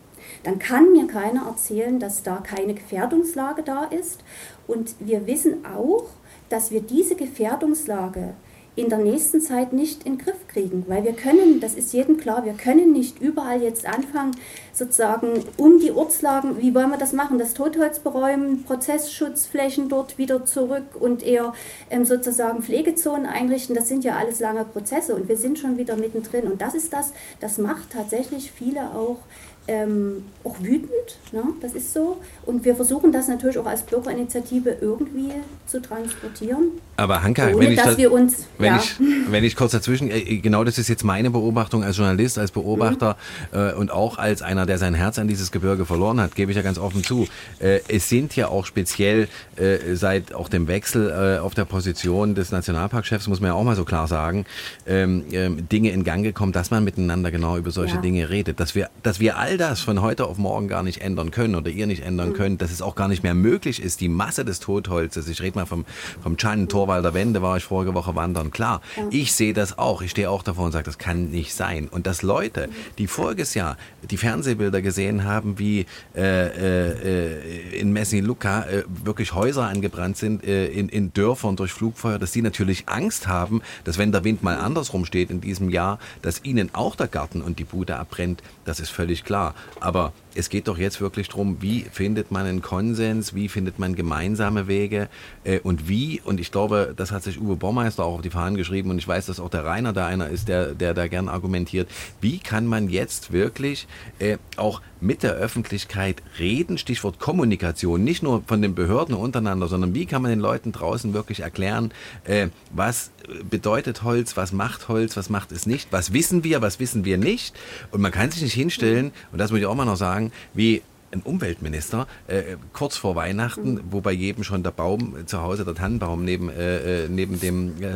[0.45, 4.23] dann kann mir keiner erzählen, dass da keine Gefährdungslage da ist.
[4.67, 6.05] Und wir wissen auch,
[6.49, 8.35] dass wir diese Gefährdungslage
[8.77, 12.17] in der nächsten Zeit nicht in den Griff kriegen, weil wir können, das ist jedem
[12.17, 14.33] klar, wir können nicht überall jetzt anfangen,
[14.73, 20.45] sozusagen um die Ortslagen, wie wollen wir das machen, das Totholz beräumen, Prozessschutzflächen dort wieder
[20.45, 21.55] zurück und eher
[21.89, 25.97] ähm, sozusagen Pflegezonen einrichten, das sind ja alles lange Prozesse und wir sind schon wieder
[25.97, 26.51] mittendrin.
[26.51, 29.19] Und das ist das, das macht tatsächlich viele auch
[29.67, 30.91] ähm, auch wütend,
[31.33, 31.43] ne?
[31.61, 32.19] das ist so.
[32.45, 35.31] Und wir versuchen das natürlich auch als Bürgerinitiative irgendwie
[35.67, 36.73] zu transportieren.
[36.97, 38.77] Aber Hanka, ohne, wenn, ich das, uns, wenn, ja.
[38.77, 38.97] ich,
[39.31, 43.17] wenn ich kurz dazwischen, äh, genau das ist jetzt meine Beobachtung als Journalist, als Beobachter
[43.53, 43.59] mhm.
[43.59, 46.57] äh, und auch als einer, der sein Herz an dieses Gebirge verloren hat, gebe ich
[46.57, 47.27] ja ganz offen zu.
[47.59, 52.35] Äh, es sind ja auch speziell äh, seit auch dem Wechsel äh, auf der Position
[52.35, 54.45] des Nationalparkchefs, muss man ja auch mal so klar sagen,
[54.87, 58.01] ähm, ähm, Dinge in Gang gekommen, dass man miteinander genau über solche ja.
[58.01, 58.61] Dinge redet.
[58.61, 61.55] Dass wir, dass wir all all das von heute auf morgen gar nicht ändern können
[61.55, 62.35] oder ihr nicht ändern mhm.
[62.35, 65.57] könnt, dass es auch gar nicht mehr möglich ist, die Masse des Totholzes, ich rede
[65.57, 65.85] mal vom,
[66.23, 69.05] vom Chan Torwalder Wende, war ich vorige Woche wandern, klar, ja.
[69.11, 71.87] ich sehe das auch, ich stehe auch davor und sage, das kann nicht sein.
[71.89, 72.69] Und dass Leute,
[72.99, 73.77] die voriges Jahr
[74.11, 75.87] die Fernsehbilder gesehen haben, wie
[76.17, 82.19] äh, äh, in Messi-Luca äh, wirklich Häuser angebrannt sind, äh, in, in Dörfern durch Flugfeuer,
[82.19, 86.01] dass die natürlich Angst haben, dass wenn der Wind mal andersrum steht in diesem Jahr,
[86.23, 89.44] dass ihnen auch der Garten und die Bude abbrennt, das ist völlig klar.
[89.81, 93.95] Aber es geht doch jetzt wirklich darum, wie findet man einen Konsens, wie findet man
[93.95, 95.09] gemeinsame Wege
[95.45, 98.57] äh, und wie, und ich glaube, das hat sich Uwe Baumeister auch auf die Fahnen
[98.57, 101.29] geschrieben und ich weiß, dass auch der Rainer da einer ist, der, der da gern
[101.29, 101.89] argumentiert,
[102.21, 103.87] wie kann man jetzt wirklich
[104.19, 109.95] äh, auch mit der Öffentlichkeit reden, Stichwort Kommunikation, nicht nur von den Behörden untereinander, sondern
[109.95, 111.93] wie kann man den Leuten draußen wirklich erklären,
[112.25, 113.11] äh, was
[113.49, 117.19] bedeutet Holz, was macht Holz, was macht es nicht, was wissen wir, was wissen wir
[117.19, 117.55] nicht.
[117.91, 120.24] Und man kann sich nicht hinstellen, und das muss ich auch mal noch sagen,
[120.55, 120.83] wie
[121.15, 123.81] ein Umweltminister äh, kurz vor Weihnachten, mhm.
[123.91, 127.83] wo bei jedem schon der Baum zu Hause, der Tannenbaum neben, äh, äh neben dem
[127.83, 127.87] äh,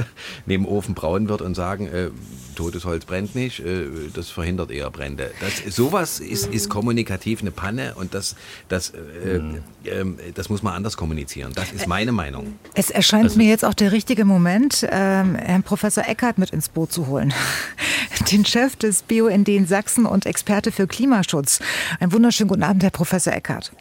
[0.46, 2.10] neben Ofen braun wird und sagen, äh,
[2.54, 5.30] totes Holz brennt nicht, äh, das verhindert eher Brände.
[5.40, 8.36] Das, sowas ist, ist kommunikativ eine Panne und das,
[8.68, 9.62] das, mhm.
[9.86, 11.52] Ähm, das muss man anders kommunizieren.
[11.54, 12.54] Das ist meine Meinung.
[12.74, 16.68] Es erscheint also, mir jetzt auch der richtige Moment, ähm, Herrn Professor Eckert mit ins
[16.68, 17.32] Boot zu holen.
[18.30, 21.60] Den Chef des BUND in Sachsen und Experte für Klimaschutz.
[22.00, 23.72] Ein wunderschönen guten Abend, Herr Professor Eckert.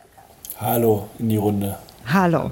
[0.60, 1.78] Hallo in die Runde.
[2.06, 2.52] Hallo.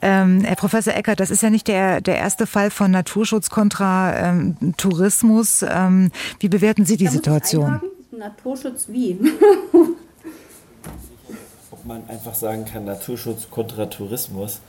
[0.00, 4.16] Ähm, Herr Professor Eckert, das ist ja nicht der, der erste Fall von Naturschutz kontra
[4.16, 5.62] ähm, Tourismus.
[5.62, 7.80] Ähm, wie bewerten Sie die Situation?
[8.10, 9.18] Naturschutz wie?
[11.70, 14.60] Ob man einfach sagen kann, Naturschutz kontra Tourismus.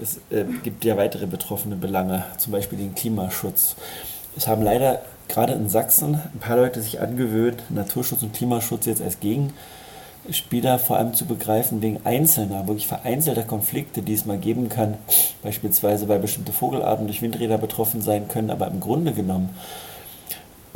[0.00, 3.74] Es äh, gibt ja weitere betroffene Belange, zum Beispiel den Klimaschutz.
[4.36, 9.00] Es haben leider gerade in Sachsen ein paar Leute sich angewöhnt, Naturschutz und Klimaschutz jetzt
[9.00, 9.54] als Gegen
[10.30, 14.94] Spieler vor allem zu begreifen wegen einzelner, wirklich vereinzelter Konflikte, die es mal geben kann,
[15.42, 19.50] beispielsweise weil bestimmte Vogelarten durch Windräder betroffen sein können, aber im Grunde genommen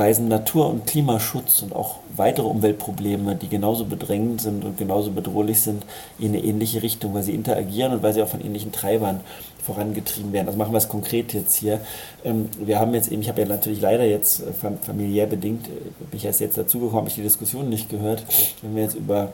[0.01, 5.61] weisen Natur- und Klimaschutz und auch weitere Umweltprobleme, die genauso bedrängend sind und genauso bedrohlich
[5.61, 5.85] sind,
[6.19, 9.21] in eine ähnliche Richtung, weil sie interagieren und weil sie auch von ähnlichen Treibern
[9.61, 10.47] vorangetrieben werden.
[10.47, 11.81] Also machen wir es konkret jetzt hier.
[12.25, 15.71] Ähm, wir haben jetzt eben, ich habe ja natürlich leider jetzt äh, familiär bedingt, äh,
[15.71, 18.25] bin ich erst jetzt dazugekommen, habe ich die Diskussion nicht gehört.
[18.63, 19.33] Wenn wir jetzt über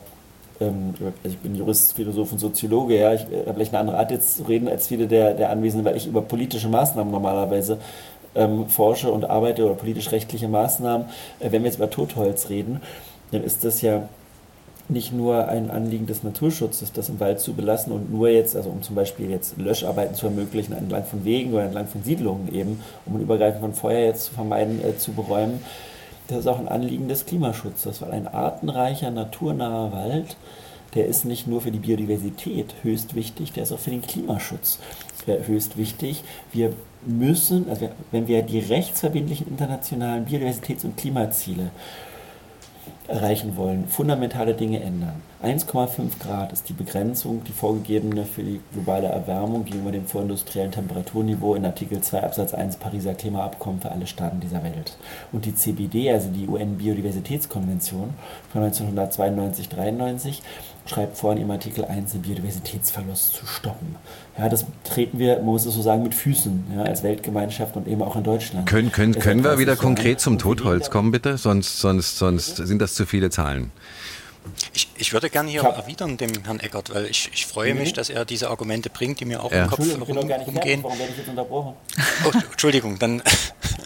[0.61, 3.98] ähm, also ich bin Jurist, Philosoph und Soziologe, ja, ich äh, habe vielleicht eine andere
[3.98, 7.78] Art jetzt zu reden als viele der, der Anwesenden, weil ich über politische Maßnahmen normalerweise
[8.35, 11.09] ähm, forsche und arbeite oder politisch-rechtliche Maßnahmen.
[11.40, 12.81] Wenn wir jetzt über Totholz reden,
[13.32, 14.09] dann ist das ja
[14.89, 18.71] nicht nur ein Anliegen des Naturschutzes, das im Wald zu belassen und nur jetzt, also
[18.71, 22.81] um zum Beispiel jetzt Löscharbeiten zu ermöglichen entlang von Wegen oder entlang von Siedlungen eben,
[23.05, 25.61] um ein Übergreifen von Feuer jetzt zu vermeiden, äh, zu beräumen.
[26.29, 30.37] Das ist auch ein Anliegen des Klimaschutzes, weil ein artenreicher, naturnaher Wald,
[30.95, 34.79] der ist nicht nur für die Biodiversität höchst wichtig, der ist auch für den Klimaschutz
[35.27, 36.23] höchst wichtig.
[36.53, 36.73] Wir
[37.05, 41.71] müssen, also wenn wir die rechtsverbindlichen internationalen Biodiversitäts- und Klimaziele
[43.09, 45.23] erreichen wollen, fundamentale Dinge ändern.
[45.43, 51.55] 1,5 Grad ist die Begrenzung, die vorgegebene für die globale Erwärmung gegenüber dem vorindustriellen Temperaturniveau
[51.55, 54.97] in Artikel 2 Absatz 1 Pariser Klimaabkommen für alle Staaten dieser Welt.
[55.33, 58.15] Und die CBD, also die UN-Biodiversitätskonvention
[58.51, 60.41] von 1992-93,
[60.87, 63.97] schreibt vor, in ihrem Artikel 1 den Biodiversitätsverlust zu stoppen.
[64.39, 67.89] Ja, das treten wir, man muss es so sagen, mit Füßen ja, als Weltgemeinschaft und
[67.89, 68.67] eben auch in Deutschland.
[68.67, 71.37] Können, können, können wir wieder konkret zum Totholz kommen, bitte?
[71.37, 73.71] Sonst, sonst, sonst sind das zu viele Zahlen.
[74.74, 77.81] Ich, ich würde gerne hier erwidern dem Herrn Eckert, weil ich, ich freue mhm.
[77.81, 79.64] mich, dass er diese Argumente bringt, die mir auch ja.
[79.64, 80.82] im Kopf rum, rumgehen.
[80.82, 81.74] Warum werde ich jetzt unterbrochen?
[82.24, 83.23] Oh, Entschuldigung, dann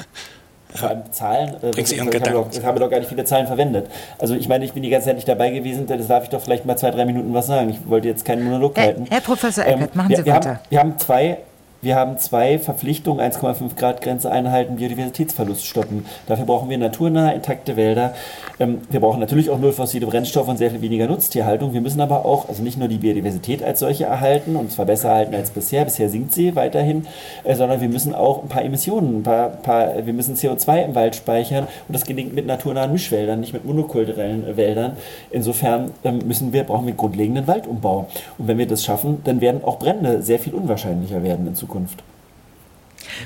[0.74, 1.56] vor allem Zahlen.
[1.62, 3.88] Äh, ich, ich, habe doch, ich habe doch gar nicht viele Zahlen verwendet.
[4.18, 6.40] Also ich meine, ich bin die ganze Zeit nicht dabei gewesen, das darf ich doch
[6.40, 7.70] vielleicht mal zwei, drei Minuten was sagen.
[7.70, 9.06] Ich wollte jetzt keinen Monolog halten.
[9.10, 10.50] Herr Professor Eckert, ähm, machen Sie wir, weiter.
[10.50, 11.38] Haben, wir haben zwei
[11.82, 16.04] wir haben zwei Verpflichtungen, 1,5 Grad Grenze einhalten, Biodiversitätsverlust stoppen.
[16.26, 18.12] Dafür brauchen wir naturnahe, intakte Wälder.
[18.58, 21.72] Ähm, wir brauchen natürlich auch null fossile Brennstoffe und sehr viel weniger Nutztierhaltung.
[21.72, 25.08] Wir müssen aber auch, also nicht nur die Biodiversität als solche erhalten und zwar besser
[25.08, 27.06] erhalten als bisher, bisher sinkt sie weiterhin,
[27.44, 30.94] äh, sondern wir müssen auch ein paar Emissionen, ein paar, paar, wir müssen CO2 im
[30.94, 34.98] Wald speichern und das gelingt mit naturnahen Mischwäldern, nicht mit monokulturellen äh, Wäldern.
[35.30, 38.06] Insofern ähm, müssen wir, brauchen wir grundlegenden Waldumbau.
[38.36, 41.69] Und wenn wir das schaffen, dann werden auch Brände sehr viel unwahrscheinlicher werden in Zukunft.
[41.70, 42.02] Zukunft.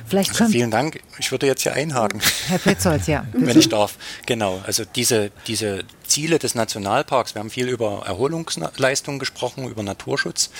[0.06, 1.00] Vielleicht also vielen Dank.
[1.18, 2.20] Ich würde jetzt hier einhaken.
[2.46, 3.26] Herr Petzold, ja.
[3.32, 3.96] Wenn ich darf.
[4.24, 4.62] Genau.
[4.66, 10.50] Also diese, diese Ziele des Nationalparks, wir haben viel über Erholungsleistungen gesprochen, über Naturschutz.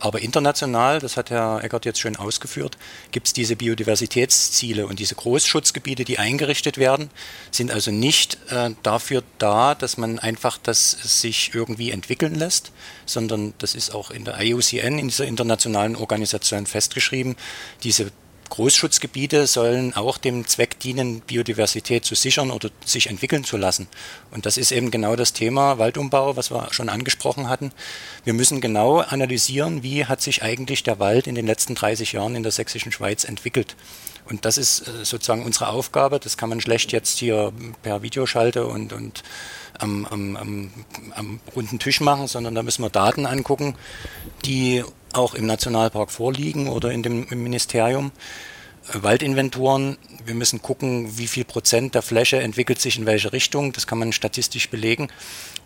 [0.00, 2.76] Aber international, das hat Herr Eckert jetzt schön ausgeführt,
[3.10, 7.10] gibt es diese Biodiversitätsziele und diese Großschutzgebiete, die eingerichtet werden,
[7.50, 12.72] sind also nicht äh, dafür da, dass man einfach das sich irgendwie entwickeln lässt,
[13.06, 17.36] sondern das ist auch in der IUCN, in dieser internationalen Organisation festgeschrieben,
[17.82, 18.10] diese
[18.50, 23.88] Großschutzgebiete sollen auch dem Zweck dienen, Biodiversität zu sichern oder sich entwickeln zu lassen.
[24.30, 27.72] Und das ist eben genau das Thema Waldumbau, was wir schon angesprochen hatten.
[28.24, 32.34] Wir müssen genau analysieren, wie hat sich eigentlich der Wald in den letzten 30 Jahren
[32.34, 33.76] in der sächsischen Schweiz entwickelt.
[34.28, 36.18] Und das ist äh, sozusagen unsere Aufgabe.
[36.18, 37.52] Das kann man schlecht jetzt hier
[37.82, 39.22] per Videoschalte und, und
[39.78, 40.70] am, am, am,
[41.14, 43.76] am runden Tisch machen, sondern da müssen wir Daten angucken,
[44.44, 44.84] die
[45.16, 48.12] auch im Nationalpark vorliegen oder in dem, im Ministerium.
[48.92, 53.72] Äh, Waldinventuren, wir müssen gucken, wie viel Prozent der Fläche entwickelt sich in welche Richtung,
[53.72, 55.08] das kann man statistisch belegen.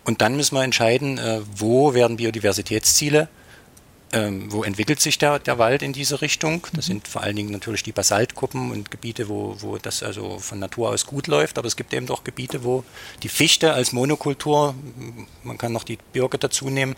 [0.03, 3.27] Und dann müssen wir entscheiden, äh, wo werden Biodiversitätsziele
[4.13, 6.67] ähm, wo entwickelt sich der, der Wald in diese Richtung?
[6.73, 10.59] Das sind vor allen Dingen natürlich die Basaltkuppen und Gebiete, wo, wo das also von
[10.59, 12.83] Natur aus gut läuft, aber es gibt eben doch Gebiete, wo
[13.23, 14.75] die Fichte als Monokultur,
[15.43, 16.95] man kann noch die Birke dazu nehmen,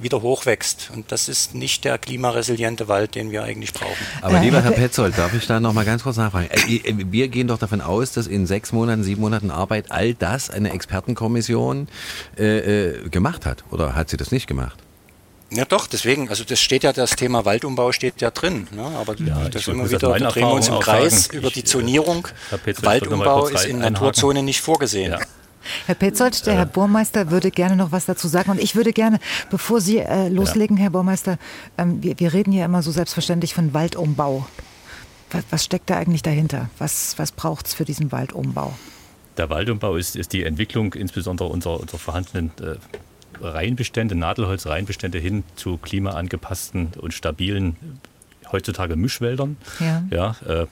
[0.00, 0.90] wieder hochwächst.
[0.94, 3.96] Und das ist nicht der klimaresiliente Wald, den wir eigentlich brauchen.
[4.22, 6.48] Aber lieber Herr Petzold, darf ich da noch mal ganz kurz nachfragen?
[6.50, 10.14] Äh, äh, wir gehen doch davon aus, dass in sechs Monaten, sieben Monaten Arbeit all
[10.14, 11.88] das eine Expertenkommission
[12.38, 13.64] äh, äh gemacht hat.
[13.70, 14.78] Oder hat sie das nicht gemacht?
[15.50, 18.82] Ja doch, deswegen, also das steht ja, das Thema Waldumbau steht ja drin, ne?
[18.98, 22.26] aber ja, das immer wieder, da drehen wir uns im Kreis sagen, über die Zonierung.
[22.82, 25.12] Waldumbau ist in Naturzone nicht vorgesehen.
[25.12, 25.20] Ja.
[25.86, 28.50] Herr Petzold, der Herr Burmeister würde gerne noch was dazu sagen.
[28.50, 29.18] Und ich würde gerne,
[29.50, 30.84] bevor Sie äh, loslegen, ja.
[30.84, 31.38] Herr Burmeister,
[31.78, 34.46] ähm, wir, wir, reden ja immer so selbstverständlich von Waldumbau.
[35.30, 36.70] Was, was steckt da eigentlich dahinter?
[36.78, 38.72] Was, was braucht es für diesen Waldumbau?
[39.36, 42.76] Der Waldumbau ist, ist die Entwicklung insbesondere unserer, unserer vorhandenen äh,
[43.44, 47.76] Reihenbestände, Nadelholzreihenbestände hin zu klimaangepassten und stabilen
[48.52, 49.56] heutzutage Mischwäldern.
[49.80, 50.04] Ja.
[50.10, 50.66] ja äh,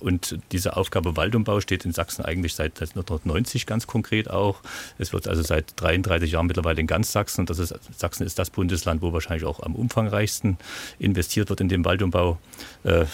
[0.00, 4.60] und diese Aufgabe Waldumbau steht in Sachsen eigentlich seit 1990 ganz konkret auch.
[4.98, 7.46] Es wird also seit 33 Jahren mittlerweile in ganz Sachsen.
[7.46, 10.58] Das ist, Sachsen ist das Bundesland, wo wahrscheinlich auch am umfangreichsten
[10.98, 12.38] investiert wird in den Waldumbau,
[12.84, 13.04] äh,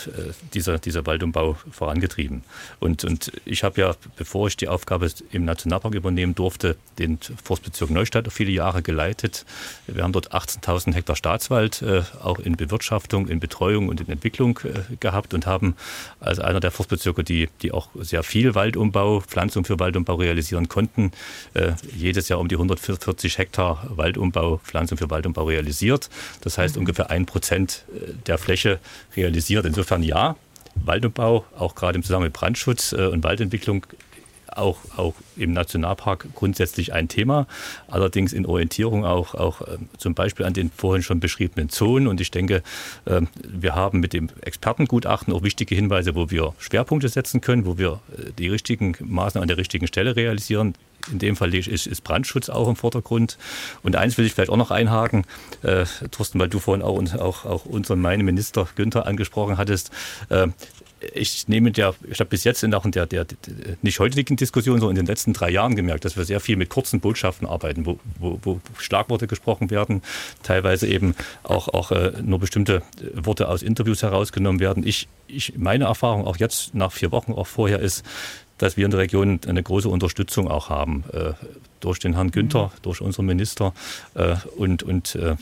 [0.54, 2.42] dieser, dieser Waldumbau vorangetrieben.
[2.80, 7.90] Und, und ich habe ja, bevor ich die Aufgabe im Nationalpark übernehmen durfte, den Forstbezirk
[7.90, 9.44] Neustadt viele Jahre geleitet.
[9.86, 14.58] Wir haben dort 18.000 Hektar Staatswald äh, auch in Bewirtschaftung, in Betreuung und in Entwicklung
[14.64, 15.74] äh, gehabt und haben
[16.20, 21.12] als einer der Forstbezirke, die, die auch sehr viel Waldumbau, Pflanzung für Waldumbau realisieren konnten.
[21.54, 26.08] Äh, jedes Jahr um die 140 Hektar Waldumbau, Pflanzung für Waldumbau realisiert.
[26.42, 26.82] Das heißt mhm.
[26.82, 28.78] ungefähr ein Prozent äh, der Fläche
[29.16, 29.55] realisiert.
[29.64, 30.36] Insofern ja,
[30.84, 33.86] Waldumbau, auch gerade im Zusammenhang mit Brandschutz äh, und Waldentwicklung
[34.56, 37.46] auch, auch im Nationalpark grundsätzlich ein Thema,
[37.88, 42.06] allerdings in Orientierung auch, auch äh, zum Beispiel an den vorhin schon beschriebenen Zonen.
[42.06, 42.62] Und ich denke,
[43.04, 47.78] äh, wir haben mit dem Expertengutachten auch wichtige Hinweise, wo wir Schwerpunkte setzen können, wo
[47.78, 50.74] wir äh, die richtigen Maßnahmen an der richtigen Stelle realisieren.
[51.10, 53.38] In dem Fall ist, ist Brandschutz auch im Vordergrund.
[53.82, 55.24] Und eins will ich vielleicht auch noch einhaken,
[55.62, 59.90] äh, Thorsten, weil du vorhin auch, auch, auch unseren, meinen Minister Günther angesprochen hattest.
[60.28, 60.48] Äh,
[61.14, 63.26] ich nehme der, ich habe bis jetzt in, der, der, der
[63.82, 66.70] nicht heutigen Diskussion, sondern in den letzten drei Jahren gemerkt, dass wir sehr viel mit
[66.70, 70.02] kurzen Botschaften arbeiten, wo, wo, wo Schlagworte gesprochen werden,
[70.42, 72.82] teilweise eben auch, auch äh, nur bestimmte
[73.14, 74.86] Worte aus Interviews herausgenommen werden.
[74.86, 78.04] Ich, ich, meine Erfahrung auch jetzt nach vier Wochen, auch vorher ist,
[78.58, 81.04] dass wir in der Region eine große Unterstützung auch haben.
[81.80, 82.82] Durch den Herrn Günther, mhm.
[82.82, 83.72] durch unseren Minister
[84.14, 85.36] äh, und, und äh,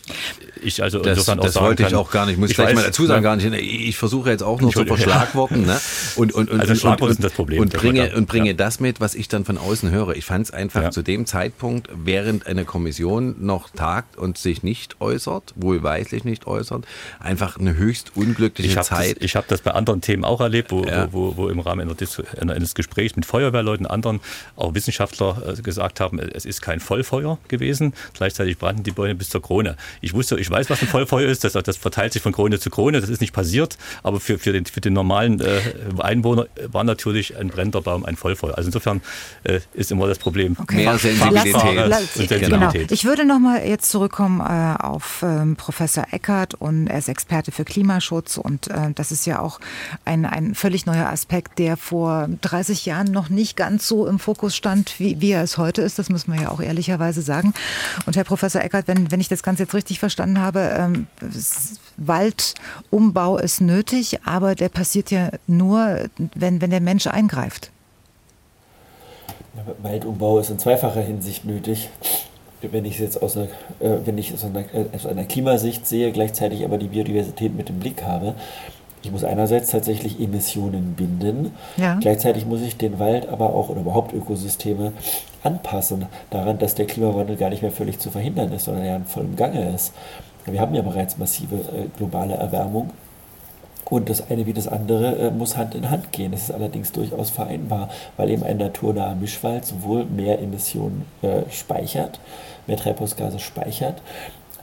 [0.63, 2.75] ich also das, insofern auch Das wollte ich auch gar nicht, muss ich gleich weiß,
[2.75, 3.53] mal dazu sagen, gar nicht.
[3.53, 5.81] Ich versuche jetzt auch nur zu verschlagworten ne?
[6.17, 8.53] und, und, und, also und, und, das Problem, und bringe, und bringe ja.
[8.55, 10.17] das mit, was ich dann von außen höre.
[10.17, 10.91] Ich fand es einfach ja.
[10.91, 16.85] zu dem Zeitpunkt, während eine Kommission noch tagt und sich nicht äußert, wohlweislich nicht äußert,
[17.21, 19.17] einfach eine höchst unglückliche ich Zeit.
[19.17, 21.13] Das, ich habe das bei anderen Themen auch erlebt, wo, ja.
[21.13, 21.95] wo, wo, wo, im Rahmen
[22.39, 24.21] eines Gesprächs mit Feuerwehrleuten, anderen,
[24.57, 27.95] auch Wissenschaftler äh, gesagt haben, es ist kein Vollfeuer gewesen.
[28.15, 29.77] Gleichzeitig brannten die Bäume bis zur Krone.
[30.01, 31.45] Ich wusste, ich weiß, was ein Vollfeuer ist.
[31.45, 33.01] Das, das verteilt sich von Krone zu Krone.
[33.01, 33.77] Das ist nicht passiert.
[34.03, 35.61] Aber für, für, den, für den normalen äh,
[35.99, 38.57] Einwohner war natürlich ein brennender Baum ein Vollfeuer.
[38.57, 39.01] Also insofern
[39.45, 40.57] äh, ist immer das Problem.
[40.61, 40.77] Okay.
[40.77, 41.55] Mehr Sensibilität.
[41.55, 42.51] Lass, Sensibilität.
[42.51, 42.73] Genau.
[42.91, 47.53] Ich würde noch mal jetzt zurückkommen äh, auf ähm, Professor Eckert und er ist Experte
[47.53, 49.61] für Klimaschutz und äh, das ist ja auch
[50.05, 54.57] ein, ein völlig neuer Aspekt, der vor 30 Jahren noch nicht ganz so im Fokus
[54.57, 55.99] stand, wie, wie er es heute ist.
[55.99, 57.53] Das muss man ja auch ehrlicherweise sagen.
[58.07, 61.07] Und Herr Professor Eckert, wenn, wenn ich das Ganze jetzt richtig verstanden habe, ähm,
[61.97, 67.71] Waldumbau ist nötig, aber der passiert ja nur, wenn, wenn der Mensch eingreift.
[69.83, 71.91] Waldumbau ist in zweifacher Hinsicht nötig.
[72.63, 73.47] Wenn ich es jetzt aus einer,
[73.81, 77.69] äh, wenn ich aus einer, äh, aus einer Klimasicht sehe, gleichzeitig aber die Biodiversität mit
[77.69, 78.35] im Blick habe,
[79.05, 81.97] ich muss einerseits tatsächlich Emissionen binden, ja.
[82.01, 84.93] gleichzeitig muss ich den Wald aber auch oder überhaupt Ökosysteme
[85.43, 89.05] anpassen daran, dass der Klimawandel gar nicht mehr völlig zu verhindern ist, sondern er in
[89.05, 89.93] vollem Gange ist.
[90.47, 92.91] Wir haben ja bereits massive äh, globale Erwärmung
[93.91, 96.33] und das eine wie das andere äh, muss Hand in Hand gehen.
[96.33, 102.21] Das ist allerdings durchaus vereinbar, weil eben ein naturnaher Mischwald sowohl mehr Emissionen äh, speichert,
[102.67, 104.01] mehr Treibhausgase speichert,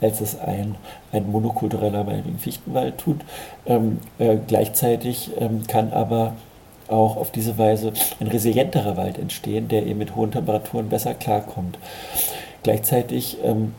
[0.02, 0.74] als es ein,
[1.12, 2.04] ein monokultureller
[2.38, 3.20] Fichtenwald tut.
[3.66, 6.34] Ähm, äh, gleichzeitig ähm, kann aber
[6.88, 11.78] auch auf diese Weise ein resilienterer Wald entstehen, der eben mit hohen Temperaturen besser klarkommt.
[12.62, 13.74] Gleichzeitig ähm,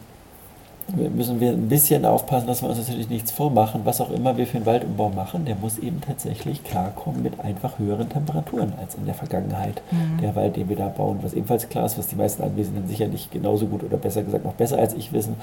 [0.94, 3.82] müssen wir ein bisschen aufpassen, dass wir uns natürlich nichts vormachen.
[3.84, 7.80] Was auch immer wir für einen Waldumbau machen, der muss eben tatsächlich klarkommen mit einfach
[7.80, 9.82] höheren Temperaturen als in der Vergangenheit.
[9.92, 10.22] Mhm.
[10.22, 13.32] Der Wald, den wir da bauen, was ebenfalls klar ist, was die meisten Anwesenden sicherlich
[13.32, 15.36] genauso gut oder besser gesagt noch besser als ich wissen,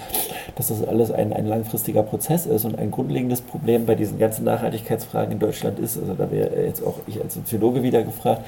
[0.57, 4.45] dass das alles ein, ein langfristiger Prozess ist und ein grundlegendes Problem bei diesen ganzen
[4.45, 8.45] Nachhaltigkeitsfragen in Deutschland ist, also da wäre jetzt auch ich als Soziologe wieder gefragt,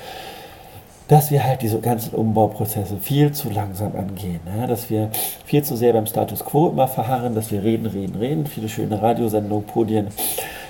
[1.09, 4.67] dass wir halt diese ganzen Umbauprozesse viel zu langsam angehen, ne?
[4.67, 5.11] dass wir
[5.45, 9.01] viel zu sehr beim Status quo immer verharren, dass wir reden, reden, reden, viele schöne
[9.01, 10.09] Radiosendungen, Podien,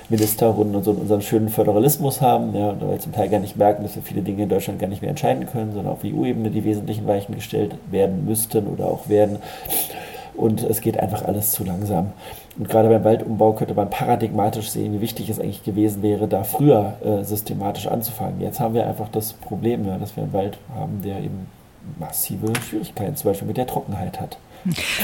[0.09, 3.83] Ministerrunden und so unseren schönen Föderalismus haben, ja, weil wir zum Teil gar nicht merken,
[3.83, 6.65] dass wir viele Dinge in Deutschland gar nicht mehr entscheiden können, sondern auf EU-Ebene die
[6.65, 9.39] wesentlichen Weichen gestellt werden müssten oder auch werden.
[10.35, 12.13] Und es geht einfach alles zu langsam.
[12.59, 16.45] Und gerade beim Waldumbau könnte man paradigmatisch sehen, wie wichtig es eigentlich gewesen wäre, da
[16.45, 18.41] früher äh, systematisch anzufangen.
[18.41, 21.47] Jetzt haben wir einfach das Problem, ja, dass wir einen Wald haben, der eben
[21.99, 24.37] massive Schwierigkeiten zum Beispiel mit der Trockenheit hat.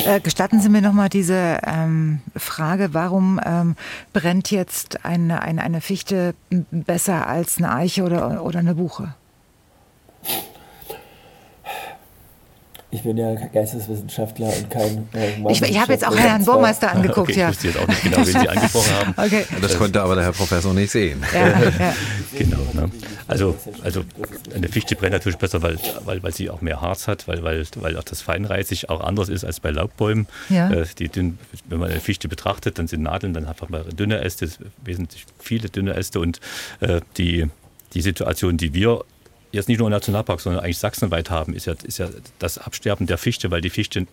[0.06, 3.76] Äh, gestatten Sie mir noch mal diese ähm, Frage, warum ähm,
[4.12, 6.34] brennt jetzt eine, eine, eine Fichte
[6.70, 9.14] besser als eine Eiche oder, oder eine Buche?
[12.90, 17.28] Ich bin ja Geisteswissenschaftler und kein äh, Ich, ich habe jetzt auch Herrn Burmeister angeguckt.
[17.28, 17.51] Okay, ja.
[17.51, 19.15] Ich wusste jetzt auch nicht genau, wen Sie angesprochen haben.
[19.15, 19.44] Okay.
[19.60, 21.23] Das konnte aber der Herr Professor nicht sehen.
[21.35, 21.94] Ja, ja.
[22.39, 22.56] genau.
[22.73, 22.90] Ne?
[23.27, 24.05] Also, also
[24.55, 27.66] eine Fichte brennt natürlich besser, weil, weil, weil sie auch mehr Harz hat, weil, weil,
[27.77, 30.27] weil auch das Feinreisig auch anders ist als bei Laubbäumen.
[30.48, 30.70] Ja.
[30.70, 31.39] Äh, die dünn,
[31.69, 34.48] wenn man eine Fichte betrachtet, dann sind Nadeln dann einfach mal dünne Äste,
[34.82, 36.40] wesentlich viele dünne Äste und
[36.81, 37.48] äh, die,
[37.93, 39.05] die Situation, die wir
[39.52, 42.08] jetzt nicht nur im Nationalpark, sondern eigentlich sachsenweit haben, ist ja, ist ja
[42.38, 44.06] das Absterben der Fichte, weil die Fichte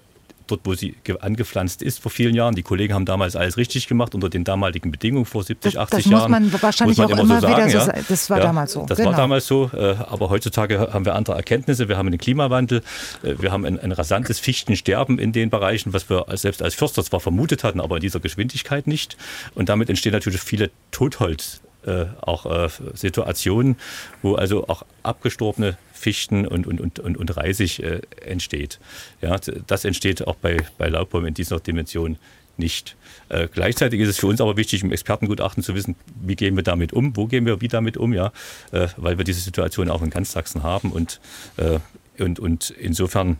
[0.47, 2.55] dort, wo sie angepflanzt ist vor vielen Jahren.
[2.55, 6.05] Die Kollegen haben damals alles richtig gemacht unter den damaligen Bedingungen vor 70, 80 das
[6.05, 6.31] Jahren.
[6.31, 8.01] Das muss man wahrscheinlich muss man auch immer, so sagen, wieder so ja.
[8.07, 8.85] Das war ja, damals so.
[8.85, 9.11] Das genau.
[9.11, 9.69] war damals so.
[9.73, 11.89] Äh, aber heutzutage haben wir andere Erkenntnisse.
[11.89, 12.81] Wir haben den Klimawandel.
[13.23, 17.03] Äh, wir haben ein, ein rasantes Fichtensterben in den Bereichen, was wir selbst als Förster
[17.03, 19.17] zwar vermutet hatten, aber in dieser Geschwindigkeit nicht.
[19.55, 23.77] Und damit entstehen natürlich viele Totholz äh, auch äh, Situationen,
[24.21, 28.79] wo also auch abgestorbene Fichten und, und, und, und, Reisig äh, entsteht.
[29.21, 29.37] Ja,
[29.67, 32.17] das entsteht auch bei, bei Laubbäumen in dieser Dimension
[32.57, 32.95] nicht.
[33.29, 36.63] Äh, gleichzeitig ist es für uns aber wichtig, im Expertengutachten zu wissen, wie gehen wir
[36.63, 38.31] damit um, wo gehen wir wie damit um, ja,
[38.71, 41.19] äh, weil wir diese Situation auch in ganz Sachsen haben und,
[41.57, 41.79] äh,
[42.21, 43.37] und, und insofern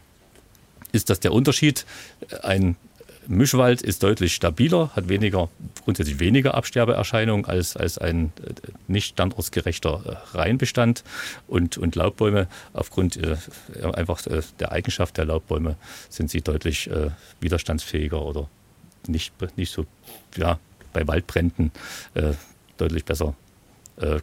[0.92, 1.86] ist das der Unterschied.
[2.42, 2.78] Ein
[3.28, 5.50] Mischwald ist deutlich stabiler, hat weniger,
[5.84, 8.54] grundsätzlich weniger Absterbeerscheinungen als, als ein äh,
[8.88, 10.02] nicht standortsgerechter
[10.34, 11.04] äh, Reihenbestand.
[11.48, 13.38] Und, und Laubbäume, aufgrund äh,
[13.94, 15.76] einfach äh, der Eigenschaft der Laubbäume,
[16.10, 18.50] sind sie deutlich äh, widerstandsfähiger oder
[19.08, 19.86] nicht, nicht so,
[20.36, 20.60] ja,
[20.94, 21.72] bei Waldbränden
[22.14, 22.34] äh,
[22.78, 23.36] deutlich besser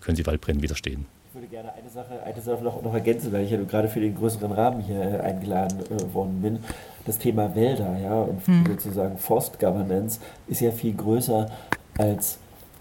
[0.03, 1.07] können sie Waldbränden widerstehen.
[1.29, 4.01] Ich würde gerne eine Sache, eine Sache noch, noch ergänzen, weil ich ja gerade für
[4.01, 5.79] den größeren Rahmen hier eingeladen
[6.13, 6.59] worden bin
[7.07, 8.67] das Thema Wälder, ja, und mhm.
[8.67, 11.51] sozusagen Forst Governance ist ja viel größer
[11.99, 12.39] als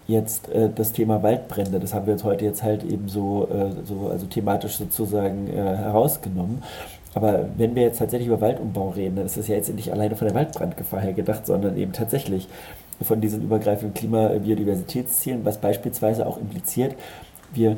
[0.08, 1.80] jetzt äh, das Thema Waldbrände.
[1.80, 5.54] Das haben wir jetzt heute jetzt halt eben so, äh, so also thematisch sozusagen äh,
[5.54, 6.64] herausgenommen.
[7.14, 10.16] Aber wenn wir jetzt tatsächlich über Waldumbau reden, dann ist das ja jetzt nicht alleine
[10.16, 12.48] von der Waldbrandgefahr her gedacht, sondern eben tatsächlich
[13.02, 16.96] von diesen übergreifenden Klima-Biodiversitätszielen, was beispielsweise auch impliziert,
[17.54, 17.78] wir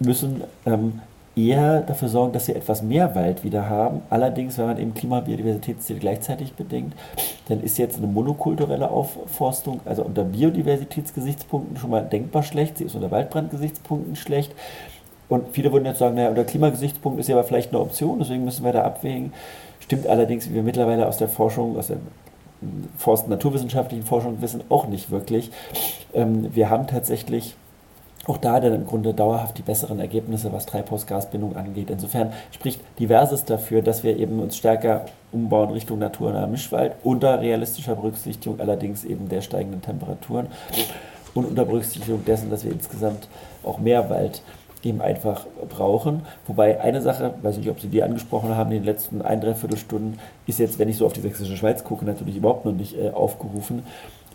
[0.00, 1.00] müssen ähm,
[1.36, 4.02] eher dafür sorgen, dass wir etwas mehr Wald wieder haben.
[4.10, 6.96] Allerdings, wenn man eben Klima- und Biodiversitätsziele gleichzeitig bedenkt,
[7.48, 12.94] dann ist jetzt eine monokulturelle Aufforstung, also unter Biodiversitätsgesichtspunkten schon mal denkbar schlecht, sie ist
[12.94, 14.54] unter Waldbrandgesichtspunkten schlecht.
[15.28, 18.44] Und viele würden jetzt sagen, naja, unter Klimagesichtspunkten ist ja aber vielleicht eine Option, deswegen
[18.44, 19.32] müssen wir da abwägen.
[19.80, 21.96] Stimmt allerdings, wie wir mittlerweile aus der Forschung, aus der
[22.96, 25.50] Forst- naturwissenschaftlichen Forschung wissen, auch nicht wirklich.
[26.14, 27.56] Ähm, wir haben tatsächlich
[28.26, 31.90] auch da dann im Grunde dauerhaft die besseren Ergebnisse, was Treibhausgasbindung angeht.
[31.90, 37.96] Insofern spricht diverses dafür, dass wir eben uns stärker umbauen Richtung naturnaher Mischwald unter realistischer
[37.96, 40.46] Berücksichtigung allerdings eben der steigenden Temperaturen
[41.34, 43.28] und unter Berücksichtigung dessen, dass wir insgesamt
[43.62, 44.42] auch mehr Wald
[44.84, 46.22] eben einfach brauchen.
[46.46, 49.78] Wobei eine Sache, weiß nicht, ob Sie die angesprochen haben, in den letzten ein, dreiviertel
[49.78, 52.98] Stunden, ist jetzt, wenn ich so auf die sächsische Schweiz gucke, natürlich überhaupt noch nicht
[52.98, 53.82] äh, aufgerufen.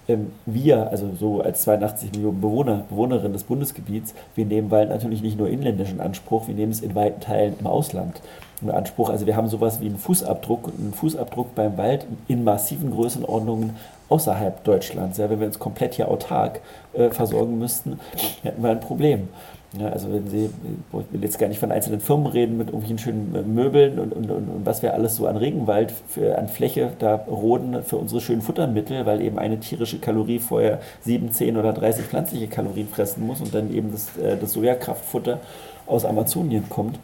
[0.10, 5.22] Ähm, wir, also so als 82 Millionen Bewohner, Bewohnerinnen des Bundesgebiets, wir nehmen Wald natürlich
[5.22, 8.20] nicht nur inländisch in Anspruch, wir nehmen es in weiten Teilen im Ausland
[8.62, 9.10] in Anspruch.
[9.10, 13.76] Also wir haben sowas wie einen Fußabdruck, einen Fußabdruck beim Wald in massiven Größenordnungen
[14.10, 15.18] außerhalb Deutschlands.
[15.20, 16.62] Ja, wenn wir uns komplett hier autark
[16.94, 18.00] äh, versorgen müssten,
[18.42, 19.30] hätten wir ein Problem.
[19.78, 22.98] Ja, also wenn Sie, ich will jetzt gar nicht von einzelnen Firmen reden mit irgendwelchen
[22.98, 26.48] schönen äh, Möbeln und, und, und, und was wir alles so an Regenwald für, an
[26.48, 31.56] Fläche da roden für unsere schönen Futtermittel, weil eben eine tierische Kalorie vorher 7, 10
[31.56, 35.40] oder 30 pflanzliche Kalorien fressen muss und dann eben das, äh, das Sojakraftfutter
[35.86, 36.98] aus Amazonien kommt.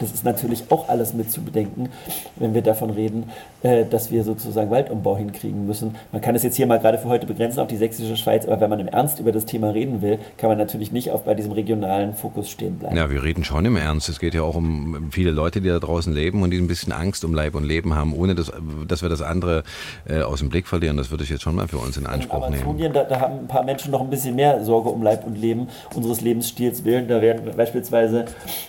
[0.00, 1.88] Das ist natürlich auch alles mit zu bedenken,
[2.36, 3.30] wenn wir davon reden,
[3.62, 5.96] äh, dass wir sozusagen Waldumbau hinkriegen müssen.
[6.12, 8.60] Man kann es jetzt hier mal gerade für heute begrenzen auf die sächsische Schweiz, aber
[8.60, 11.34] wenn man im Ernst über das Thema reden will, kann man natürlich nicht auch bei
[11.34, 12.96] diesem regionalen Fokus stehen bleiben.
[12.96, 14.08] Ja, wir reden schon im Ernst.
[14.08, 16.92] Es geht ja auch um viele Leute, die da draußen leben und die ein bisschen
[16.92, 18.52] Angst um Leib und Leben haben, ohne dass,
[18.86, 19.64] dass wir das andere
[20.08, 20.96] äh, aus dem Blick verlieren.
[20.96, 22.92] Das würde ich jetzt schon mal für uns in Anspruch in nehmen.
[22.92, 25.68] Da, da haben ein paar Menschen noch ein bisschen mehr Sorge um Leib und Leben
[25.94, 27.08] unseres Lebensstils willen.
[27.08, 28.26] Da werden beispielsweise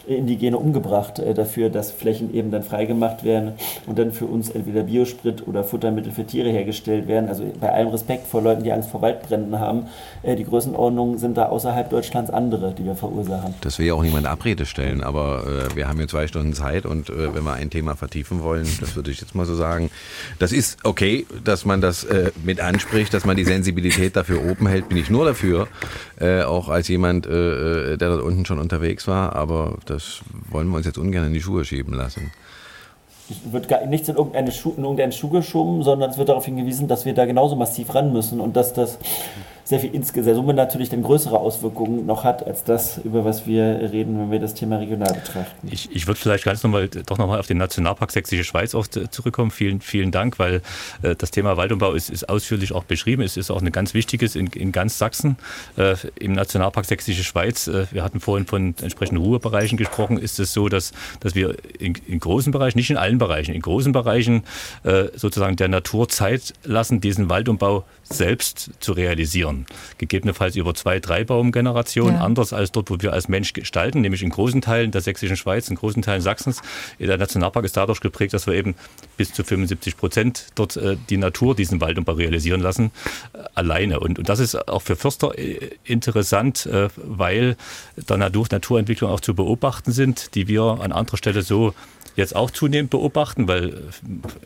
[0.07, 3.53] Indigene umgebracht dafür, dass Flächen eben dann freigemacht werden
[3.85, 7.29] und dann für uns entweder Biosprit oder Futtermittel für Tiere hergestellt werden.
[7.29, 9.87] Also bei allem Respekt vor Leuten, die Angst vor Waldbränden haben,
[10.23, 13.53] äh, die Größenordnungen sind da außerhalb Deutschlands andere, die wir verursachen.
[13.61, 16.85] Das will ja auch niemand Abrede stellen, aber äh, wir haben hier zwei Stunden Zeit
[16.85, 19.89] und äh, wenn wir ein Thema vertiefen wollen, das würde ich jetzt mal so sagen,
[20.39, 24.67] das ist okay, dass man das äh, mit anspricht, dass man die Sensibilität dafür oben
[24.67, 25.67] hält, bin ich nur dafür,
[26.19, 30.19] äh, auch als jemand, äh, der dort unten schon unterwegs war, aber das
[30.49, 32.31] wollen wir uns jetzt ungern in die Schuhe schieben lassen.
[33.51, 36.87] Wird gar nichts in irgendeine Schuh, in irgendeinen Schuh geschoben, sondern es wird darauf hingewiesen,
[36.87, 38.97] dass wir da genauso massiv ran müssen und dass das
[39.69, 43.91] sehr viel insgesamt Summe natürlich dann größere Auswirkungen noch hat, als das, über was wir
[43.91, 45.67] reden, wenn wir das Thema regional betrachten.
[45.69, 49.51] Ich, ich würde vielleicht ganz nochmal, doch nochmal auf den Nationalpark Sächsische Schweiz auch zurückkommen.
[49.51, 50.63] Vielen, vielen Dank, weil
[51.03, 53.21] äh, das Thema Waldumbau ist, ist ausführlich auch beschrieben.
[53.21, 55.37] Es ist auch ein ganz wichtiges in, in ganz Sachsen.
[55.77, 60.51] Äh, Im Nationalpark Sächsische Schweiz, äh, wir hatten vorhin von entsprechenden Ruhebereichen gesprochen, ist es
[60.51, 64.43] so, dass, dass wir in, in großen Bereichen, nicht in allen Bereichen, in großen Bereichen
[64.83, 69.65] äh, sozusagen der Natur Zeit lassen, diesen Waldumbau selbst zu realisieren.
[69.97, 72.21] Gegebenenfalls über zwei, drei Baumgenerationen, ja.
[72.21, 75.69] anders als dort, wo wir als Mensch gestalten, nämlich in großen Teilen der sächsischen Schweiz,
[75.69, 76.61] in großen Teilen Sachsens.
[76.99, 78.75] Der Nationalpark ist dadurch geprägt, dass wir eben
[79.17, 82.91] bis zu 75 Prozent dort äh, die Natur diesen Waldumbau realisieren lassen,
[83.33, 83.99] äh, alleine.
[83.99, 87.55] Und, und das ist auch für Förster äh, interessant, äh, weil
[87.95, 91.73] da Naturentwicklung auch zu beobachten sind, die wir an anderer Stelle so
[92.15, 93.73] jetzt auch zunehmend beobachten, weil äh,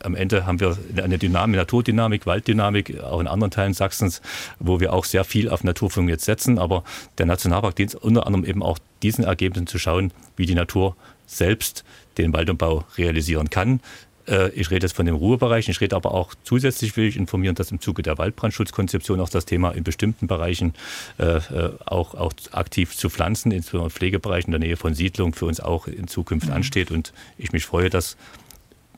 [0.04, 4.22] am Ende haben wir eine Dynamik, Naturdynamik, Walddynamik, auch in anderen Teilen Sachsens,
[4.60, 6.60] wo wir auch sehr viel auf Naturführung jetzt setzen.
[6.60, 6.84] Aber
[7.18, 10.96] der Nationalpark dient unter anderem eben auch diesen Ergebnissen zu schauen, wie die Natur
[11.26, 11.84] selbst
[12.18, 13.80] den Waldumbau realisieren kann.
[14.28, 15.70] Äh, ich rede jetzt von dem Ruhebereich.
[15.70, 19.46] Ich rede aber auch zusätzlich will ich informieren, dass im Zuge der Waldbrandschutzkonzeption auch das
[19.46, 20.74] Thema in bestimmten Bereichen
[21.20, 25.46] äh, äh auch, auch aktiv zu pflanzen, insbesondere Pflegebereichen in der Nähe von Siedlungen, für
[25.46, 26.54] uns auch in Zukunft mhm.
[26.54, 26.92] ansteht.
[26.92, 28.18] Und ich mich freue, dass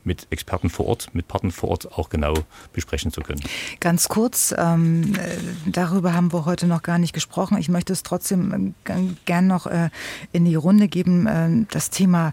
[0.06, 2.34] mit Experten vor Ort, mit Partnern vor Ort auch genau
[2.73, 3.41] besprechen zu können.
[3.80, 7.57] Ganz kurz, ähm, äh, darüber haben wir heute noch gar nicht gesprochen.
[7.57, 8.94] Ich möchte es trotzdem äh,
[9.26, 9.90] gern noch äh,
[10.32, 12.32] in die Runde geben, äh, das Thema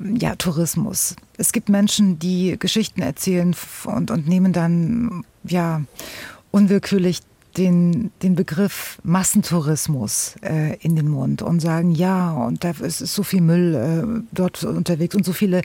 [0.00, 1.16] ja, Tourismus.
[1.36, 3.54] Es gibt Menschen, die Geschichten erzählen
[3.84, 5.82] und, und nehmen dann ja
[6.50, 7.20] unwillkürlich
[7.56, 13.22] den, den Begriff Massentourismus äh, in den Mund und sagen, ja, und da ist, so
[13.22, 15.62] viel Müll äh, dort unterwegs und so viele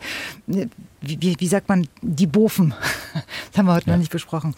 [1.01, 2.73] wie, wie, sagt man, die Bofen.
[3.13, 3.93] das haben wir heute ja.
[3.93, 4.55] noch nicht besprochen.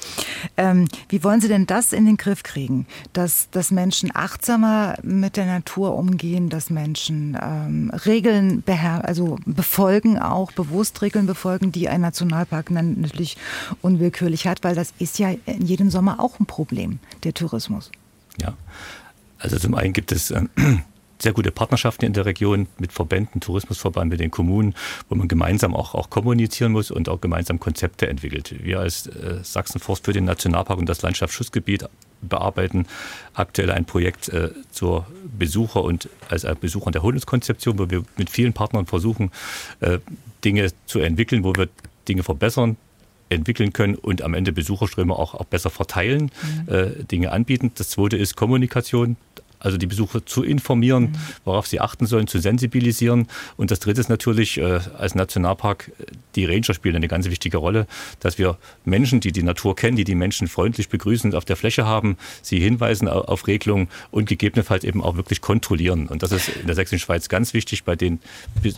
[0.57, 2.85] Ähm, wie wollen Sie denn das in den Griff kriegen?
[3.13, 10.19] Dass, dass Menschen achtsamer mit der Natur umgehen, dass Menschen ähm, Regeln beher also befolgen,
[10.19, 13.37] auch bewusst Regeln befolgen, die ein Nationalpark natürlich
[13.81, 17.89] unwillkürlich hat, weil das ist ja in jedem Sommer auch ein Problem, der Tourismus.
[18.37, 18.53] Ja,
[19.39, 20.41] also zum einen gibt es äh,
[21.19, 24.75] sehr gute Partnerschaften in der Region mit Verbänden, Tourismusverband, mit den Kommunen,
[25.09, 28.55] wo man gemeinsam auch, auch kommunizieren muss und auch gemeinsam Konzepte entwickelt.
[28.63, 31.85] Wir als äh, Sachsenforst für den Nationalpark und das Landschaftsschutzgebiet
[32.21, 32.87] bearbeiten
[33.33, 35.05] aktuell ein Projekt äh, zur
[35.37, 39.31] Besucher- und als Besucher der Erholungskonzeption, wo wir mit vielen Partnern versuchen,
[39.81, 39.99] äh,
[40.43, 41.69] Dinge zu entwickeln, wo wir
[42.07, 42.77] Dinge verbessern,
[43.29, 46.31] entwickeln können und am Ende Besucherströme auch, auch besser verteilen,
[46.67, 46.73] mhm.
[46.73, 47.71] äh, Dinge anbieten.
[47.75, 49.17] Das zweite ist Kommunikation
[49.63, 51.15] also die Besucher zu informieren, mhm.
[51.45, 53.27] worauf sie achten sollen, zu sensibilisieren.
[53.57, 55.91] Und das Dritte ist natürlich, äh, als Nationalpark,
[56.35, 57.87] die Ranger spielen eine ganz wichtige Rolle,
[58.19, 61.85] dass wir Menschen, die die Natur kennen, die die Menschen freundlich begrüßend auf der Fläche
[61.85, 66.07] haben, sie hinweisen auf Regelungen und gegebenenfalls eben auch wirklich kontrollieren.
[66.07, 68.19] Und das ist in der Sächsischen Schweiz ganz wichtig bei den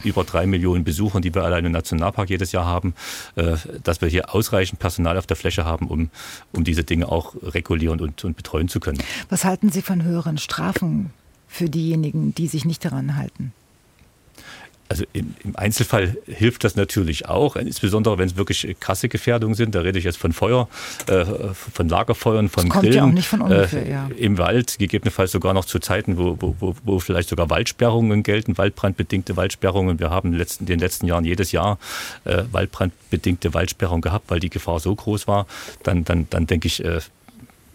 [0.04, 2.94] über drei Millionen Besuchern, die wir allein im Nationalpark jedes Jahr haben,
[3.36, 6.10] äh, dass wir hier ausreichend Personal auf der Fläche haben, um,
[6.52, 9.00] um diese Dinge auch regulieren und, und betreuen zu können.
[9.30, 10.75] Was halten Sie von höheren Strafen
[11.48, 13.54] für diejenigen, die sich nicht daran halten?
[14.88, 19.74] Also im, im, Einzelfall hilft das natürlich auch, insbesondere wenn es wirklich krasse Gefährdungen sind.
[19.74, 20.70] Da rede ich jetzt von Feuer,
[21.08, 24.10] äh, von Lagerfeuern, von das kommt Grillen ja auch nicht von ungefähr, äh, ja.
[24.16, 28.60] im Wald, gegebenenfalls sogar noch zu Zeiten, wo, wo, wo, wo vielleicht sogar Waldsperrungen gelten,
[28.60, 30.00] waldbrandbedingte Waldsperrungen.
[30.00, 31.80] Wir haben in den letzten, in den letzten Jahren jedes Jahr
[32.26, 35.48] äh, waldbrandbedingte Waldsperrungen gehabt, weil die Gefahr so groß war.
[35.82, 37.00] Dann, dann, dann denke ich, äh,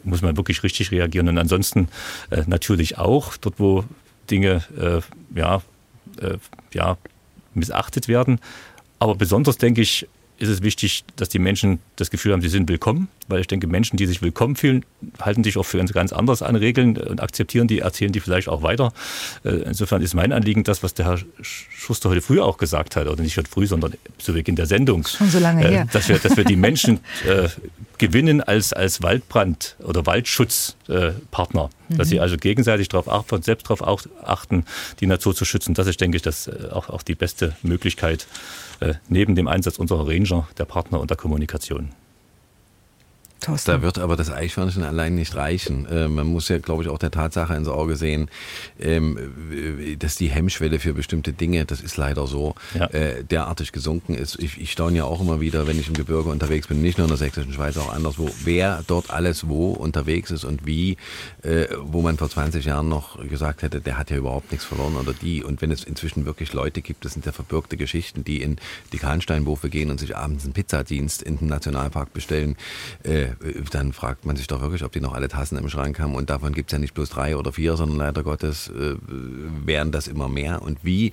[0.04, 1.28] muss man wirklich richtig reagieren.
[1.28, 1.88] Und ansonsten
[2.30, 3.84] äh, natürlich auch dort, wo
[4.30, 5.00] Dinge äh,
[5.38, 5.62] ja,
[6.20, 6.38] äh,
[6.72, 6.96] ja,
[7.54, 8.40] missachtet werden.
[8.98, 10.06] Aber besonders denke ich,
[10.40, 13.66] ist es wichtig, dass die Menschen das Gefühl haben, sie sind willkommen, weil ich denke,
[13.66, 14.86] Menschen, die sich willkommen fühlen,
[15.20, 18.48] halten sich auch für ganz, ganz anders an Regeln und akzeptieren die, erzählen die vielleicht
[18.48, 18.94] auch weiter.
[19.44, 23.06] Äh, insofern ist mein Anliegen das, was der Herr Schuster heute früh auch gesagt hat,
[23.06, 25.06] oder nicht heute früh, sondern zu Beginn der Sendung.
[25.06, 25.88] Schon so lange äh, her.
[25.92, 27.50] Dass wir, dass wir die Menschen äh,
[28.00, 31.70] gewinnen als, als Waldbrand- oder Waldschutzpartner.
[31.88, 31.96] Mhm.
[31.98, 33.86] Dass sie also gegenseitig darauf achten, selbst darauf
[34.24, 34.64] achten,
[35.00, 35.74] die Natur zu schützen.
[35.74, 38.26] Das ist, denke ich, das auch, auch die beste Möglichkeit,
[38.80, 41.90] äh, neben dem Einsatz unserer Ranger, der Partner und der Kommunikation.
[43.40, 43.70] Thorsten.
[43.70, 45.86] Da wird aber das Eichhörnchen allein nicht reichen.
[45.86, 48.28] Äh, man muss ja, glaube ich, auch der Tatsache ins Auge sehen,
[48.78, 52.86] ähm, dass die Hemmschwelle für bestimmte Dinge, das ist leider so, ja.
[52.86, 54.38] äh, derartig gesunken ist.
[54.38, 57.06] Ich, ich staune ja auch immer wieder, wenn ich im Gebirge unterwegs bin, nicht nur
[57.06, 60.96] in der sächsischen Schweiz, auch anderswo, wer dort alles wo unterwegs ist und wie,
[61.42, 64.96] äh, wo man vor 20 Jahren noch gesagt hätte, der hat ja überhaupt nichts verloren
[64.96, 65.42] oder die.
[65.42, 68.56] Und wenn es inzwischen wirklich Leute gibt, das sind ja verbürgte Geschichten, die in
[68.92, 72.56] die Kahnsteinwurfe gehen und sich abends einen Pizzadienst in den Nationalpark bestellen,
[73.02, 73.29] äh,
[73.70, 76.14] dann fragt man sich doch wirklich, ob die noch alle Tassen im Schrank haben.
[76.14, 78.96] Und davon gibt es ja nicht bloß drei oder vier, sondern leider Gottes äh,
[79.64, 80.62] wären das immer mehr.
[80.62, 81.12] Und wie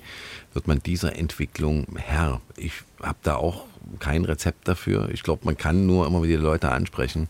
[0.52, 2.40] wird man dieser Entwicklung Herr?
[2.56, 2.72] Ich
[3.02, 3.64] habe da auch
[3.98, 5.08] kein Rezept dafür.
[5.12, 7.28] Ich glaube, man kann nur immer wieder Leute ansprechen,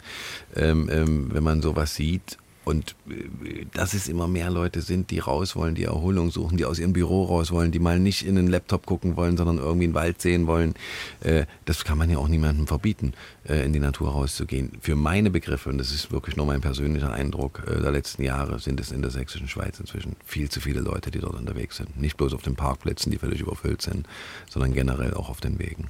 [0.56, 2.39] ähm, ähm, wenn man sowas sieht
[2.69, 6.66] und äh, dass es immer mehr Leute sind, die raus wollen, die Erholung suchen, die
[6.66, 9.85] aus ihrem Büro raus wollen, die mal nicht in den Laptop gucken wollen, sondern irgendwie
[9.85, 10.74] einen Wald sehen wollen,
[11.20, 13.15] äh, das kann man ja auch niemandem verbieten,
[13.49, 14.73] äh, in die Natur rauszugehen.
[14.82, 18.78] Für meine Begriffe, und das ist wirklich nur mein persönlicher Eindruck der letzten Jahre, sind
[18.81, 21.99] es in der sächsischen Schweiz inzwischen viel zu viele Leute, die dort unterwegs sind.
[21.99, 24.07] Nicht bloß auf den Parkplätzen, die völlig überfüllt sind,
[24.51, 25.89] sondern generell auch auf den Wegen.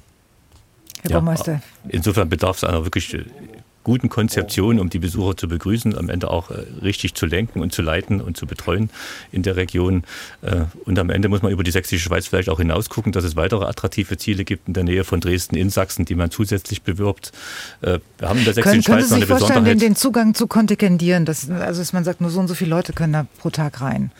[1.03, 3.15] Herr ja, insofern bedarf es einer wirklich
[3.83, 7.73] guten Konzeption, um die Besucher zu begrüßen, am Ende auch äh, richtig zu lenken und
[7.73, 8.89] zu leiten und zu betreuen
[9.31, 10.03] in der Region.
[10.41, 13.23] Äh, und am Ende muss man über die sächsische Schweiz vielleicht auch hinaus gucken, dass
[13.23, 16.81] es weitere attraktive Ziele gibt in der Nähe von Dresden in Sachsen, die man zusätzlich
[16.81, 17.31] bewirbt.
[17.81, 19.67] Äh, wir haben in der sächsischen können, Schweiz noch eine Besonderheit.
[19.67, 22.71] Den, den Zugang zu kontingendieren, dass, also dass man sagt, nur so und so viele
[22.71, 24.11] Leute können da pro Tag rein.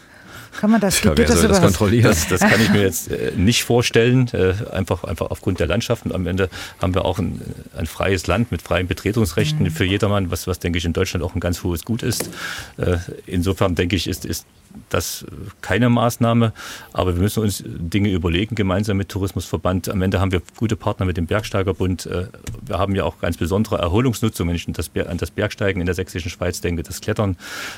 [0.57, 1.01] Kann man das?
[1.03, 2.05] Ja, wer das, das kontrollieren?
[2.05, 6.11] Das, das, kann ich mir jetzt äh, nicht vorstellen, äh, einfach, einfach aufgrund der Landschaften.
[6.11, 6.49] Am Ende
[6.81, 7.41] haben wir auch ein,
[7.76, 9.71] ein freies Land mit freien Betretungsrechten mhm.
[9.71, 12.30] für jedermann, was, was, denke ich, in Deutschland auch ein ganz hohes Gut ist.
[12.77, 14.45] Äh, insofern, denke ich, ist, ist
[14.89, 15.25] das
[15.61, 16.53] keine Maßnahme,
[16.93, 19.89] aber wir müssen uns Dinge überlegen, gemeinsam mit Tourismusverband.
[19.89, 22.05] Am Ende haben wir gute Partner mit dem Bergsteigerbund.
[22.05, 22.27] Äh,
[22.65, 26.29] wir haben ja auch ganz besondere Erholungsnutzung, wenn ich an das Bergsteigen in der sächsischen
[26.29, 27.37] Schweiz denke, das Klettern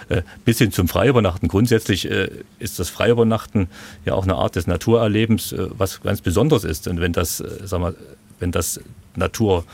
[0.09, 1.47] äh, bis hin zum Freiübernachten.
[1.47, 3.67] Grundsätzlich äh, ist das Freiübernachten
[4.05, 6.87] ja auch eine Art des Naturerlebens, was ganz besonders ist.
[6.87, 7.95] Und wenn das, sagen wir,
[8.39, 8.79] wenn das
[9.15, 9.65] Natur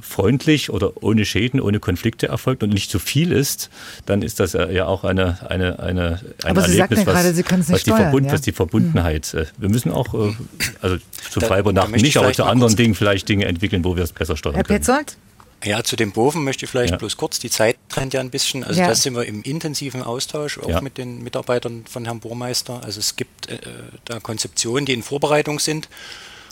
[0.00, 3.70] freundlich oder ohne Schäden, ohne Konflikte erfolgt und nicht zu viel ist,
[4.06, 7.44] dann ist das ja auch eine, eine, eine, ein Aber Sie Erlebnis, was, gerade, Sie
[7.44, 8.32] was, die steuern, Verbund, ja?
[8.32, 9.34] was die Verbundenheit.
[9.34, 9.46] Mhm.
[9.58, 10.32] Wir müssen auch, äh,
[10.80, 10.96] also
[11.30, 14.54] zu Freiburg nicht, aber zu anderen Dingen vielleicht Dinge entwickeln, wo wir es besser steuern
[14.54, 14.78] Herr können.
[14.78, 15.16] Petzold?
[15.62, 16.96] Ja, zu den Boven möchte ich vielleicht ja.
[16.98, 18.88] bloß kurz, die Zeit trennt ja ein bisschen, also ja.
[18.88, 20.80] da sind wir im intensiven Austausch, auch ja.
[20.82, 22.82] mit den Mitarbeitern von Herrn Burmeister.
[22.84, 23.58] Also es gibt äh,
[24.04, 25.88] da Konzeptionen, die in Vorbereitung sind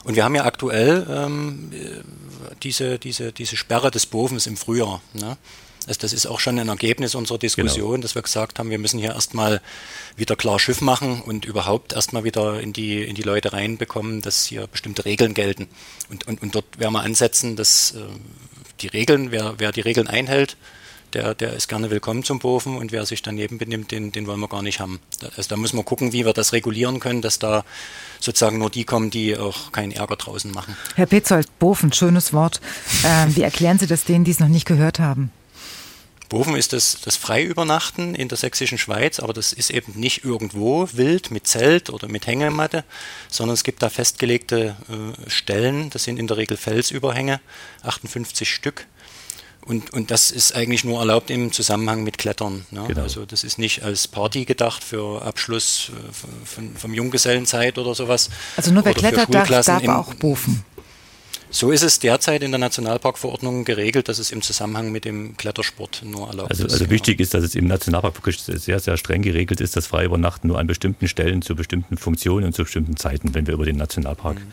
[0.04, 1.70] und wir haben ja aktuell ähm,
[2.62, 5.00] diese, diese, diese Sperre des Bovens im Frühjahr.
[5.14, 5.36] Ne?
[5.86, 8.02] Also das ist auch schon ein Ergebnis unserer Diskussion, genau.
[8.02, 9.60] dass wir gesagt haben, wir müssen hier erstmal
[10.16, 14.44] wieder klar Schiff machen und überhaupt erstmal wieder in die, in die Leute reinbekommen, dass
[14.44, 15.68] hier bestimmte Regeln gelten.
[16.08, 18.00] Und, und, und dort werden wir ansetzen, dass äh,
[18.80, 20.56] die Regeln, wer, wer die Regeln einhält,
[21.14, 24.40] der, der ist gerne willkommen zum Bofen und wer sich daneben benimmt, den, den wollen
[24.40, 25.00] wir gar nicht haben.
[25.36, 27.64] Also da müssen wir gucken, wie wir das regulieren können, dass da
[28.20, 30.76] sozusagen nur die kommen, die auch keinen Ärger draußen machen.
[30.94, 32.60] Herr Petzold, Bofen, schönes Wort.
[33.04, 35.30] Ähm, wie erklären Sie das denen, die es noch nicht gehört haben?
[36.32, 40.88] Boven ist das, das Freiübernachten in der sächsischen Schweiz, aber das ist eben nicht irgendwo
[40.92, 42.84] wild mit Zelt oder mit Hängematte,
[43.28, 47.42] sondern es gibt da festgelegte äh, Stellen, das sind in der Regel Felsüberhänge,
[47.82, 48.86] 58 Stück.
[49.64, 52.66] Und, und das ist eigentlich nur erlaubt im Zusammenhang mit Klettern.
[52.70, 52.84] Ne?
[52.88, 53.02] Genau.
[53.02, 56.12] Also das ist nicht als Party gedacht für Abschluss äh,
[56.44, 58.28] von, vom Junggesellenzeit oder sowas.
[58.56, 60.64] Also nur wer klettert darf, darf auch Boven.
[61.54, 66.02] So ist es derzeit in der Nationalparkverordnung geregelt, dass es im Zusammenhang mit dem Klettersport
[66.02, 66.72] nur erlaubt also, ist.
[66.72, 66.94] Also genau.
[66.94, 70.58] wichtig ist, dass es im Nationalpark wirklich sehr, sehr streng geregelt ist, dass Freiübernachten nur
[70.58, 74.36] an bestimmten Stellen zu bestimmten Funktionen und zu bestimmten Zeiten, wenn wir über den Nationalpark
[74.36, 74.52] mhm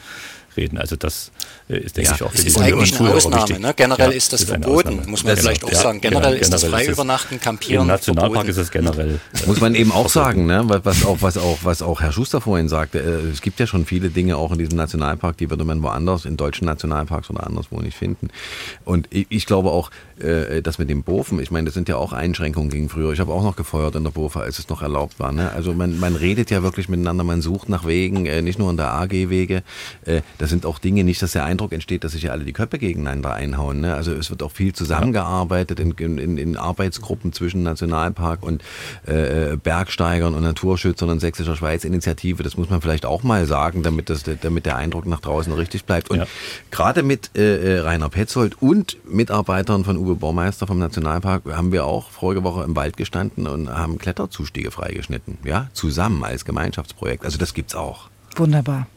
[0.59, 0.77] reden.
[0.77, 1.31] Also das
[1.69, 3.59] äh, ist, denke ja, ich, auch für die ist eigentlich eine Ausnahme.
[3.59, 3.73] Ne?
[3.75, 6.01] Generell ja, ist das ist verboten, muss man vielleicht auch sagen.
[6.01, 8.49] Generell, ist das Freiübernachten, Campieren Im Nationalpark verboten.
[8.49, 9.19] ist es generell.
[9.45, 10.63] Muss man eben auch sagen, ne?
[10.67, 12.99] was, auch, was, auch, was auch Herr Schuster vorhin sagte.
[12.99, 16.25] Äh, es gibt ja schon viele Dinge auch in diesem Nationalpark, die würde man woanders,
[16.25, 18.29] in deutschen Nationalparks oder anderswo nicht finden.
[18.85, 19.91] Und ich, ich glaube auch,
[20.21, 23.11] äh, das mit dem Bofen, ich meine, das sind ja auch Einschränkungen gegen früher.
[23.13, 25.31] Ich habe auch noch gefeuert in der Bofa, als es noch erlaubt war.
[25.31, 25.51] Ne?
[25.51, 28.93] Also man, man redet ja wirklich miteinander, man sucht nach Wegen, nicht nur in der
[28.93, 29.63] AG-Wege.
[30.37, 32.77] Das sind auch Dinge, nicht, dass der Eindruck entsteht, dass sich ja alle die Köpfe
[32.77, 33.81] gegeneinander einhauen.
[33.81, 33.95] Ne?
[33.95, 38.63] Also es wird auch viel zusammengearbeitet in, in, in Arbeitsgruppen zwischen Nationalpark und
[39.05, 42.43] äh, Bergsteigern und Naturschützern und Sächsischer Schweiz Initiative.
[42.43, 45.85] Das muss man vielleicht auch mal sagen, damit, das, damit der Eindruck nach draußen richtig
[45.85, 46.09] bleibt.
[46.09, 46.27] Und ja.
[46.71, 51.85] gerade mit äh, äh Rainer Petzold und Mitarbeitern von Uwe Baumeister vom Nationalpark haben wir
[51.85, 55.37] auch vorige Woche im Wald gestanden und haben Kletterzustiege freigeschnitten.
[55.43, 57.23] Ja, zusammen als Gemeinschaftsprojekt.
[57.23, 58.09] Also das gibt's auch.
[58.35, 58.87] Wunderbar.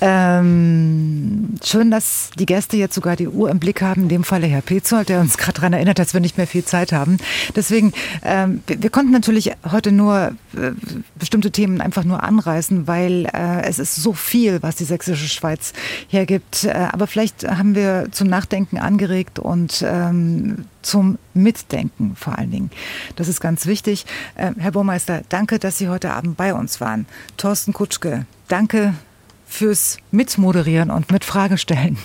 [0.00, 4.46] Ähm, schön, dass die Gäste jetzt sogar die Uhr im Blick haben, in dem Falle
[4.46, 7.18] Herr Petzold, der uns gerade daran erinnert, dass wir nicht mehr viel Zeit haben.
[7.56, 7.92] Deswegen,
[8.22, 10.70] ähm, wir, konnten natürlich heute nur äh,
[11.18, 15.72] bestimmte Themen einfach nur anreißen, weil äh, es ist so viel, was die sächsische Schweiz
[16.08, 16.64] hergibt.
[16.64, 22.70] Äh, aber vielleicht haben wir zum Nachdenken angeregt und ähm, zum Mitdenken vor allen Dingen.
[23.16, 24.06] Das ist ganz wichtig.
[24.36, 27.06] Äh, Herr Baumeister, danke, dass Sie heute Abend bei uns waren.
[27.36, 28.94] Thorsten Kutschke, danke
[29.48, 31.98] fürs Mitmoderieren und mit Fragestellen.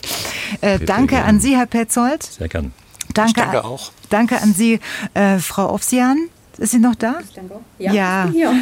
[0.62, 2.24] Äh, danke an Sie, Herr Petzold.
[2.24, 2.74] Sehr gern.
[3.14, 3.92] Danke, ich danke auch.
[4.10, 4.80] Danke an Sie,
[5.14, 6.30] äh, Frau Ofsian.
[6.58, 7.16] Ist sie noch da?
[7.24, 7.60] Ich danke.
[7.80, 7.92] Ja.
[7.92, 8.54] ja.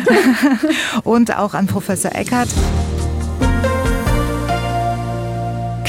[1.03, 2.49] und auch an Professor Eckert.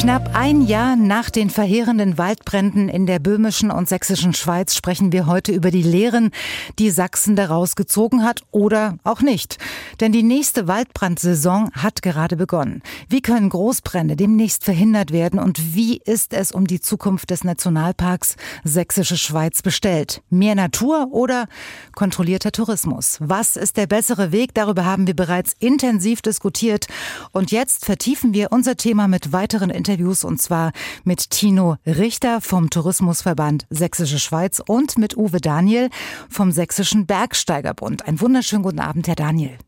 [0.02, 5.28] Knapp ein Jahr nach den verheerenden Waldbränden in der böhmischen und sächsischen Schweiz sprechen wir
[5.28, 6.32] heute über die Lehren,
[6.80, 9.58] die Sachsen daraus gezogen hat oder auch nicht.
[10.00, 12.82] Denn die nächste Waldbrandsaison hat gerade begonnen.
[13.08, 18.34] Wie können Großbrände demnächst verhindert werden und wie ist es um die Zukunft des Nationalparks
[18.64, 20.20] Sächsische Schweiz bestellt?
[20.30, 21.46] Mehr Natur oder
[21.94, 23.18] kontrollierter Tourismus?
[23.20, 24.52] Was ist der bessere Weg?
[24.54, 26.88] Darüber haben wir bereits intensiv diskutiert.
[27.30, 30.72] Und jetzt vertiefen wir unser Thema mit weiteren Interviews Interviews und zwar
[31.04, 35.90] mit Tino Richter vom Tourismusverband Sächsische Schweiz und mit Uwe Daniel
[36.30, 38.08] vom Sächsischen Bergsteigerbund.
[38.08, 39.58] Einen wunderschönen guten Abend, Herr Daniel.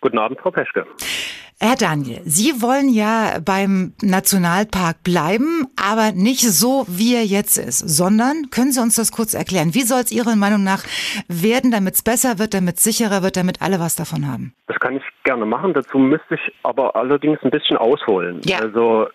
[0.00, 0.86] Guten Abend, Frau Peschke.
[1.58, 7.78] Herr Daniel, Sie wollen ja beim Nationalpark bleiben, aber nicht so, wie er jetzt ist,
[7.78, 9.74] sondern können Sie uns das kurz erklären?
[9.74, 10.84] Wie soll es Ihrer Meinung nach
[11.28, 14.52] werden, damit es besser wird, damit es sicherer wird, damit alle was davon haben?
[14.66, 15.72] Das kann ich gerne machen.
[15.72, 18.42] Dazu müsste ich aber allerdings ein bisschen ausholen.
[18.44, 18.58] Ja.
[18.58, 19.08] Also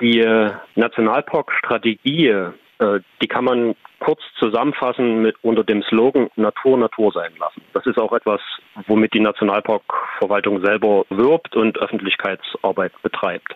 [0.00, 7.12] die äh, Nationalparkstrategie, äh, die kann man kurz zusammenfassen mit unter dem Slogan Natur Natur
[7.12, 7.62] sein lassen.
[7.74, 8.40] Das ist auch etwas,
[8.86, 13.54] womit die Nationalparkverwaltung selber wirbt und Öffentlichkeitsarbeit betreibt.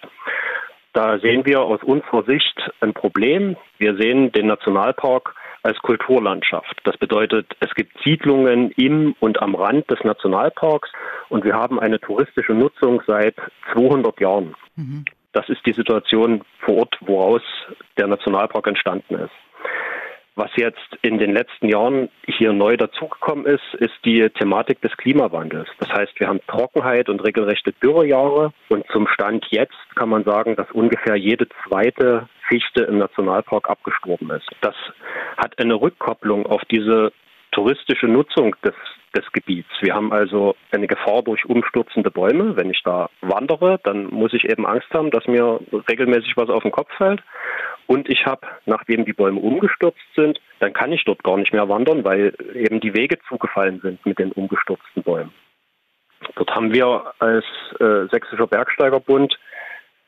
[0.93, 3.57] Da sehen wir aus unserer Sicht ein Problem.
[3.79, 6.79] Wir sehen den Nationalpark als Kulturlandschaft.
[6.85, 10.91] Das bedeutet, es gibt Siedlungen im und am Rand des Nationalparks
[11.31, 13.35] und wir haben eine touristische Nutzung seit
[13.73, 14.55] 200 Jahren.
[14.77, 15.05] Mhm.
[15.35, 17.43] Das ist die Situation vor Ort, woraus
[17.99, 19.33] der Nationalpark entstanden ist.
[20.37, 25.69] Was jetzt in den letzten Jahren hier neu dazugekommen ist, ist die Thematik des Klimawandels.
[25.79, 28.53] Das heißt, wir haben Trockenheit und regelrechte Dürrejahre.
[28.69, 34.31] Und zum Stand jetzt kann man sagen, dass ungefähr jede zweite Fichte im Nationalpark abgestorben
[34.31, 34.49] ist.
[34.61, 34.75] Das
[35.37, 37.13] hat eine Rückkopplung auf diese
[37.55, 38.75] touristische Nutzung des
[39.15, 39.71] des Gebiets.
[39.81, 42.57] Wir haben also eine Gefahr durch umstürzende Bäume.
[42.57, 46.63] Wenn ich da wandere, dann muss ich eben Angst haben, dass mir regelmäßig was auf
[46.63, 47.23] den Kopf fällt.
[47.87, 51.69] Und ich habe, nachdem die Bäume umgestürzt sind, dann kann ich dort gar nicht mehr
[51.69, 55.33] wandern, weil eben die Wege zugefallen sind mit den umgestürzten Bäumen.
[56.37, 57.45] Dort haben wir als
[57.81, 59.39] äh, Sächsischer Bergsteigerbund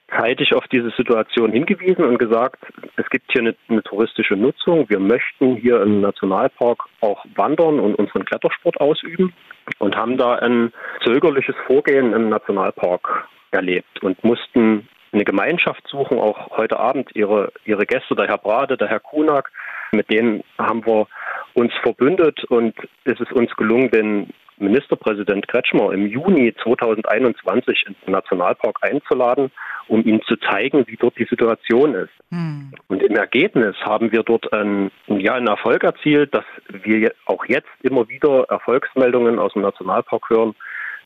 [0.09, 2.65] zeitig auf diese Situation hingewiesen und gesagt,
[2.97, 4.89] es gibt hier eine, eine, touristische Nutzung.
[4.89, 9.33] Wir möchten hier im Nationalpark auch wandern und unseren Klettersport ausüben
[9.79, 10.73] und haben da ein
[11.05, 17.87] zögerliches Vorgehen im Nationalpark erlebt und mussten eine Gemeinschaft suchen, auch heute Abend ihre, ihre
[17.87, 19.51] Gäste, der Herr Brade, der Herr Kunak,
[19.93, 21.07] mit denen haben wir
[21.55, 28.13] uns verbündet und ist es uns gelungen, den Ministerpräsident Kretschmer im Juni 2021 in den
[28.13, 29.51] Nationalpark einzuladen,
[29.89, 32.11] um ihm zu zeigen, wie dort die Situation ist.
[32.31, 32.73] Hm.
[32.89, 37.69] Und im Ergebnis haben wir dort ein, ja, einen Erfolg erzielt, dass wir auch jetzt
[37.83, 40.55] immer wieder Erfolgsmeldungen aus dem Nationalpark hören,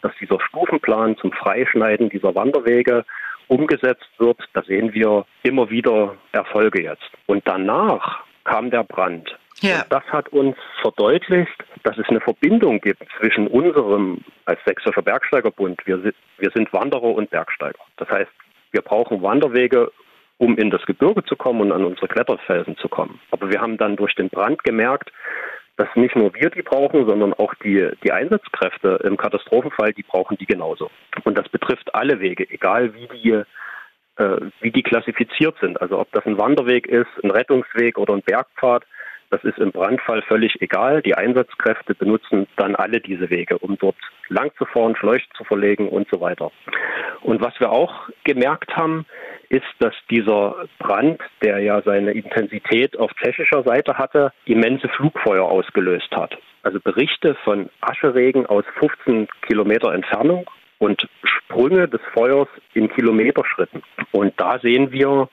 [0.02, 3.04] dass dieser Stufenplan zum Freischneiden dieser Wanderwege
[3.48, 4.38] umgesetzt wird.
[4.54, 7.10] Da sehen wir immer wieder Erfolge jetzt.
[7.26, 9.36] Und danach kam der Brand.
[9.60, 9.84] Ja.
[9.88, 16.02] Das hat uns verdeutlicht, dass es eine Verbindung gibt zwischen unserem als Sächsischer Bergsteigerbund, wir,
[16.02, 17.78] wir sind Wanderer und Bergsteiger.
[17.98, 18.30] Das heißt,
[18.72, 19.92] wir brauchen Wanderwege,
[20.38, 23.20] um in das Gebirge zu kommen und an unsere Kletterfelsen zu kommen.
[23.30, 25.12] Aber wir haben dann durch den Brand gemerkt,
[25.76, 30.36] dass nicht nur wir die brauchen, sondern auch die, die Einsatzkräfte im Katastrophenfall, die brauchen
[30.38, 30.90] die genauso.
[31.24, 33.42] Und das betrifft alle Wege, egal wie die,
[34.16, 35.80] wie die klassifiziert sind.
[35.80, 38.84] Also ob das ein Wanderweg ist, ein Rettungsweg oder ein Bergpfad.
[39.30, 41.02] Das ist im Brandfall völlig egal.
[41.02, 43.96] Die Einsatzkräfte benutzen dann alle diese Wege, um dort
[44.28, 46.50] lang zu fahren, Schläuche zu verlegen und so weiter.
[47.22, 49.06] Und was wir auch gemerkt haben,
[49.48, 56.10] ist, dass dieser Brand, der ja seine Intensität auf tschechischer Seite hatte, immense Flugfeuer ausgelöst
[56.12, 56.36] hat.
[56.62, 60.44] Also Berichte von Ascheregen aus 15 Kilometer Entfernung
[60.80, 63.82] und Sprünge des Feuers in Kilometerschritten.
[64.10, 65.28] Und da sehen wir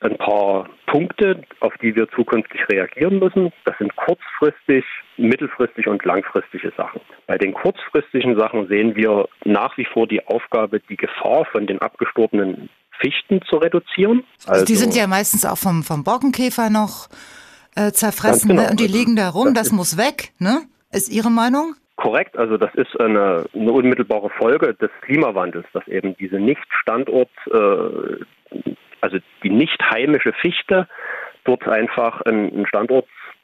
[0.00, 3.52] ein paar Punkte, auf die wir zukünftig reagieren müssen.
[3.64, 4.84] Das sind kurzfristig,
[5.16, 7.00] mittelfristig und langfristige Sachen.
[7.26, 11.80] Bei den kurzfristigen Sachen sehen wir nach wie vor die Aufgabe, die Gefahr von den
[11.80, 12.68] abgestorbenen
[12.98, 14.24] Fichten zu reduzieren.
[14.46, 17.08] Also, die sind ja meistens auch vom, vom Borkenkäfer noch
[17.76, 18.62] äh, zerfressen genau.
[18.62, 18.70] ne?
[18.70, 20.62] und die liegen da rum, das, das muss weg, ne?
[20.92, 21.76] Ist Ihre Meinung?
[22.00, 27.28] Korrekt, also das ist eine, eine, unmittelbare Folge des Klimawandels, dass eben diese nicht Standort,
[27.52, 28.60] äh,
[29.02, 30.88] also die nicht heimische Fichte
[31.44, 32.66] dort einfach ein, ein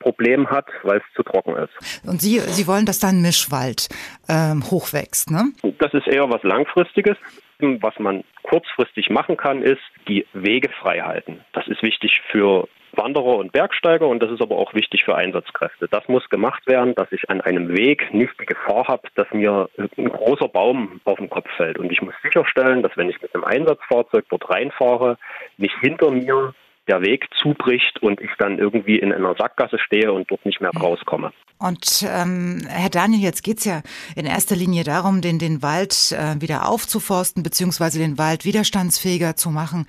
[0.07, 2.05] Standortproblem hat, weil es zu trocken ist.
[2.07, 3.89] Und Sie, Sie wollen, dass da ein Mischwald
[4.29, 5.53] ähm, hochwächst, ne?
[5.79, 7.17] Das ist eher was Langfristiges.
[7.59, 11.41] Was man kurzfristig machen kann, ist die Wege frei halten.
[11.55, 15.89] Das ist wichtig für Wanderer und Bergsteiger und das ist aber auch wichtig für Einsatzkräfte.
[15.89, 19.69] Das muss gemacht werden, dass ich an einem Weg nicht die Gefahr habe, dass mir
[19.79, 21.79] ein großer Baum auf den Kopf fällt.
[21.79, 25.17] Und ich muss sicherstellen, dass wenn ich mit einem Einsatzfahrzeug dort reinfahre,
[25.57, 26.55] nicht hinter mir
[26.89, 30.71] der Weg zubricht und ich dann irgendwie in einer Sackgasse stehe und dort nicht mehr
[30.75, 30.81] mhm.
[30.81, 31.33] rauskomme.
[31.59, 33.83] Und ähm, Herr Daniel, jetzt geht's ja
[34.15, 39.51] in erster Linie darum, den, den Wald äh, wieder aufzuforsten, beziehungsweise den Wald widerstandsfähiger zu
[39.51, 39.87] machen.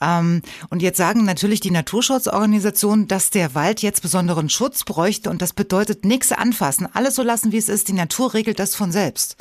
[0.00, 5.42] Ähm, und jetzt sagen natürlich die Naturschutzorganisationen, dass der Wald jetzt besonderen Schutz bräuchte und
[5.42, 7.88] das bedeutet nichts anfassen, alles so lassen, wie es ist.
[7.88, 9.36] Die Natur regelt das von selbst.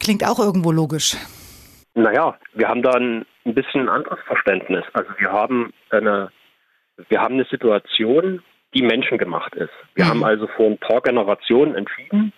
[0.00, 1.16] Klingt auch irgendwo logisch.
[1.94, 4.84] Naja, wir haben da ein, ein bisschen ein anderes Verständnis.
[4.92, 6.30] Also wir haben eine,
[7.08, 8.42] wir haben eine Situation,
[8.74, 9.72] die menschengemacht ist.
[9.94, 10.08] Wir mhm.
[10.10, 12.32] haben also vor ein paar Generationen entschieden,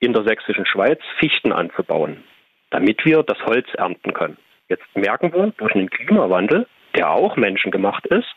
[0.00, 2.24] in der sächsischen Schweiz Fichten anzubauen,
[2.70, 4.38] damit wir das Holz ernten können.
[4.68, 8.28] Jetzt merken wir durch den Klimawandel, der auch menschengemacht ist,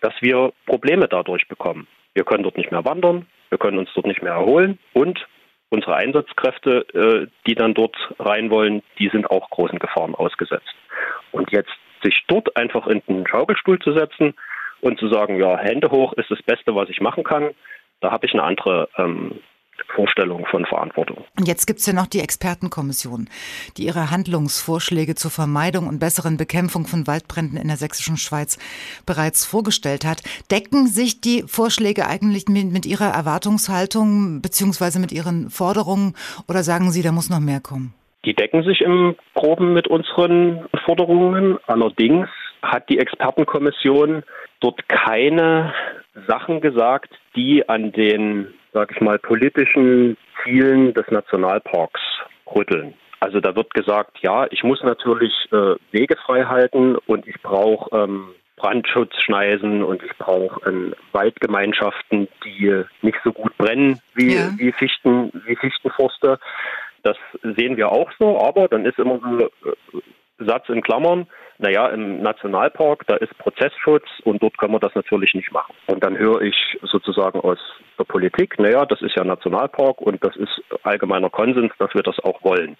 [0.00, 1.86] dass wir Probleme dadurch bekommen.
[2.14, 5.26] Wir können dort nicht mehr wandern, wir können uns dort nicht mehr erholen und
[5.68, 10.74] unsere Einsatzkräfte, äh, die dann dort rein wollen, die sind auch großen Gefahren ausgesetzt.
[11.36, 11.70] Und jetzt
[12.02, 14.34] sich dort einfach in den Schaukelstuhl zu setzen
[14.80, 17.50] und zu sagen, ja, Hände hoch ist das Beste, was ich machen kann,
[18.00, 19.40] da habe ich eine andere ähm,
[19.94, 21.24] Vorstellung von Verantwortung.
[21.38, 23.28] Und jetzt gibt es ja noch die Expertenkommission,
[23.76, 28.58] die ihre Handlungsvorschläge zur Vermeidung und besseren Bekämpfung von Waldbränden in der sächsischen Schweiz
[29.04, 30.22] bereits vorgestellt hat.
[30.50, 36.14] Decken sich die Vorschläge eigentlich mit, mit Ihrer Erwartungshaltung beziehungsweise mit Ihren Forderungen
[36.48, 37.94] oder sagen Sie, da muss noch mehr kommen?
[38.26, 41.58] Die decken sich im Groben mit unseren Forderungen.
[41.66, 42.28] Allerdings
[42.60, 44.24] hat die Expertenkommission
[44.60, 45.72] dort keine
[46.26, 52.00] Sachen gesagt, die an den sage ich mal, politischen Zielen des Nationalparks
[52.54, 52.92] rütteln.
[53.20, 57.96] Also da wird gesagt, ja, ich muss natürlich äh, Wege frei halten und ich brauche
[57.96, 64.50] ähm, Brandschutzschneisen und ich brauche ähm, Waldgemeinschaften, die nicht so gut brennen wie, ja.
[64.58, 66.38] wie, Fichten, wie Fichtenforste.
[67.06, 67.16] Das
[67.56, 70.00] sehen wir auch so, aber dann ist immer so äh,
[70.38, 71.28] Satz in Klammern,
[71.58, 75.72] naja, im Nationalpark, da ist Prozessschutz und dort können wir das natürlich nicht machen.
[75.86, 77.58] Und dann höre ich sozusagen aus
[77.96, 82.18] der Politik, naja, das ist ja Nationalpark und das ist allgemeiner Konsens, dass wir das
[82.24, 82.76] auch wollen.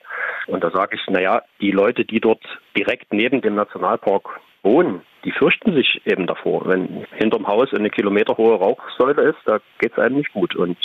[0.48, 2.42] Und da sage ich, naja, die Leute, die dort
[2.76, 6.66] direkt neben dem Nationalpark wohnen, die fürchten sich eben davor.
[6.66, 10.56] Wenn hinterm Haus eine kilometerhohe Rauchsäule ist, da geht es einem nicht gut.
[10.56, 10.76] Und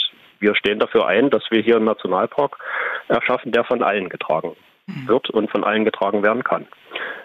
[0.41, 2.57] wir stehen dafür ein, dass wir hier einen Nationalpark
[3.07, 4.55] erschaffen, der von allen getragen
[5.05, 6.68] wird und von allen getragen werden kann.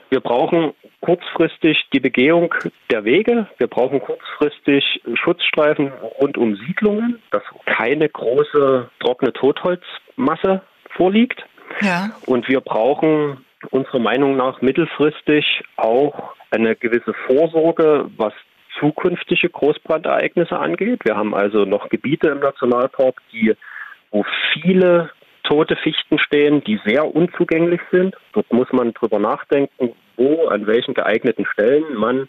[0.09, 2.55] Wir brauchen kurzfristig die Begehung
[2.90, 3.48] der Wege.
[3.59, 11.44] Wir brauchen kurzfristig Schutzstreifen rund um Siedlungen, dass keine große trockene Totholzmasse vorliegt.
[11.80, 12.10] Ja.
[12.26, 18.32] Und wir brauchen unserer Meinung nach mittelfristig auch eine gewisse Vorsorge, was
[18.78, 21.01] zukünftige Großbrandereignisse angeht.
[21.05, 23.55] Wir haben also noch Gebiete im Nationalpark, die
[24.11, 25.11] wo viele
[25.43, 28.16] tote Fichten stehen, die sehr unzugänglich sind.
[28.32, 32.28] Dort muss man drüber nachdenken, wo, an welchen geeigneten Stellen man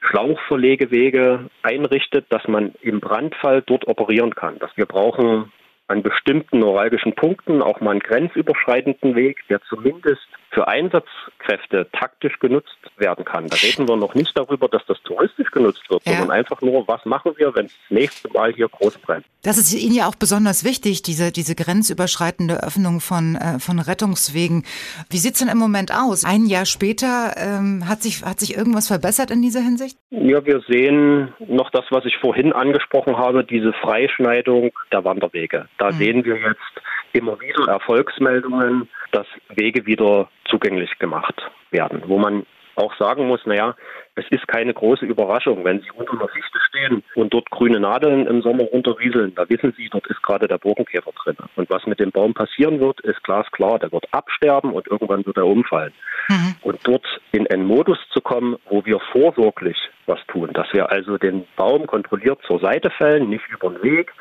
[0.00, 4.58] Schlauchverlegewege einrichtet, dass man im Brandfall dort operieren kann.
[4.58, 5.52] Dass wir brauchen
[5.88, 10.26] an bestimmten neuralgischen Punkten auch mal einen grenzüberschreitenden Weg, der zumindest
[10.56, 13.46] für Einsatzkräfte taktisch genutzt werden kann.
[13.48, 16.12] Da reden wir noch nicht darüber, dass das touristisch genutzt wird, ja.
[16.12, 19.26] sondern einfach nur, was machen wir, wenn es das nächste Mal hier groß brennt.
[19.42, 24.64] Das ist Ihnen ja auch besonders wichtig, diese, diese grenzüberschreitende Öffnung von, äh, von Rettungswegen.
[25.10, 26.24] Wie sieht es denn im Moment aus?
[26.24, 29.98] Ein Jahr später ähm, hat, sich, hat sich irgendwas verbessert in dieser Hinsicht?
[30.08, 35.68] Ja, wir sehen noch das, was ich vorhin angesprochen habe, diese Freischneidung der Wanderwege.
[35.76, 35.96] Da mhm.
[35.98, 36.80] sehen wir jetzt
[37.12, 39.26] immer wieder Erfolgsmeldungen, dass
[39.56, 41.34] Wege wieder zugänglich gemacht
[41.70, 42.44] werden, wo man
[42.74, 43.74] auch sagen muss, naja,
[44.16, 48.26] es ist keine große Überraschung, wenn Sie unter einer Fichte stehen und dort grüne Nadeln
[48.26, 51.36] im Sommer runterrieseln, da wissen Sie, dort ist gerade der Borkenkäfer drin.
[51.56, 55.38] Und was mit dem Baum passieren wird, ist glasklar, der wird absterben und irgendwann wird
[55.38, 55.94] er umfallen.
[56.28, 56.54] Mhm.
[56.60, 61.16] Und dort in einen Modus zu kommen, wo wir vorsorglich was tun, dass wir also
[61.16, 64.12] den Baum kontrolliert zur Seite fällen, nicht über den Weg,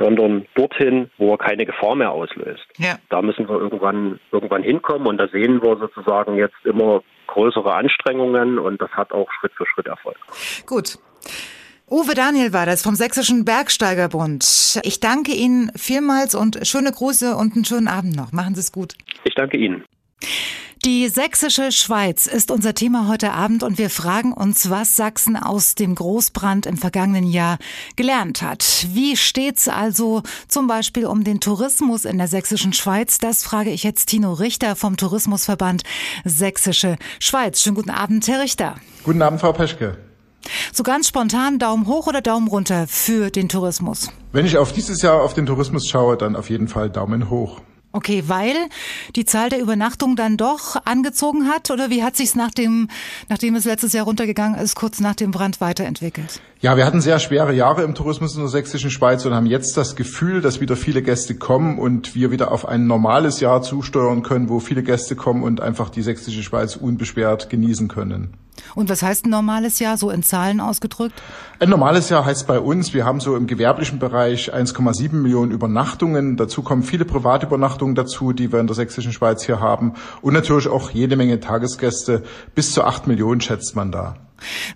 [0.00, 2.64] sondern dorthin, wo er keine Gefahr mehr auslöst.
[2.78, 2.98] Ja.
[3.10, 8.58] Da müssen wir irgendwann, irgendwann hinkommen und da sehen wir sozusagen jetzt immer größere Anstrengungen
[8.58, 10.16] und das hat auch Schritt für Schritt Erfolg.
[10.66, 10.98] Gut.
[11.88, 14.80] Uwe Daniel war das vom Sächsischen Bergsteigerbund.
[14.84, 18.32] Ich danke Ihnen vielmals und schöne Grüße und einen schönen Abend noch.
[18.32, 18.94] Machen Sie es gut.
[19.24, 19.84] Ich danke Ihnen.
[20.86, 25.74] Die sächsische Schweiz ist unser Thema heute Abend und wir fragen uns, was Sachsen aus
[25.74, 27.58] dem Großbrand im vergangenen Jahr
[27.96, 28.86] gelernt hat.
[28.88, 33.18] Wie steht's also zum Beispiel um den Tourismus in der sächsischen Schweiz?
[33.18, 35.82] Das frage ich jetzt Tino Richter vom Tourismusverband
[36.24, 37.60] Sächsische Schweiz.
[37.60, 38.76] Schönen guten Abend, Herr Richter.
[39.04, 39.98] Guten Abend, Frau Peschke.
[40.72, 44.10] So ganz spontan Daumen hoch oder Daumen runter für den Tourismus?
[44.32, 47.60] Wenn ich auf dieses Jahr auf den Tourismus schaue, dann auf jeden Fall Daumen hoch.
[47.92, 48.54] Okay, weil
[49.16, 52.88] die Zahl der Übernachtungen dann doch angezogen hat oder wie hat sich's nach dem,
[53.28, 56.40] nachdem es letztes Jahr runtergegangen ist, kurz nach dem Brand weiterentwickelt?
[56.60, 59.76] Ja, wir hatten sehr schwere Jahre im Tourismus in der sächsischen Schweiz und haben jetzt
[59.76, 64.22] das Gefühl, dass wieder viele Gäste kommen und wir wieder auf ein normales Jahr zusteuern
[64.22, 68.34] können, wo viele Gäste kommen und einfach die sächsische Schweiz unbeschwert genießen können.
[68.74, 71.20] Und was heißt ein normales Jahr, so in Zahlen ausgedrückt?
[71.58, 76.36] Ein normales Jahr heißt bei uns, wir haben so im gewerblichen Bereich 1,7 Millionen Übernachtungen.
[76.36, 79.94] Dazu kommen viele Privatübernachtungen dazu, die wir in der sächsischen Schweiz hier haben.
[80.22, 82.22] Und natürlich auch jede Menge Tagesgäste.
[82.54, 84.16] Bis zu 8 Millionen schätzt man da.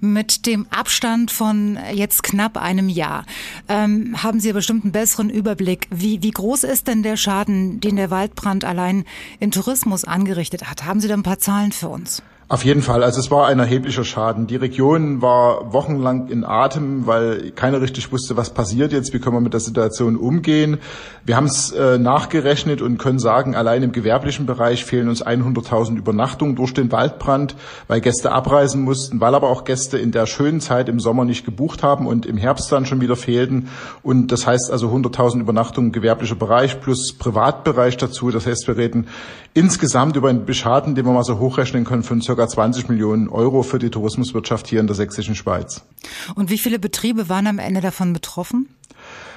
[0.01, 3.25] Mit dem Abstand von jetzt knapp einem Jahr
[3.69, 5.89] ähm, haben Sie bestimmt einen besseren Überblick.
[5.91, 9.05] Wie, wie groß ist denn der Schaden, den der Waldbrand allein
[9.41, 10.85] im Tourismus angerichtet hat?
[10.85, 12.23] Haben Sie da ein paar Zahlen für uns?
[12.47, 13.03] Auf jeden Fall.
[13.03, 14.47] Also es war ein erheblicher Schaden.
[14.47, 19.37] Die Region war wochenlang in Atem, weil keiner richtig wusste, was passiert jetzt, wie können
[19.37, 20.77] wir mit der Situation umgehen.
[21.25, 25.97] Wir haben es äh, nachgerechnet und können sagen, allein im gewerblichen Bereich fehlen uns 100.000
[25.97, 27.57] Übernachtungen durch den Waldbrand,
[27.89, 31.47] weil Gäste abreisen mussten, weil aber auch Gäste in der schönen Zeit im Sommer nicht
[31.47, 33.69] gebucht haben und im Herbst dann schon wieder fehlten.
[34.03, 38.31] Und das heißt also 100.000 Übernachtungen gewerblicher Bereich plus Privatbereich dazu.
[38.31, 39.07] Das heißt, wir reden
[39.55, 42.49] insgesamt über einen Beschaden, den wir mal so hochrechnen können von ca.
[42.49, 45.83] 20 Millionen Euro für die Tourismuswirtschaft hier in der sächsischen Schweiz.
[46.35, 48.69] Und wie viele Betriebe waren am Ende davon betroffen?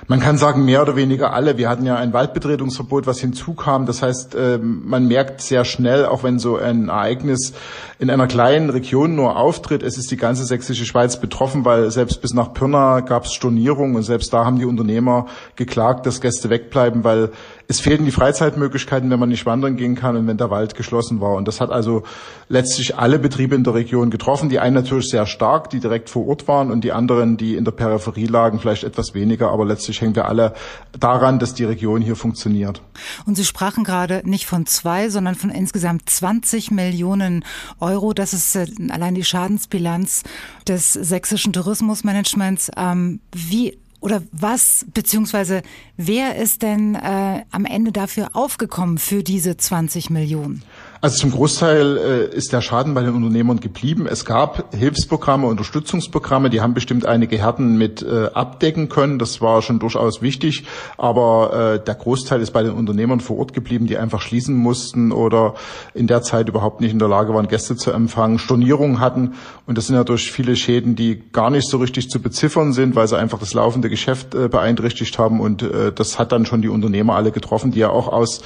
[0.10, 1.58] Man kann sagen, mehr oder weniger alle.
[1.58, 3.86] Wir hatten ja ein Waldbetretungsverbot, was hinzukam.
[3.86, 7.54] Das heißt, ähm, man merkt sehr schnell, auch wenn so ein Ereignis
[8.00, 12.22] in einer kleinen Region nur auftritt, es ist die ganze sächsische Schweiz betroffen, weil selbst
[12.22, 15.26] bis nach Pirna gab es Stornierungen und selbst da haben die Unternehmer
[15.58, 17.32] geklagt, dass Gäste wegbleiben, weil
[17.70, 21.20] es fehlten die Freizeitmöglichkeiten, wenn man nicht wandern gehen kann und wenn der Wald geschlossen
[21.20, 21.36] war.
[21.36, 22.04] Und das hat also
[22.48, 24.48] letztlich alle Betriebe in der Region getroffen.
[24.48, 27.66] Die einen natürlich sehr stark, die direkt vor Ort waren und die anderen, die in
[27.66, 29.52] der Peripherie lagen, vielleicht etwas weniger.
[29.52, 30.54] Aber letztlich hängen wir alle
[30.98, 32.82] daran, dass die Region hier funktioniert.
[33.26, 37.44] Und Sie sprachen gerade nicht von zwei, sondern von insgesamt 20 Millionen
[37.82, 38.14] Euro.
[38.14, 40.24] Das ist äh, allein die Schadensbilanz
[40.68, 42.72] des sächsischen Tourismusmanagements.
[42.78, 45.64] Ähm, wie oder was, beziehungsweise
[45.96, 50.64] wer ist denn äh, am Ende dafür aufgekommen für diese 20 Millionen?
[51.00, 54.08] Also zum Großteil äh, ist der Schaden bei den Unternehmern geblieben.
[54.10, 59.20] Es gab Hilfsprogramme, Unterstützungsprogramme, die haben bestimmt einige Härten mit äh, abdecken können.
[59.20, 60.64] Das war schon durchaus wichtig.
[60.98, 65.12] Aber äh, der Großteil ist bei den Unternehmern vor Ort geblieben, die einfach schließen mussten
[65.12, 65.54] oder
[65.94, 69.36] in der Zeit überhaupt nicht in der Lage waren, Gäste zu empfangen, Stornierungen hatten.
[69.68, 73.08] Und das sind durch viele Schäden, die gar nicht so richtig zu beziffern sind, weil
[73.08, 75.42] sie einfach das laufende Geschäft äh, beeinträchtigt haben.
[75.42, 78.42] Und äh, das hat dann schon die Unternehmer alle getroffen, die ja auch aus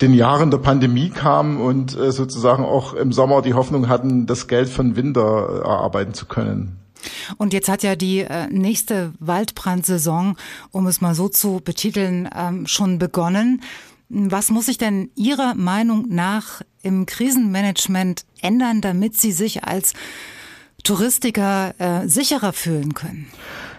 [0.00, 4.46] den Jahren der Pandemie kamen und äh, sozusagen auch im Sommer die Hoffnung hatten, das
[4.46, 6.78] Geld von Winter äh, erarbeiten zu können.
[7.36, 10.36] Und jetzt hat ja die äh, nächste Waldbrandsaison,
[10.70, 13.62] um es mal so zu betiteln, ähm, schon begonnen.
[14.08, 19.92] Was muss sich denn Ihrer Meinung nach im Krisenmanagement ändern, damit Sie sich als
[20.82, 23.26] Touristiker äh, sicherer fühlen können?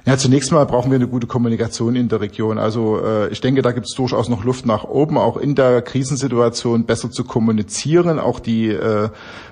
[0.05, 2.57] Ja, zunächst mal brauchen wir eine gute Kommunikation in der Region.
[2.57, 5.81] Also äh, ich denke, da gibt es durchaus noch Luft nach oben, auch in der
[5.81, 9.09] Krisensituation besser zu kommunizieren, auch die äh,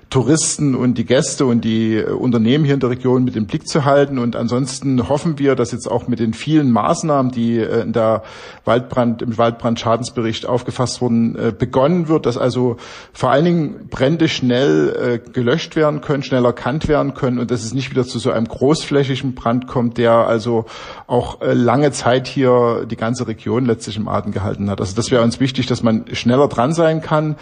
[0.09, 3.67] Touristen und die Gäste und die äh, Unternehmen hier in der Region mit im Blick
[3.67, 4.19] zu halten.
[4.19, 8.23] Und ansonsten hoffen wir, dass jetzt auch mit den vielen Maßnahmen, die äh, in der
[8.63, 12.77] Waldbrand, im Waldbrandschadensbericht aufgefasst wurden, äh, begonnen wird, dass also
[13.11, 17.73] vor allen Dingen Brände schnell gelöscht werden können, schnell erkannt werden können und dass es
[17.73, 20.65] nicht wieder zu so einem großflächigen Brand kommt, der also
[21.07, 24.79] auch lange Zeit hier die ganze Region letztlich im Atem gehalten hat.
[24.79, 27.35] Also das wäre uns wichtig, dass man schneller dran sein kann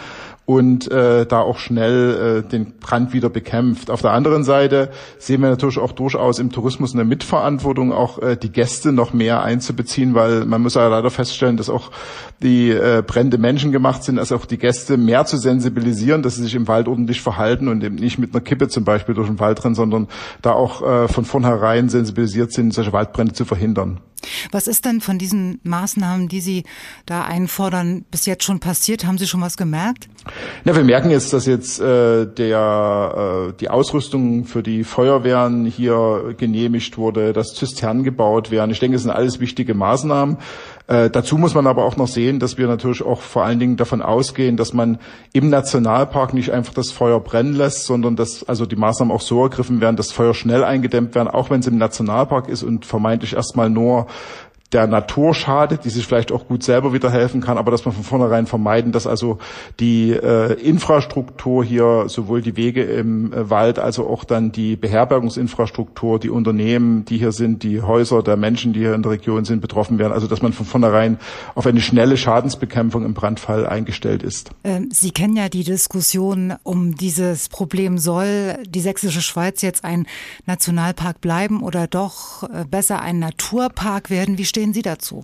[0.46, 3.90] und äh, da auch schnell äh, den Brand wieder bekämpft.
[3.90, 8.36] Auf der anderen Seite sehen wir natürlich auch durchaus im Tourismus eine Mitverantwortung, auch äh,
[8.36, 11.90] die Gäste noch mehr einzubeziehen, weil man muss ja leider feststellen, dass auch
[12.42, 16.44] die äh, Brände Menschen gemacht sind, also auch die Gäste mehr zu sensibilisieren, dass sie
[16.44, 19.40] sich im Wald ordentlich verhalten und eben nicht mit einer Kippe zum Beispiel durch den
[19.40, 20.06] Wald rennen, sondern
[20.42, 24.00] da auch äh, von vornherein sensibilisiert sind, solche Waldbrände zu verhindern.
[24.52, 26.64] Was ist denn von diesen Maßnahmen, die Sie
[27.04, 29.04] da einfordern, bis jetzt schon passiert?
[29.04, 30.08] Haben Sie schon was gemerkt?
[30.64, 36.34] Ja, wir merken jetzt, dass jetzt äh, der, äh, die Ausrüstung für die Feuerwehren hier
[36.36, 38.70] genehmigt wurde, dass Zisternen gebaut werden.
[38.70, 40.38] Ich denke, das sind alles wichtige Maßnahmen.
[40.88, 43.76] Äh, dazu muss man aber auch noch sehen, dass wir natürlich auch vor allen Dingen
[43.76, 44.98] davon ausgehen, dass man
[45.32, 49.42] im Nationalpark nicht einfach das Feuer brennen lässt, sondern dass also die Maßnahmen auch so
[49.42, 53.34] ergriffen werden, dass Feuer schnell eingedämmt werden, auch wenn es im Nationalpark ist und vermeintlich
[53.34, 54.06] erstmal nur
[54.72, 57.94] der Natur schadet, die sich vielleicht auch gut selber wieder helfen kann, aber dass man
[57.94, 59.38] von vornherein vermeiden, dass also
[59.78, 66.18] die äh, Infrastruktur hier, sowohl die Wege im äh, Wald, also auch dann die Beherbergungsinfrastruktur,
[66.18, 69.60] die Unternehmen, die hier sind, die Häuser der Menschen, die hier in der Region sind,
[69.60, 70.12] betroffen werden.
[70.12, 71.18] Also dass man von vornherein
[71.54, 74.50] auf eine schnelle Schadensbekämpfung im Brandfall eingestellt ist.
[74.64, 80.06] Ähm, Sie kennen ja die Diskussion um dieses Problem, soll die sächsische Schweiz jetzt ein
[80.46, 84.38] Nationalpark bleiben oder doch äh, besser ein Naturpark werden?
[84.38, 85.22] Wie stehen Sie dazu?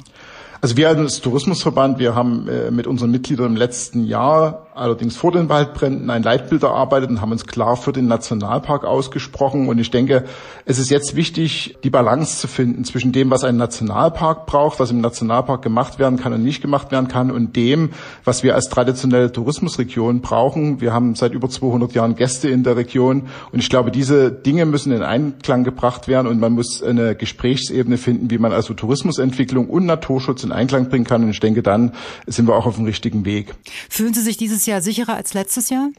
[0.60, 5.32] Also wir als Tourismusverband, wir haben äh, mit unseren Mitgliedern im letzten Jahr, allerdings vor
[5.32, 9.68] den Waldbränden, ein Leitbild erarbeitet und haben uns klar für den Nationalpark ausgesprochen.
[9.68, 10.24] Und ich denke,
[10.64, 14.90] es ist jetzt wichtig, die Balance zu finden zwischen dem, was ein Nationalpark braucht, was
[14.90, 17.90] im Nationalpark gemacht werden kann und nicht gemacht werden kann, und dem,
[18.24, 20.80] was wir als traditionelle Tourismusregion brauchen.
[20.80, 23.28] Wir haben seit über 200 Jahren Gäste in der Region.
[23.52, 27.98] Und ich glaube, diese Dinge müssen in Einklang gebracht werden und man muss eine Gesprächsebene
[27.98, 31.22] finden, wie man also Tourismusentwicklung und Naturschutz in Einklang bringen kann.
[31.24, 31.92] Und ich denke, dann
[32.26, 33.54] sind wir auch auf dem richtigen Weg.
[33.88, 35.90] Fühlen Sie sich dieses Jahr sicherer als letztes Jahr?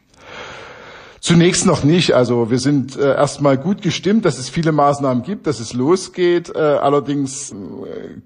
[1.24, 2.12] Zunächst noch nicht.
[2.12, 6.54] Also wir sind äh, erstmal gut gestimmt, dass es viele Maßnahmen gibt, dass es losgeht.
[6.54, 7.56] Äh, allerdings äh,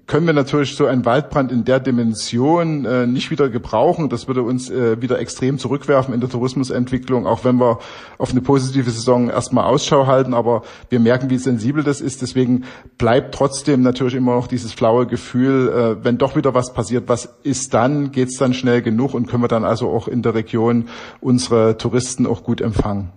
[0.08, 4.08] können wir natürlich so einen Waldbrand in der Dimension äh, nicht wieder gebrauchen.
[4.08, 7.78] Das würde uns äh, wieder extrem zurückwerfen in der Tourismusentwicklung, auch wenn wir
[8.18, 10.34] auf eine positive Saison erstmal Ausschau halten.
[10.34, 12.20] Aber wir merken, wie sensibel das ist.
[12.20, 12.64] Deswegen
[12.98, 17.32] bleibt trotzdem natürlich immer noch dieses flaue Gefühl, äh, wenn doch wieder was passiert, was
[17.44, 18.10] ist dann?
[18.10, 20.88] Geht es dann schnell genug und können wir dann also auch in der Region
[21.20, 22.87] unsere Touristen auch gut empfangen?
[22.88, 23.12] Anfang.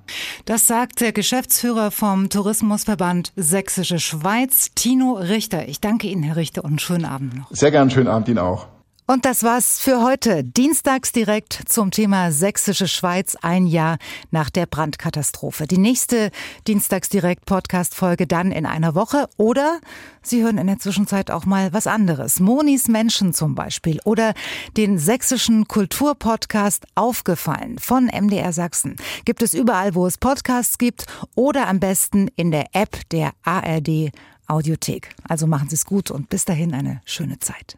[0.46, 5.68] Das sagt der Geschäftsführer vom Tourismusverband Sächsische Schweiz, Tino Richter.
[5.68, 7.48] Ich danke Ihnen, Herr Richter, und einen schönen Abend noch.
[7.52, 8.68] Sehr gern, schönen Abend Ihnen auch.
[9.12, 10.42] Und das war's für heute.
[10.42, 13.98] Dienstags direkt zum Thema Sächsische Schweiz ein Jahr
[14.30, 15.68] nach der Brandkatastrophe.
[15.68, 16.32] Die nächste
[16.66, 19.82] Dienstags direkt Podcast Folge dann in einer Woche oder
[20.22, 22.40] Sie hören in der Zwischenzeit auch mal was anderes.
[22.40, 24.34] Monis Menschen zum Beispiel oder
[24.78, 28.96] den sächsischen Kulturpodcast Aufgefallen von MDR Sachsen.
[29.26, 31.06] Gibt es überall, wo es Podcasts gibt
[31.36, 34.14] oder am besten in der App der ARD
[34.48, 35.10] Audiothek.
[35.28, 37.76] Also machen Sie es gut und bis dahin eine schöne Zeit.